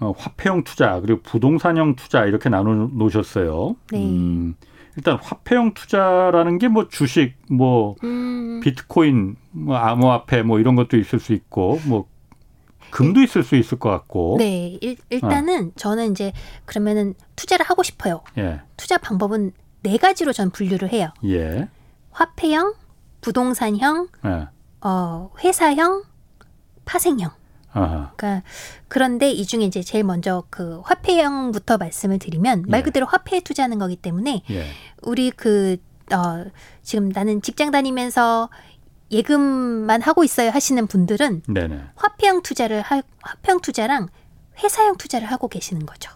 화폐형 0.00 0.64
투자 0.64 1.00
그리고 1.00 1.20
부동산형 1.22 1.96
투자 1.96 2.24
이렇게 2.24 2.48
나눠 2.48 2.74
놓으셨어요. 2.74 3.76
네. 3.92 3.98
음, 4.04 4.54
일단 4.96 5.18
화폐형 5.20 5.74
투자라는 5.74 6.58
게 6.58 6.68
뭐 6.68 6.88
주식, 6.88 7.34
뭐 7.50 7.96
음. 8.04 8.60
비트코인, 8.62 9.36
뭐 9.52 9.76
암호화폐 9.76 10.42
뭐 10.42 10.58
이런 10.60 10.76
것도 10.76 10.96
있을 10.96 11.18
수 11.20 11.32
있고 11.32 11.80
뭐 11.86 12.06
금도 12.90 13.20
있을 13.22 13.42
수 13.42 13.56
있을 13.56 13.78
것 13.78 13.90
같고. 13.90 14.36
네, 14.38 14.78
일, 14.80 14.96
단은 15.20 15.68
어. 15.68 15.70
저는 15.76 16.12
이제 16.12 16.32
그러면은 16.64 17.14
투자를 17.34 17.66
하고 17.66 17.82
싶어요. 17.82 18.22
예. 18.38 18.60
투자 18.76 18.98
방법은 18.98 19.52
네 19.82 19.96
가지로 19.96 20.32
전 20.32 20.50
분류를 20.50 20.92
해요. 20.92 21.08
예. 21.24 21.68
화폐형, 22.12 22.74
부동산형, 23.20 24.08
예. 24.26 24.48
어, 24.82 25.30
회사형, 25.42 26.04
파생형. 26.84 27.30
아하. 27.74 28.12
그러니까 28.16 28.46
그런데 28.88 29.30
이 29.30 29.44
중에 29.44 29.64
이제 29.64 29.82
제일 29.82 30.04
먼저 30.04 30.44
그 30.48 30.80
화폐형부터 30.84 31.76
말씀을 31.76 32.18
드리면 32.18 32.64
말 32.68 32.80
예. 32.80 32.82
그대로 32.84 33.04
화폐에 33.06 33.40
투자하는 33.40 33.78
거기 33.78 33.96
때문에 33.96 34.42
예. 34.50 34.66
우리 35.02 35.30
그 35.30 35.76
어, 36.12 36.44
지금 36.82 37.08
나는 37.08 37.42
직장 37.42 37.70
다니면서 37.70 38.48
예금만 39.10 40.02
하고 40.02 40.24
있어요 40.24 40.50
하시는 40.50 40.86
분들은 40.86 41.42
네네. 41.48 41.80
화폐형 41.96 42.42
투자를 42.42 42.80
하, 42.80 43.02
화폐형 43.20 43.60
투자랑 43.60 44.08
회사형 44.62 44.96
투자를 44.96 45.26
하고 45.30 45.48
계시는 45.48 45.84
거죠. 45.84 46.10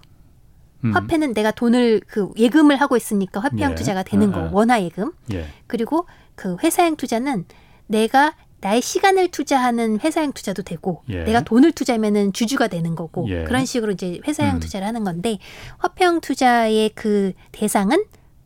음. 0.85 0.95
화폐는 0.95 1.35
내가 1.35 1.51
돈을 1.51 2.03
그 2.07 2.31
예금을 2.37 2.81
하고 2.81 2.97
있으니까 2.97 3.41
화폐형 3.41 3.73
예. 3.73 3.75
투자가 3.75 4.05
되는 4.05 4.31
거 4.31 4.41
아, 4.41 4.45
아. 4.45 4.51
원화 4.53 4.81
예금. 4.83 5.13
예. 5.33 5.49
그리고 5.67 6.07
그 6.37 6.57
회사형 6.63 6.97
투자는 6.97 7.47
내가 7.89 8.35
나의 8.61 8.83
시간을 8.83 9.29
투자하는 9.29 10.01
회사형 10.01 10.33
투자도 10.33 10.63
되고 10.63 11.03
예. 11.09 11.23
내가 11.25 11.43
돈을 11.43 11.73
투자하면은 11.73 12.33
주주가 12.33 12.69
되는 12.69 12.95
거고 12.95 13.27
예. 13.29 13.45
그런 13.45 13.65
식으로 13.65 13.93
이제 13.93 14.21
회사형 14.27 14.57
음. 14.57 14.61
투자를 14.61 14.87
하는 14.87 15.05
건데 15.05 15.39
화폐형 15.79 16.21
투자의 16.21 16.91
그 16.95 17.33
대상은 17.53 18.05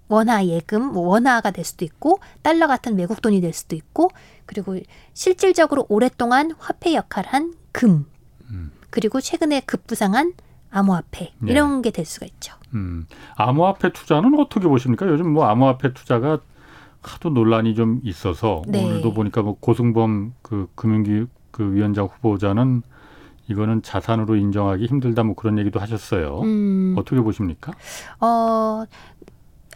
원화 0.08 0.44
예금, 0.44 0.92
뭐 0.92 1.08
원화가 1.08 1.52
될 1.52 1.64
수도 1.64 1.86
있고 1.86 2.18
달러 2.42 2.66
같은 2.66 2.98
외국 2.98 3.22
돈이 3.22 3.40
될 3.40 3.54
수도 3.54 3.74
있고 3.74 4.10
그리고 4.44 4.78
실질적으로 5.14 5.86
오랫동안 5.88 6.52
화폐 6.58 6.94
역할을 6.94 7.32
한 7.32 7.54
금, 7.72 8.04
음. 8.50 8.70
그리고 8.90 9.22
최근에 9.22 9.60
급부상한 9.60 10.34
암호화폐 10.70 11.32
네. 11.38 11.50
이런 11.52 11.80
게될 11.80 12.04
수가 12.04 12.26
있죠. 12.26 12.54
음. 12.74 13.06
암호화폐 13.36 13.92
투자는 13.92 14.38
어떻게 14.38 14.68
보십니까? 14.68 15.06
요즘 15.06 15.32
뭐 15.32 15.46
암호화폐 15.46 15.94
투자가 15.94 16.40
하도 17.02 17.30
논란이 17.30 17.74
좀 17.74 18.00
있어서 18.04 18.62
네. 18.66 18.84
오늘도 18.84 19.12
보니까 19.12 19.42
뭐 19.42 19.56
고승범 19.58 20.34
그 20.42 20.68
금융기 20.74 21.26
그 21.50 21.72
위원장 21.74 22.06
후보자는 22.06 22.82
이거는 23.48 23.82
자산으로 23.82 24.36
인정하기 24.36 24.86
힘들다 24.86 25.24
뭐 25.24 25.34
그런 25.34 25.58
얘기도 25.58 25.80
하셨어요. 25.80 26.40
음. 26.42 26.94
어떻게 26.96 27.20
보십니까? 27.20 27.72
어 28.20 28.84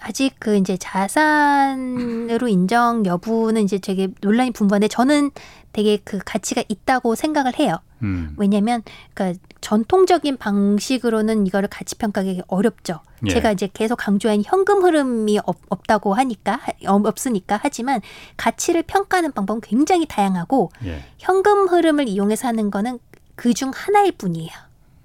아직 0.00 0.36
그 0.38 0.56
이제 0.56 0.76
자산으로 0.76 2.48
인정 2.48 3.04
여부는 3.04 3.64
이제 3.64 3.78
되게 3.78 4.08
논란이 4.20 4.52
분분한데 4.52 4.88
저는 4.88 5.30
되게 5.72 5.98
그 6.04 6.18
가치가 6.24 6.62
있다고 6.68 7.14
생각을 7.14 7.58
해요. 7.58 7.76
음. 8.02 8.34
왜냐하면 8.36 8.82
그러니까 9.14 9.38
전통적인 9.60 10.36
방식으로는 10.36 11.46
이거를 11.46 11.68
가치 11.68 11.94
평가하기 11.96 12.42
어렵죠. 12.46 13.00
예. 13.26 13.30
제가 13.30 13.52
이제 13.52 13.68
계속 13.72 13.96
강조한 13.96 14.42
현금 14.44 14.82
흐름이 14.84 15.40
없, 15.44 15.56
없다고 15.68 16.14
하니까 16.14 16.60
없으니까 16.84 17.58
하지만 17.62 18.00
가치를 18.36 18.82
평가하는 18.82 19.32
방법은 19.32 19.60
굉장히 19.62 20.06
다양하고 20.06 20.70
예. 20.84 21.02
현금 21.18 21.68
흐름을 21.68 22.08
이용해서 22.08 22.48
하는 22.48 22.70
거는 22.70 22.98
그 23.36 23.52
중 23.54 23.70
하나일 23.74 24.12
뿐이에요. 24.12 24.50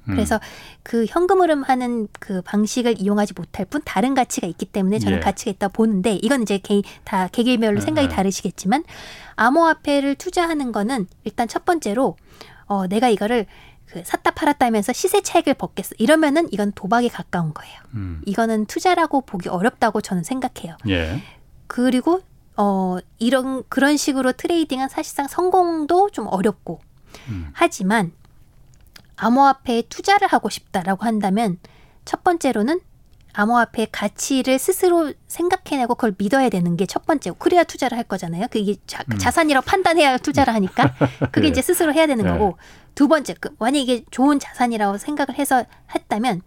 음. 0.10 0.16
그래서 0.16 0.40
그 0.84 1.06
현금 1.08 1.42
흐름 1.42 1.64
하는 1.64 2.08
그 2.20 2.42
방식을 2.42 3.00
이용하지 3.00 3.34
못할 3.36 3.66
뿐 3.66 3.82
다른 3.86 4.14
가치가 4.16 4.48
있기 4.48 4.66
때문에 4.66 5.00
저는 5.00 5.18
예. 5.18 5.22
가치가 5.22 5.52
있다 5.52 5.68
보는데 5.68 6.14
이건 6.22 6.42
이제 6.42 6.58
개, 6.58 6.82
다 7.04 7.28
개개별로 7.28 7.78
음. 7.78 7.82
생각이 7.82 8.10
다르시겠지만 8.10 8.84
암호화폐를 9.36 10.16
투자하는 10.16 10.72
거는 10.72 11.08
일단 11.24 11.48
첫 11.48 11.66
번째로 11.66 12.18
어 12.72 12.88
내가 12.88 13.10
이거를 13.10 13.48
그 13.86 14.02
샀다 14.06 14.32
팔았다 14.32 14.66
하면서 14.66 14.94
시세 14.94 15.20
차익을 15.20 15.56
벗겠어 15.56 15.94
이러면은 15.98 16.48
이건 16.54 16.72
도박에 16.72 17.10
가까운 17.10 17.54
거예요. 17.54 17.78
음. 17.96 18.22
이거는 18.26 18.66
투자라고 18.66 19.22
보기 19.22 19.50
어렵다고 19.50 20.00
저는 20.00 20.24
생각해요. 20.24 20.78
예. 20.88 21.22
그리고 21.68 22.22
어 22.56 22.98
이런 23.20 23.64
그런 23.68 23.98
식으로 23.98 24.32
트레이딩은 24.32 24.88
사실상 24.88 25.28
성공도 25.28 26.12
좀 26.12 26.28
어렵고 26.28 26.80
음. 27.28 27.50
하지만 27.52 28.14
암호화폐에 29.18 29.84
투자를 29.90 30.30
하고 30.30 30.50
싶다라고 30.50 31.06
한다면 31.06 31.60
첫 32.06 32.24
번째로는 32.24 32.80
암호화폐의 33.34 33.88
가치를 33.92 34.60
스스로 34.60 35.14
생각해내고 35.28 35.96
그걸 35.96 36.16
믿어야 36.18 36.50
되는 36.50 36.76
게 36.78 36.86
첫 36.86 37.06
번째고 37.06 37.38
그래야 37.38 37.64
투자를 37.64 37.98
할 37.98 38.04
거잖아요. 38.04 38.48
그게 38.52 38.76
자, 38.86 39.04
음. 39.12 39.18
산이라고 39.18 39.66
판단해야 39.66 40.18
투자를 40.18 40.54
하니까 40.54 40.94
그게 41.32 41.42
네. 41.42 41.48
이제 41.48 41.62
스스로 41.62 41.94
해야 41.94 42.06
되는 42.06 42.26
네. 42.26 42.32
거고 42.32 42.58
두 42.96 43.08
번째 43.08 43.34
그 43.40 43.56
만약 43.60 43.80
이게 43.80 44.04
좋은 44.12 44.40
자산이라고 44.40 44.98
생각을 44.98 45.40
해서 45.40 45.64
했다면 45.96 46.42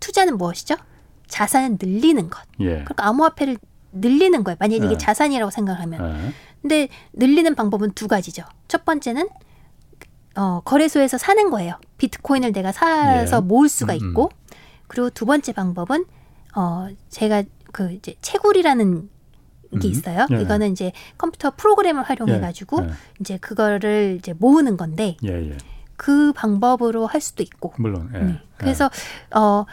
투자는 0.00 0.38
무엇이죠? 0.38 0.76
자산을 1.28 1.76
늘리는 1.80 2.30
것. 2.30 2.40
예. 2.60 2.66
그러니까 2.84 3.06
암호화폐를 3.06 3.58
늘리는 3.92 4.42
거예요. 4.44 4.56
만약 4.58 4.74
에 4.74 4.76
이게 4.78 4.88
네. 4.88 4.98
자산이라고 4.98 5.50
생각하면. 5.50 6.00
네. 6.24 6.32
근데 6.62 6.88
늘리는 7.12 7.54
방법은 7.54 7.92
두 7.92 8.08
가지죠. 8.08 8.44
첫 8.68 8.84
번째는 8.84 9.28
어, 10.36 10.60
거래소에서 10.64 11.18
사는 11.18 11.50
거예요. 11.50 11.74
비트코인을 11.98 12.52
내가 12.52 12.72
사서 12.72 13.36
예. 13.36 13.40
모을 13.40 13.68
수가 13.68 13.92
음, 13.94 13.98
음. 14.00 14.08
있고, 14.08 14.30
그리고 14.88 15.10
두 15.10 15.26
번째 15.26 15.52
방법은 15.52 16.06
어, 16.54 16.88
제가 17.08 17.42
그 17.72 17.92
이제 17.92 18.14
채굴이라는 18.20 19.08
게 19.80 19.88
음. 19.88 19.90
있어요. 19.90 20.26
예. 20.32 20.42
이거는 20.42 20.72
이제 20.72 20.92
컴퓨터 21.16 21.52
프로그램을 21.56 22.02
활용해 22.02 22.40
가지고 22.40 22.82
예. 22.82 22.88
예. 22.88 22.92
이제 23.20 23.38
그거를 23.38 24.16
이제 24.18 24.34
모으는 24.34 24.76
건데 24.76 25.16
예, 25.24 25.50
예. 25.50 25.56
그 25.96 26.32
방법으로 26.34 27.06
할 27.06 27.20
수도 27.20 27.42
있고. 27.42 27.72
물론. 27.78 28.10
네. 28.12 28.40
그래서 28.56 28.90
어 29.34 29.64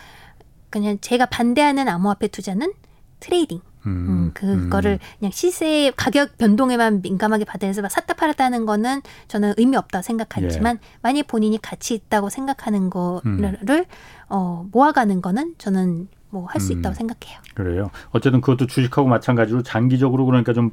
그냥 0.69 0.97
제가 1.01 1.25
반대하는 1.25 1.87
암호화폐 1.87 2.27
투자는 2.27 2.73
trading. 3.19 3.61
음, 3.85 3.89
음, 3.89 4.31
그거를 4.33 4.93
음. 4.93 5.17
그냥 5.19 5.31
시세 5.31 5.91
가격 5.95 6.37
변동에만 6.37 7.01
민감하게 7.01 7.45
받아서 7.45 7.87
샀다 7.87 8.13
팔았다 8.13 8.43
하는 8.43 8.65
거는 8.65 9.01
저는 9.29 9.53
의미 9.57 9.77
없다 9.77 10.01
생각하지만 10.01 10.79
예. 10.81 10.87
만약 11.01 11.27
본인이 11.27 11.57
가치 11.61 11.95
있다고 11.95 12.29
생각하는 12.29 12.89
거를 12.89 13.21
음. 13.25 13.85
어, 14.27 14.67
모아가는 14.71 15.21
거는 15.21 15.55
저는 15.57 16.09
뭐 16.29 16.45
할수 16.45 16.73
음. 16.73 16.79
있다고 16.79 16.95
생각해요. 16.95 17.39
그래요. 17.53 17.89
어쨌든 18.11 18.41
그것도 18.41 18.67
주식하고 18.67 19.07
마찬가지로 19.07 19.63
장기적으로 19.63 20.25
그러니까 20.25 20.53
좀 20.53 20.71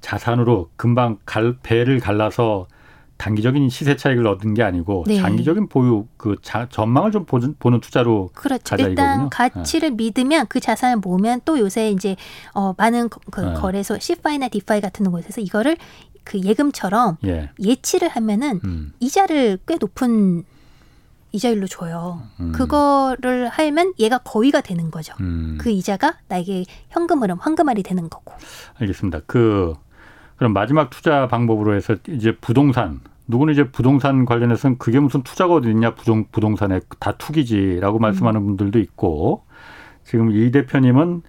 자산으로 0.00 0.70
금방 0.76 1.18
갈 1.24 1.56
배를 1.62 2.00
갈라서 2.00 2.66
단기적인 3.16 3.68
시세 3.68 3.96
차익을 3.96 4.26
얻은 4.26 4.54
게 4.54 4.62
아니고 4.62 5.04
네. 5.06 5.16
장기적인 5.18 5.68
보유 5.68 6.06
그 6.16 6.36
자, 6.42 6.66
전망을 6.68 7.12
좀 7.12 7.24
보는, 7.24 7.54
보는 7.58 7.80
투자로 7.80 8.30
그렇죠. 8.34 8.74
일단 8.76 8.92
이거군요. 8.92 9.30
가치를 9.30 9.90
네. 9.90 9.96
믿으면 9.96 10.46
그 10.48 10.60
자산을 10.60 10.96
모으면 10.96 11.40
또 11.44 11.58
요새 11.58 11.90
이제 11.90 12.16
어 12.54 12.74
많은 12.76 13.08
그 13.30 13.40
네. 13.40 13.54
거래소 13.54 13.98
시파이나 13.98 14.48
디파이 14.48 14.80
같은 14.80 15.10
곳에서 15.10 15.40
이거를 15.40 15.76
그 16.24 16.40
예금처럼 16.40 17.18
예. 17.24 17.50
예치를 17.62 18.08
하면은 18.08 18.60
음. 18.64 18.92
이자를 18.98 19.58
꽤 19.66 19.76
높은 19.78 20.44
이자율로 21.34 21.66
줘요. 21.66 22.22
음. 22.38 22.52
그거를 22.52 23.48
하면 23.48 23.92
얘가 23.98 24.18
거위가 24.18 24.60
되는 24.60 24.90
거죠. 24.90 25.14
음. 25.20 25.58
그 25.60 25.68
이자가 25.68 26.18
나에게 26.28 26.64
현금 26.90 27.22
흐름, 27.22 27.38
황금알이 27.38 27.82
되는 27.82 28.08
거고. 28.08 28.32
알겠습니다. 28.78 29.20
그 29.26 29.74
그럼 30.36 30.52
마지막 30.52 30.90
투자 30.90 31.26
방법으로 31.26 31.74
해서 31.74 31.96
이제 32.08 32.36
부동산 32.40 33.00
누구는 33.26 33.52
이제 33.52 33.68
부동산 33.70 34.24
관련해서는 34.24 34.78
그게 34.78 35.00
무슨 35.00 35.22
투자가 35.22 35.54
어디 35.54 35.70
있냐 35.70 35.94
부동 35.94 36.26
부동산에 36.30 36.80
다 37.00 37.12
투기지라고 37.12 37.98
말씀하는 37.98 38.40
음. 38.40 38.46
분들도 38.46 38.78
있고 38.78 39.44
지금 40.04 40.30
이 40.30 40.50
대표님은 40.52 41.22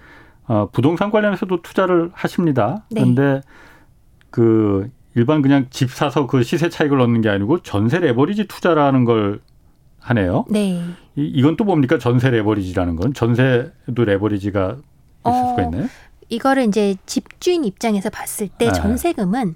어, 0.47 0.69
부동산 0.71 1.09
관련해서도 1.09 1.63
투자를 1.63 2.11
하십니다. 2.13 2.85
네. 2.91 3.01
그런데 3.01 3.41
그 4.29 4.89
일반 5.15 5.41
그냥 5.41 5.65
집 5.71 5.89
사서 5.89 6.27
그 6.27 6.43
시세 6.43 6.69
차익을 6.69 6.99
얻는 6.99 7.21
게 7.21 7.29
아니고 7.29 7.63
전세 7.63 7.99
레버리지 7.99 8.47
투자라는 8.47 9.05
걸 9.05 9.39
하네요. 10.05 10.45
네. 10.49 10.81
이, 11.15 11.23
이건 11.23 11.57
또 11.57 11.63
뭡니까 11.63 11.97
전세 11.97 12.29
레버리지라는 12.29 12.95
건 12.95 13.13
전세도 13.13 14.05
레버리지가 14.05 14.67
있을 14.67 14.81
어, 15.23 15.49
수가 15.49 15.63
있나요? 15.63 15.89
이거를 16.29 16.65
이제 16.65 16.95
집주인 17.05 17.65
입장에서 17.65 18.09
봤을 18.09 18.47
때 18.47 18.67
네. 18.67 18.73
전세금은 18.73 19.55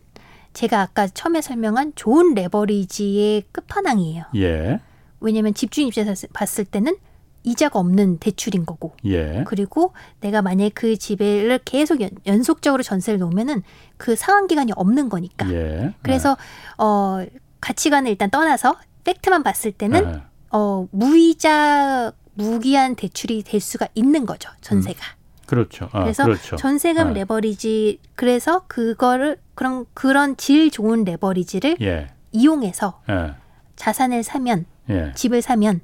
제가 0.53 0.81
아까 0.81 1.07
처음에 1.07 1.41
설명한 1.41 1.93
좋은 1.95 2.33
레버리지의 2.33 3.43
끝판왕이에요. 3.51 4.23
예. 4.37 4.79
왜냐하면 5.19 5.53
집주인 5.53 5.87
입장에서 5.87 6.27
봤을 6.33 6.65
때는 6.65 6.97
이자가 7.43 7.79
없는 7.79 8.17
대출인 8.17 8.65
거고. 8.65 8.93
예. 9.05 9.43
그리고 9.47 9.93
내가 10.19 10.41
만약에 10.41 10.69
그 10.73 10.97
집을 10.97 11.59
계속 11.63 11.99
연, 12.01 12.43
속적으로 12.43 12.81
전세를 12.83 13.19
놓으면은 13.19 13.61
그 13.97 14.15
상환 14.15 14.47
기간이 14.47 14.71
없는 14.75 15.09
거니까. 15.09 15.51
예. 15.53 15.93
그래서 16.01 16.35
네. 16.35 16.83
어 16.83 17.25
가치관을 17.61 18.09
일단 18.11 18.29
떠나서 18.29 18.75
팩트만 19.03 19.43
봤을 19.43 19.71
때는 19.71 20.11
네. 20.11 20.21
어 20.51 20.87
무이자 20.91 22.11
무기한 22.33 22.95
대출이 22.95 23.43
될 23.43 23.59
수가 23.59 23.87
있는 23.95 24.25
거죠 24.25 24.49
전세가. 24.61 24.99
음. 24.99 25.19
그렇죠. 25.45 25.89
아, 25.91 26.03
그래서 26.03 26.23
그렇죠. 26.25 26.55
전세금 26.57 27.07
아. 27.07 27.11
레버리지 27.11 27.99
그래서 28.15 28.65
그거를 28.67 29.37
그런 29.55 29.85
그런 29.95 30.37
질 30.37 30.69
좋은 30.69 31.03
레버리지를 31.05 31.77
예. 31.81 32.07
이용해서 32.31 33.01
예. 33.09 33.33
자산을 33.75 34.21
사면 34.23 34.65
예. 34.89 35.11
집을 35.15 35.41
사면 35.41 35.81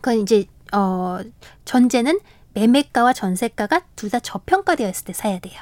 그건 0.00 0.18
이제 0.20 0.44
어 0.72 1.20
전제는 1.64 2.18
매매가와 2.54 3.14
전세가가 3.14 3.82
둘 3.96 4.10
다 4.10 4.20
저평가되어 4.20 4.88
있을 4.90 5.04
때 5.06 5.12
사야 5.14 5.38
돼요. 5.38 5.58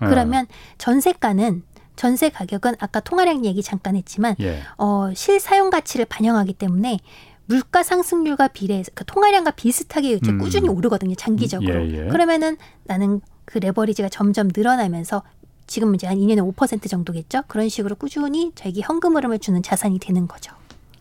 어. 0.00 0.06
그러면 0.06 0.46
전세가는 0.76 1.62
전세 1.96 2.28
가격은 2.28 2.74
아까 2.78 3.00
통화량 3.00 3.44
얘기 3.44 3.62
잠깐 3.62 3.96
했지만 3.96 4.36
예. 4.40 4.60
어, 4.78 5.10
실 5.14 5.40
사용 5.40 5.70
가치를 5.70 6.06
반영하기 6.06 6.54
때문에 6.54 6.98
물가 7.46 7.82
상승률과 7.82 8.48
비례해서 8.48 8.90
그 8.94 9.04
통화량과 9.04 9.52
비슷하게 9.52 10.12
이제 10.12 10.32
음. 10.32 10.38
꾸준히 10.38 10.68
오르거든요 10.68 11.14
장기적으로 11.14 11.88
예, 11.88 12.04
예. 12.04 12.08
그러면은 12.08 12.56
나는 12.84 13.20
그 13.44 13.58
레버리지가 13.58 14.08
점점 14.08 14.48
늘어나면서 14.54 15.22
지금 15.66 15.94
이제 15.94 16.06
한 16.06 16.16
2년에 16.16 16.54
5% 16.54 16.88
정도겠죠 16.88 17.42
그런 17.48 17.68
식으로 17.68 17.96
꾸준히 17.96 18.52
저에게 18.54 18.82
현금 18.82 19.16
흐름을 19.16 19.38
주는 19.38 19.62
자산이 19.62 19.98
되는 19.98 20.28
거죠. 20.28 20.54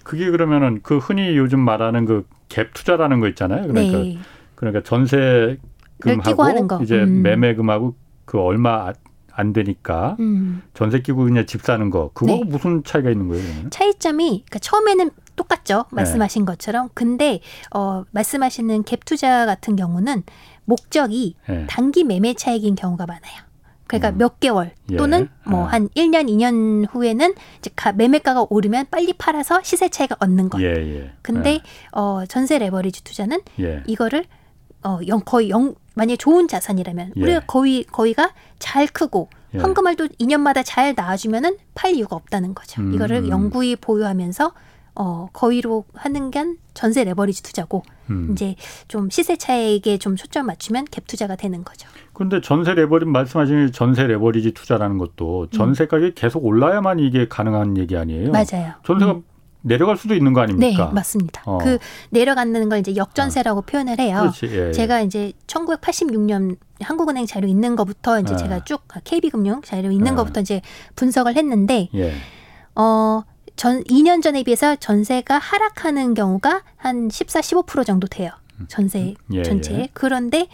그게 0.03 0.29
그러면은 0.29 0.81
그 0.83 0.97
흔히 0.97 1.35
요즘 1.35 1.59
말하는 1.59 2.05
그 2.05 2.25
갭 2.49 2.73
투자라는 2.73 3.19
거 3.19 3.27
있잖아요. 3.29 3.67
그러니까 3.67 3.97
네. 3.97 4.17
그러니까 4.55 4.83
전세금하고 4.83 5.59
이제 6.83 7.03
음. 7.03 7.21
매매금하고 7.21 7.95
그 8.25 8.39
얼마 8.39 8.93
안 9.35 9.53
되니까 9.53 10.15
음. 10.19 10.61
전세 10.73 11.01
끼고 11.01 11.23
그냥 11.25 11.45
집 11.45 11.61
사는 11.61 11.89
거 11.89 12.11
그거 12.13 12.33
네. 12.33 12.43
무슨 12.45 12.83
차이가 12.83 13.09
있는 13.09 13.27
거예요? 13.27 13.43
그러면? 13.43 13.71
차이점이 13.71 14.43
그러니까 14.45 14.59
처음에는 14.59 15.11
똑같죠. 15.35 15.85
네. 15.91 15.95
말씀하신 15.97 16.43
네. 16.43 16.51
것처럼. 16.51 16.89
근데 16.93 17.41
어 17.73 18.03
말씀하시는 18.11 18.83
갭 18.83 19.05
투자 19.05 19.45
같은 19.45 19.75
경우는 19.75 20.23
목적이 20.63 21.35
네. 21.47 21.65
단기 21.67 22.03
매매 22.03 22.33
차익인 22.33 22.75
경우가 22.75 23.05
많아요. 23.05 23.45
그러니까 23.87 24.09
음. 24.09 24.17
몇 24.17 24.39
개월 24.39 24.73
예. 24.91 24.97
또는 24.97 25.29
예. 25.45 25.49
뭐한 25.49 25.89
예. 25.95 26.03
1년, 26.03 26.27
2년 26.27 26.87
후에는 26.91 27.35
이제 27.59 27.69
가, 27.75 27.91
매매가가 27.91 28.47
오르면 28.49 28.87
빨리 28.89 29.13
팔아서 29.13 29.61
시세 29.63 29.89
차익을 29.89 30.17
얻는 30.19 30.49
거. 30.49 30.59
예, 30.61 30.73
예. 30.73 31.11
근데 31.21 31.51
예. 31.51 31.61
어 31.91 32.23
전세 32.27 32.57
레버리지 32.57 33.03
투자는 33.03 33.41
예. 33.59 33.83
이거를 33.85 34.25
어 34.85 34.99
영, 35.07 35.19
거의 35.25 35.49
영 35.49 35.73
만약에 35.95 36.15
좋은 36.15 36.47
자산이라면 36.47 37.13
우리가 37.15 37.41
거의 37.47 37.83
거의가 37.85 38.31
잘 38.59 38.85
크고 38.87 39.29
현금을또 39.51 40.07
2년마다 40.19 40.63
잘 40.65 40.93
나와주면은 40.95 41.57
팔 41.73 41.95
이유가 41.95 42.15
없다는 42.15 42.53
거죠. 42.53 42.81
음. 42.81 42.93
이거를 42.93 43.29
영구히 43.29 43.75
보유하면서 43.75 44.51
어, 44.97 45.27
거위로 45.33 45.85
하는 45.93 46.31
게 46.31 46.45
전세 46.73 47.03
레버리지 47.03 47.43
투자고 47.43 47.83
음. 48.09 48.29
이제 48.31 48.55
좀 48.87 49.09
시세 49.09 49.35
차익에 49.35 49.97
좀 49.97 50.15
초점 50.15 50.45
맞추면 50.45 50.85
갭 50.85 51.07
투자가 51.07 51.35
되는 51.35 51.63
거죠. 51.63 51.89
그런데 52.13 52.39
전세 52.39 52.73
레버리 52.73 53.05
말씀하신 53.05 53.71
전세 53.71 54.03
레버리지 54.03 54.51
투자라는 54.51 54.97
것도 54.97 55.49
전세 55.49 55.87
가격이 55.87 56.11
음. 56.11 56.15
계속 56.15 56.45
올라야만 56.45 56.99
이게 56.99 57.27
가능한 57.27 57.77
얘기 57.77 57.97
아니에요? 57.97 58.31
맞아요. 58.31 58.73
전세가 58.85 59.13
음. 59.13 59.23
내려갈 59.65 59.97
수도 59.97 60.13
있는 60.13 60.33
거 60.33 60.41
아닙니까? 60.41 60.85
네, 60.85 60.93
맞습니다. 60.93 61.41
어. 61.45 61.57
그 61.57 61.79
내려가는 62.11 62.69
걸 62.69 62.79
이제 62.79 62.95
역전세라고 62.95 63.59
어. 63.59 63.63
표현을 63.63 63.99
해요. 63.99 64.19
그렇지, 64.19 64.45
예, 64.55 64.67
예. 64.67 64.71
제가 64.71 65.01
이제 65.01 65.33
1986년 65.47 66.57
한국은행 66.81 67.25
자료 67.25 67.47
있는 67.47 67.75
것부터 67.75 68.19
이제 68.19 68.33
예. 68.33 68.37
제가 68.37 68.63
쭉 68.63 68.81
KB금융 69.03 69.61
자료 69.63 69.91
있는 69.91 70.11
예. 70.11 70.15
것부터 70.15 70.41
이제 70.41 70.61
분석을 70.95 71.35
했는데 71.35 71.89
예. 71.95 72.13
어. 72.75 73.23
전 73.55 73.81
2년 73.85 74.21
전에 74.21 74.43
비해서 74.43 74.75
전세가 74.75 75.37
하락하는 75.37 76.13
경우가 76.13 76.63
한 76.75 77.07
14, 77.09 77.39
15% 77.39 77.85
정도 77.85 78.05
돼요. 78.05 78.31
전세 78.67 78.99
음, 79.27 79.33
예, 79.33 79.43
전체에. 79.43 79.79
예. 79.79 79.89
그런데 79.93 80.47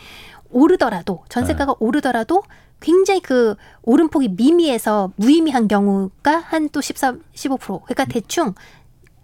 오르더라도 0.52 1.24
전세가가 1.28 1.72
네. 1.72 1.78
오르더라도 1.80 2.44
굉장히 2.80 3.20
그 3.22 3.56
오름폭이 3.82 4.30
미미해서 4.38 5.12
무의미한 5.16 5.68
경우가 5.68 6.38
한 6.38 6.70
또 6.72 6.80
14, 6.80 7.16
15% 7.34 7.82
그러니까 7.86 8.06
대충 8.06 8.54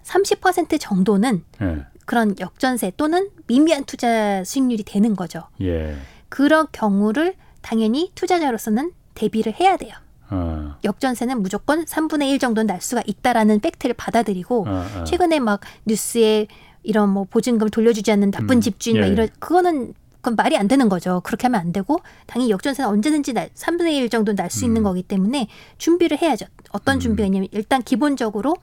30% 0.08 0.80
정도는 0.80 1.44
예. 1.62 1.86
그런 2.06 2.36
역전세 2.40 2.94
또는 2.98 3.30
미미한 3.48 3.84
투자 3.84 4.44
수익률이 4.44 4.84
되는 4.84 5.16
거죠. 5.16 5.44
예. 5.62 5.96
그런 6.30 6.68
경우를 6.72 7.36
당연히 7.62 8.12
투자자로서는 8.16 8.94
대비를 9.14 9.54
해야 9.60 9.76
돼요. 9.78 9.94
어. 10.30 10.76
역전세는 10.84 11.42
무조건 11.42 11.86
3분의 11.86 12.30
1 12.32 12.40
정도는 12.40 12.68
날 12.68 12.82
수가 12.82 13.02
있다라는 13.06 13.60
팩트를 13.60 13.96
받아들이고 13.96 14.66
어, 14.68 14.86
어. 15.00 15.04
최근에 15.06 15.40
막 15.40 15.62
뉴스에 15.86 16.48
이런 16.84 17.10
뭐 17.10 17.26
보증금 17.30 17.70
돌려주지 17.70 18.12
않는 18.12 18.32
나쁜 18.32 18.58
음. 18.58 18.62
집주인 18.62 19.00
막 19.00 19.08
예. 19.08 19.12
이런 19.12 19.30
그거는 19.40 19.94
그건 20.22 20.36
말이 20.36 20.58
안 20.58 20.68
되는 20.68 20.90
거죠. 20.90 21.22
그렇게 21.24 21.48
하면 21.48 21.60
안 21.62 21.72
되고 21.72 22.00
당연히 22.26 22.52
역전세는 22.52 22.90
언제든지 22.90 23.34
날 23.34 23.50
3분의 23.56 23.94
1 23.94 24.10
정도 24.10 24.34
날 24.36 24.50
수 24.50 24.66
있는 24.66 24.82
음. 24.82 24.84
거기 24.84 25.04
때문에 25.04 25.48
준비를 25.78 26.22
해야죠. 26.22 26.46
어떤 26.72 26.96
음. 26.96 27.00
준비가 27.00 27.26
있냐면 27.28 27.48
일단 27.52 27.82
기본적으로 27.82 28.56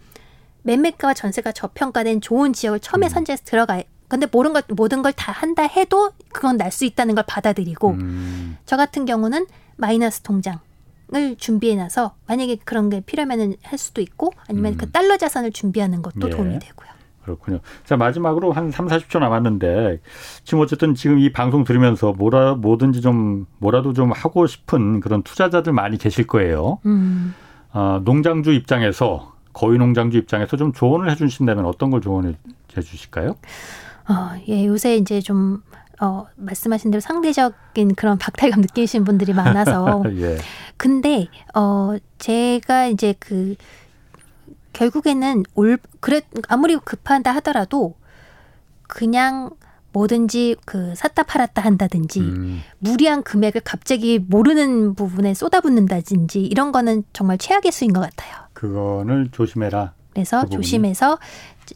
매매가와 0.65 1.15
전세가 1.15 1.53
저평가된 1.53 2.21
좋은 2.21 2.53
지역을 2.53 2.81
처음에 2.81 3.07
음. 3.07 3.09
선제해서 3.09 3.45
들어가 3.45 3.83
근데 4.09 4.27
모든 4.31 4.53
걸 4.53 4.63
모든 4.69 5.03
걸 5.03 5.13
다 5.13 5.33
한다 5.33 5.63
해도 5.63 6.11
그건 6.33 6.57
날 6.57 6.71
수 6.71 6.85
있다는 6.85 7.15
걸 7.15 7.25
받아들이고 7.27 7.91
음. 7.91 8.57
저 8.67 8.77
같은 8.77 9.05
경우는 9.05 9.47
마이너스 9.77 10.21
통장 10.21 10.59
을 11.15 11.37
준비해 11.37 11.77
놔서 11.77 12.15
만약에 12.27 12.57
그런 12.65 12.89
게 12.89 13.01
필요하면 13.01 13.57
할 13.63 13.79
수도 13.79 14.01
있고 14.01 14.33
아니면 14.49 14.73
음. 14.73 14.79
그 14.79 14.91
달러 14.91 15.19
자산을 15.19 15.53
준비하는 15.53 16.01
것도 16.01 16.29
예. 16.29 16.31
도움이 16.31 16.59
되고요. 16.59 16.89
그렇군요. 17.23 17.61
자, 17.85 17.97
마지막으로 17.99 18.53
한 18.53 18.71
3, 18.71 18.89
40초 18.89 19.19
남았는데 19.19 20.01
지금 20.45 20.61
어쨌든 20.61 20.95
지금 20.95 21.19
이 21.19 21.31
방송 21.31 21.63
들으면서 21.65 22.13
뭐라 22.15 22.55
뭐든지 22.55 23.03
좀 23.03 23.47
뭐라도 23.59 23.93
좀 23.93 24.13
하고 24.13 24.47
싶은 24.47 25.01
그런 25.01 25.23
투자자들 25.23 25.75
많이 25.75 25.99
계실 25.99 26.27
거예요. 26.27 26.79
음. 26.87 27.35
어, 27.75 28.01
농장주 28.03 28.53
입장에서 28.53 29.34
거위 29.55 29.79
농장주 29.79 30.19
입장에서 30.19 30.59
좀 30.59 30.75
조언을 30.75 31.11
해 31.11 31.17
주신다면 31.17 31.65
어떤 31.65 31.91
걸 31.91 32.03
조언해 32.03 32.35
주실까요? 32.69 33.37
어, 34.09 34.31
예, 34.49 34.67
요새 34.67 34.97
이제 34.97 35.23
좀 35.23 35.63
어, 36.01 36.27
말씀하신 36.37 36.91
대로 36.91 37.01
상대적인 37.01 37.95
그런 37.95 38.19
박탈감 38.19 38.61
느끼시는 38.61 39.05
분들이 39.05 39.33
많아서. 39.33 40.03
예. 40.19 40.37
근데, 40.77 41.29
어, 41.55 41.95
제가 42.19 42.87
이제 42.87 43.15
그, 43.19 43.55
결국에는 44.73 45.45
올, 45.55 45.79
그래, 46.01 46.21
아무리 46.49 46.77
급한다 46.77 47.31
하더라도 47.37 47.95
그냥 48.89 49.51
뭐든지 49.95 50.57
그 50.67 50.95
샀다 50.95 51.23
팔았다 51.23 51.63
한다든지 51.63 52.21
음. 52.21 52.61
무리한 52.79 53.23
금액을 53.23 53.63
갑자기 53.65 54.19
모르는 54.19 54.95
부분에 54.95 55.33
쏟아붓는다든지 55.33 56.43
이런 56.43 56.73
거는 56.73 57.05
정말 57.13 57.39
최악의 57.39 57.73
수인 57.73 57.93
것 57.93 58.01
같아요. 58.01 58.35
그거를 58.53 59.29
조심해라. 59.33 59.95
그래서 60.13 60.43
그 60.43 60.51
조심해서 60.51 61.19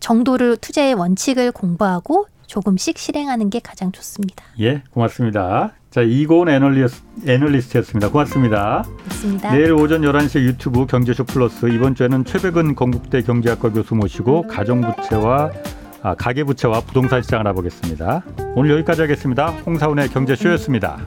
정도를 0.01 0.59
투자의 0.59 0.95
원칙을 0.95 1.53
공부하고 1.53 2.27
조금씩 2.47 2.99
실행하는 2.99 3.51
게 3.51 3.61
가장 3.61 3.93
좋습니다. 3.93 4.45
예, 4.61 4.83
고맙습니다. 4.91 5.75
자, 5.91 6.03
이고은 6.03 6.49
애널리스, 6.49 7.03
애널리스트였습니다. 7.27 8.11
고맙습니다. 8.11 8.85
고맙습니다. 8.85 9.53
내일 9.53 9.73
오전 9.73 10.03
11시 10.03 10.41
유튜브 10.45 10.87
경제쇼 10.87 11.25
플러스 11.25 11.66
이번 11.66 11.95
주에는 11.95 12.25
최백은 12.25 12.75
건국대 12.75 13.23
경제학과 13.23 13.71
교수 13.71 13.95
모시고 13.95 14.49
가정부채와 14.49 15.45
아, 15.45 15.78
가계부채와 16.03 16.80
부동산 16.80 17.22
시장 17.22 17.40
알아보겠습니다. 17.40 18.22
오늘 18.55 18.70
여기까지 18.72 19.03
하겠습니다. 19.03 19.49
홍사운의 19.49 20.09
경제쇼였습니다. 20.09 20.99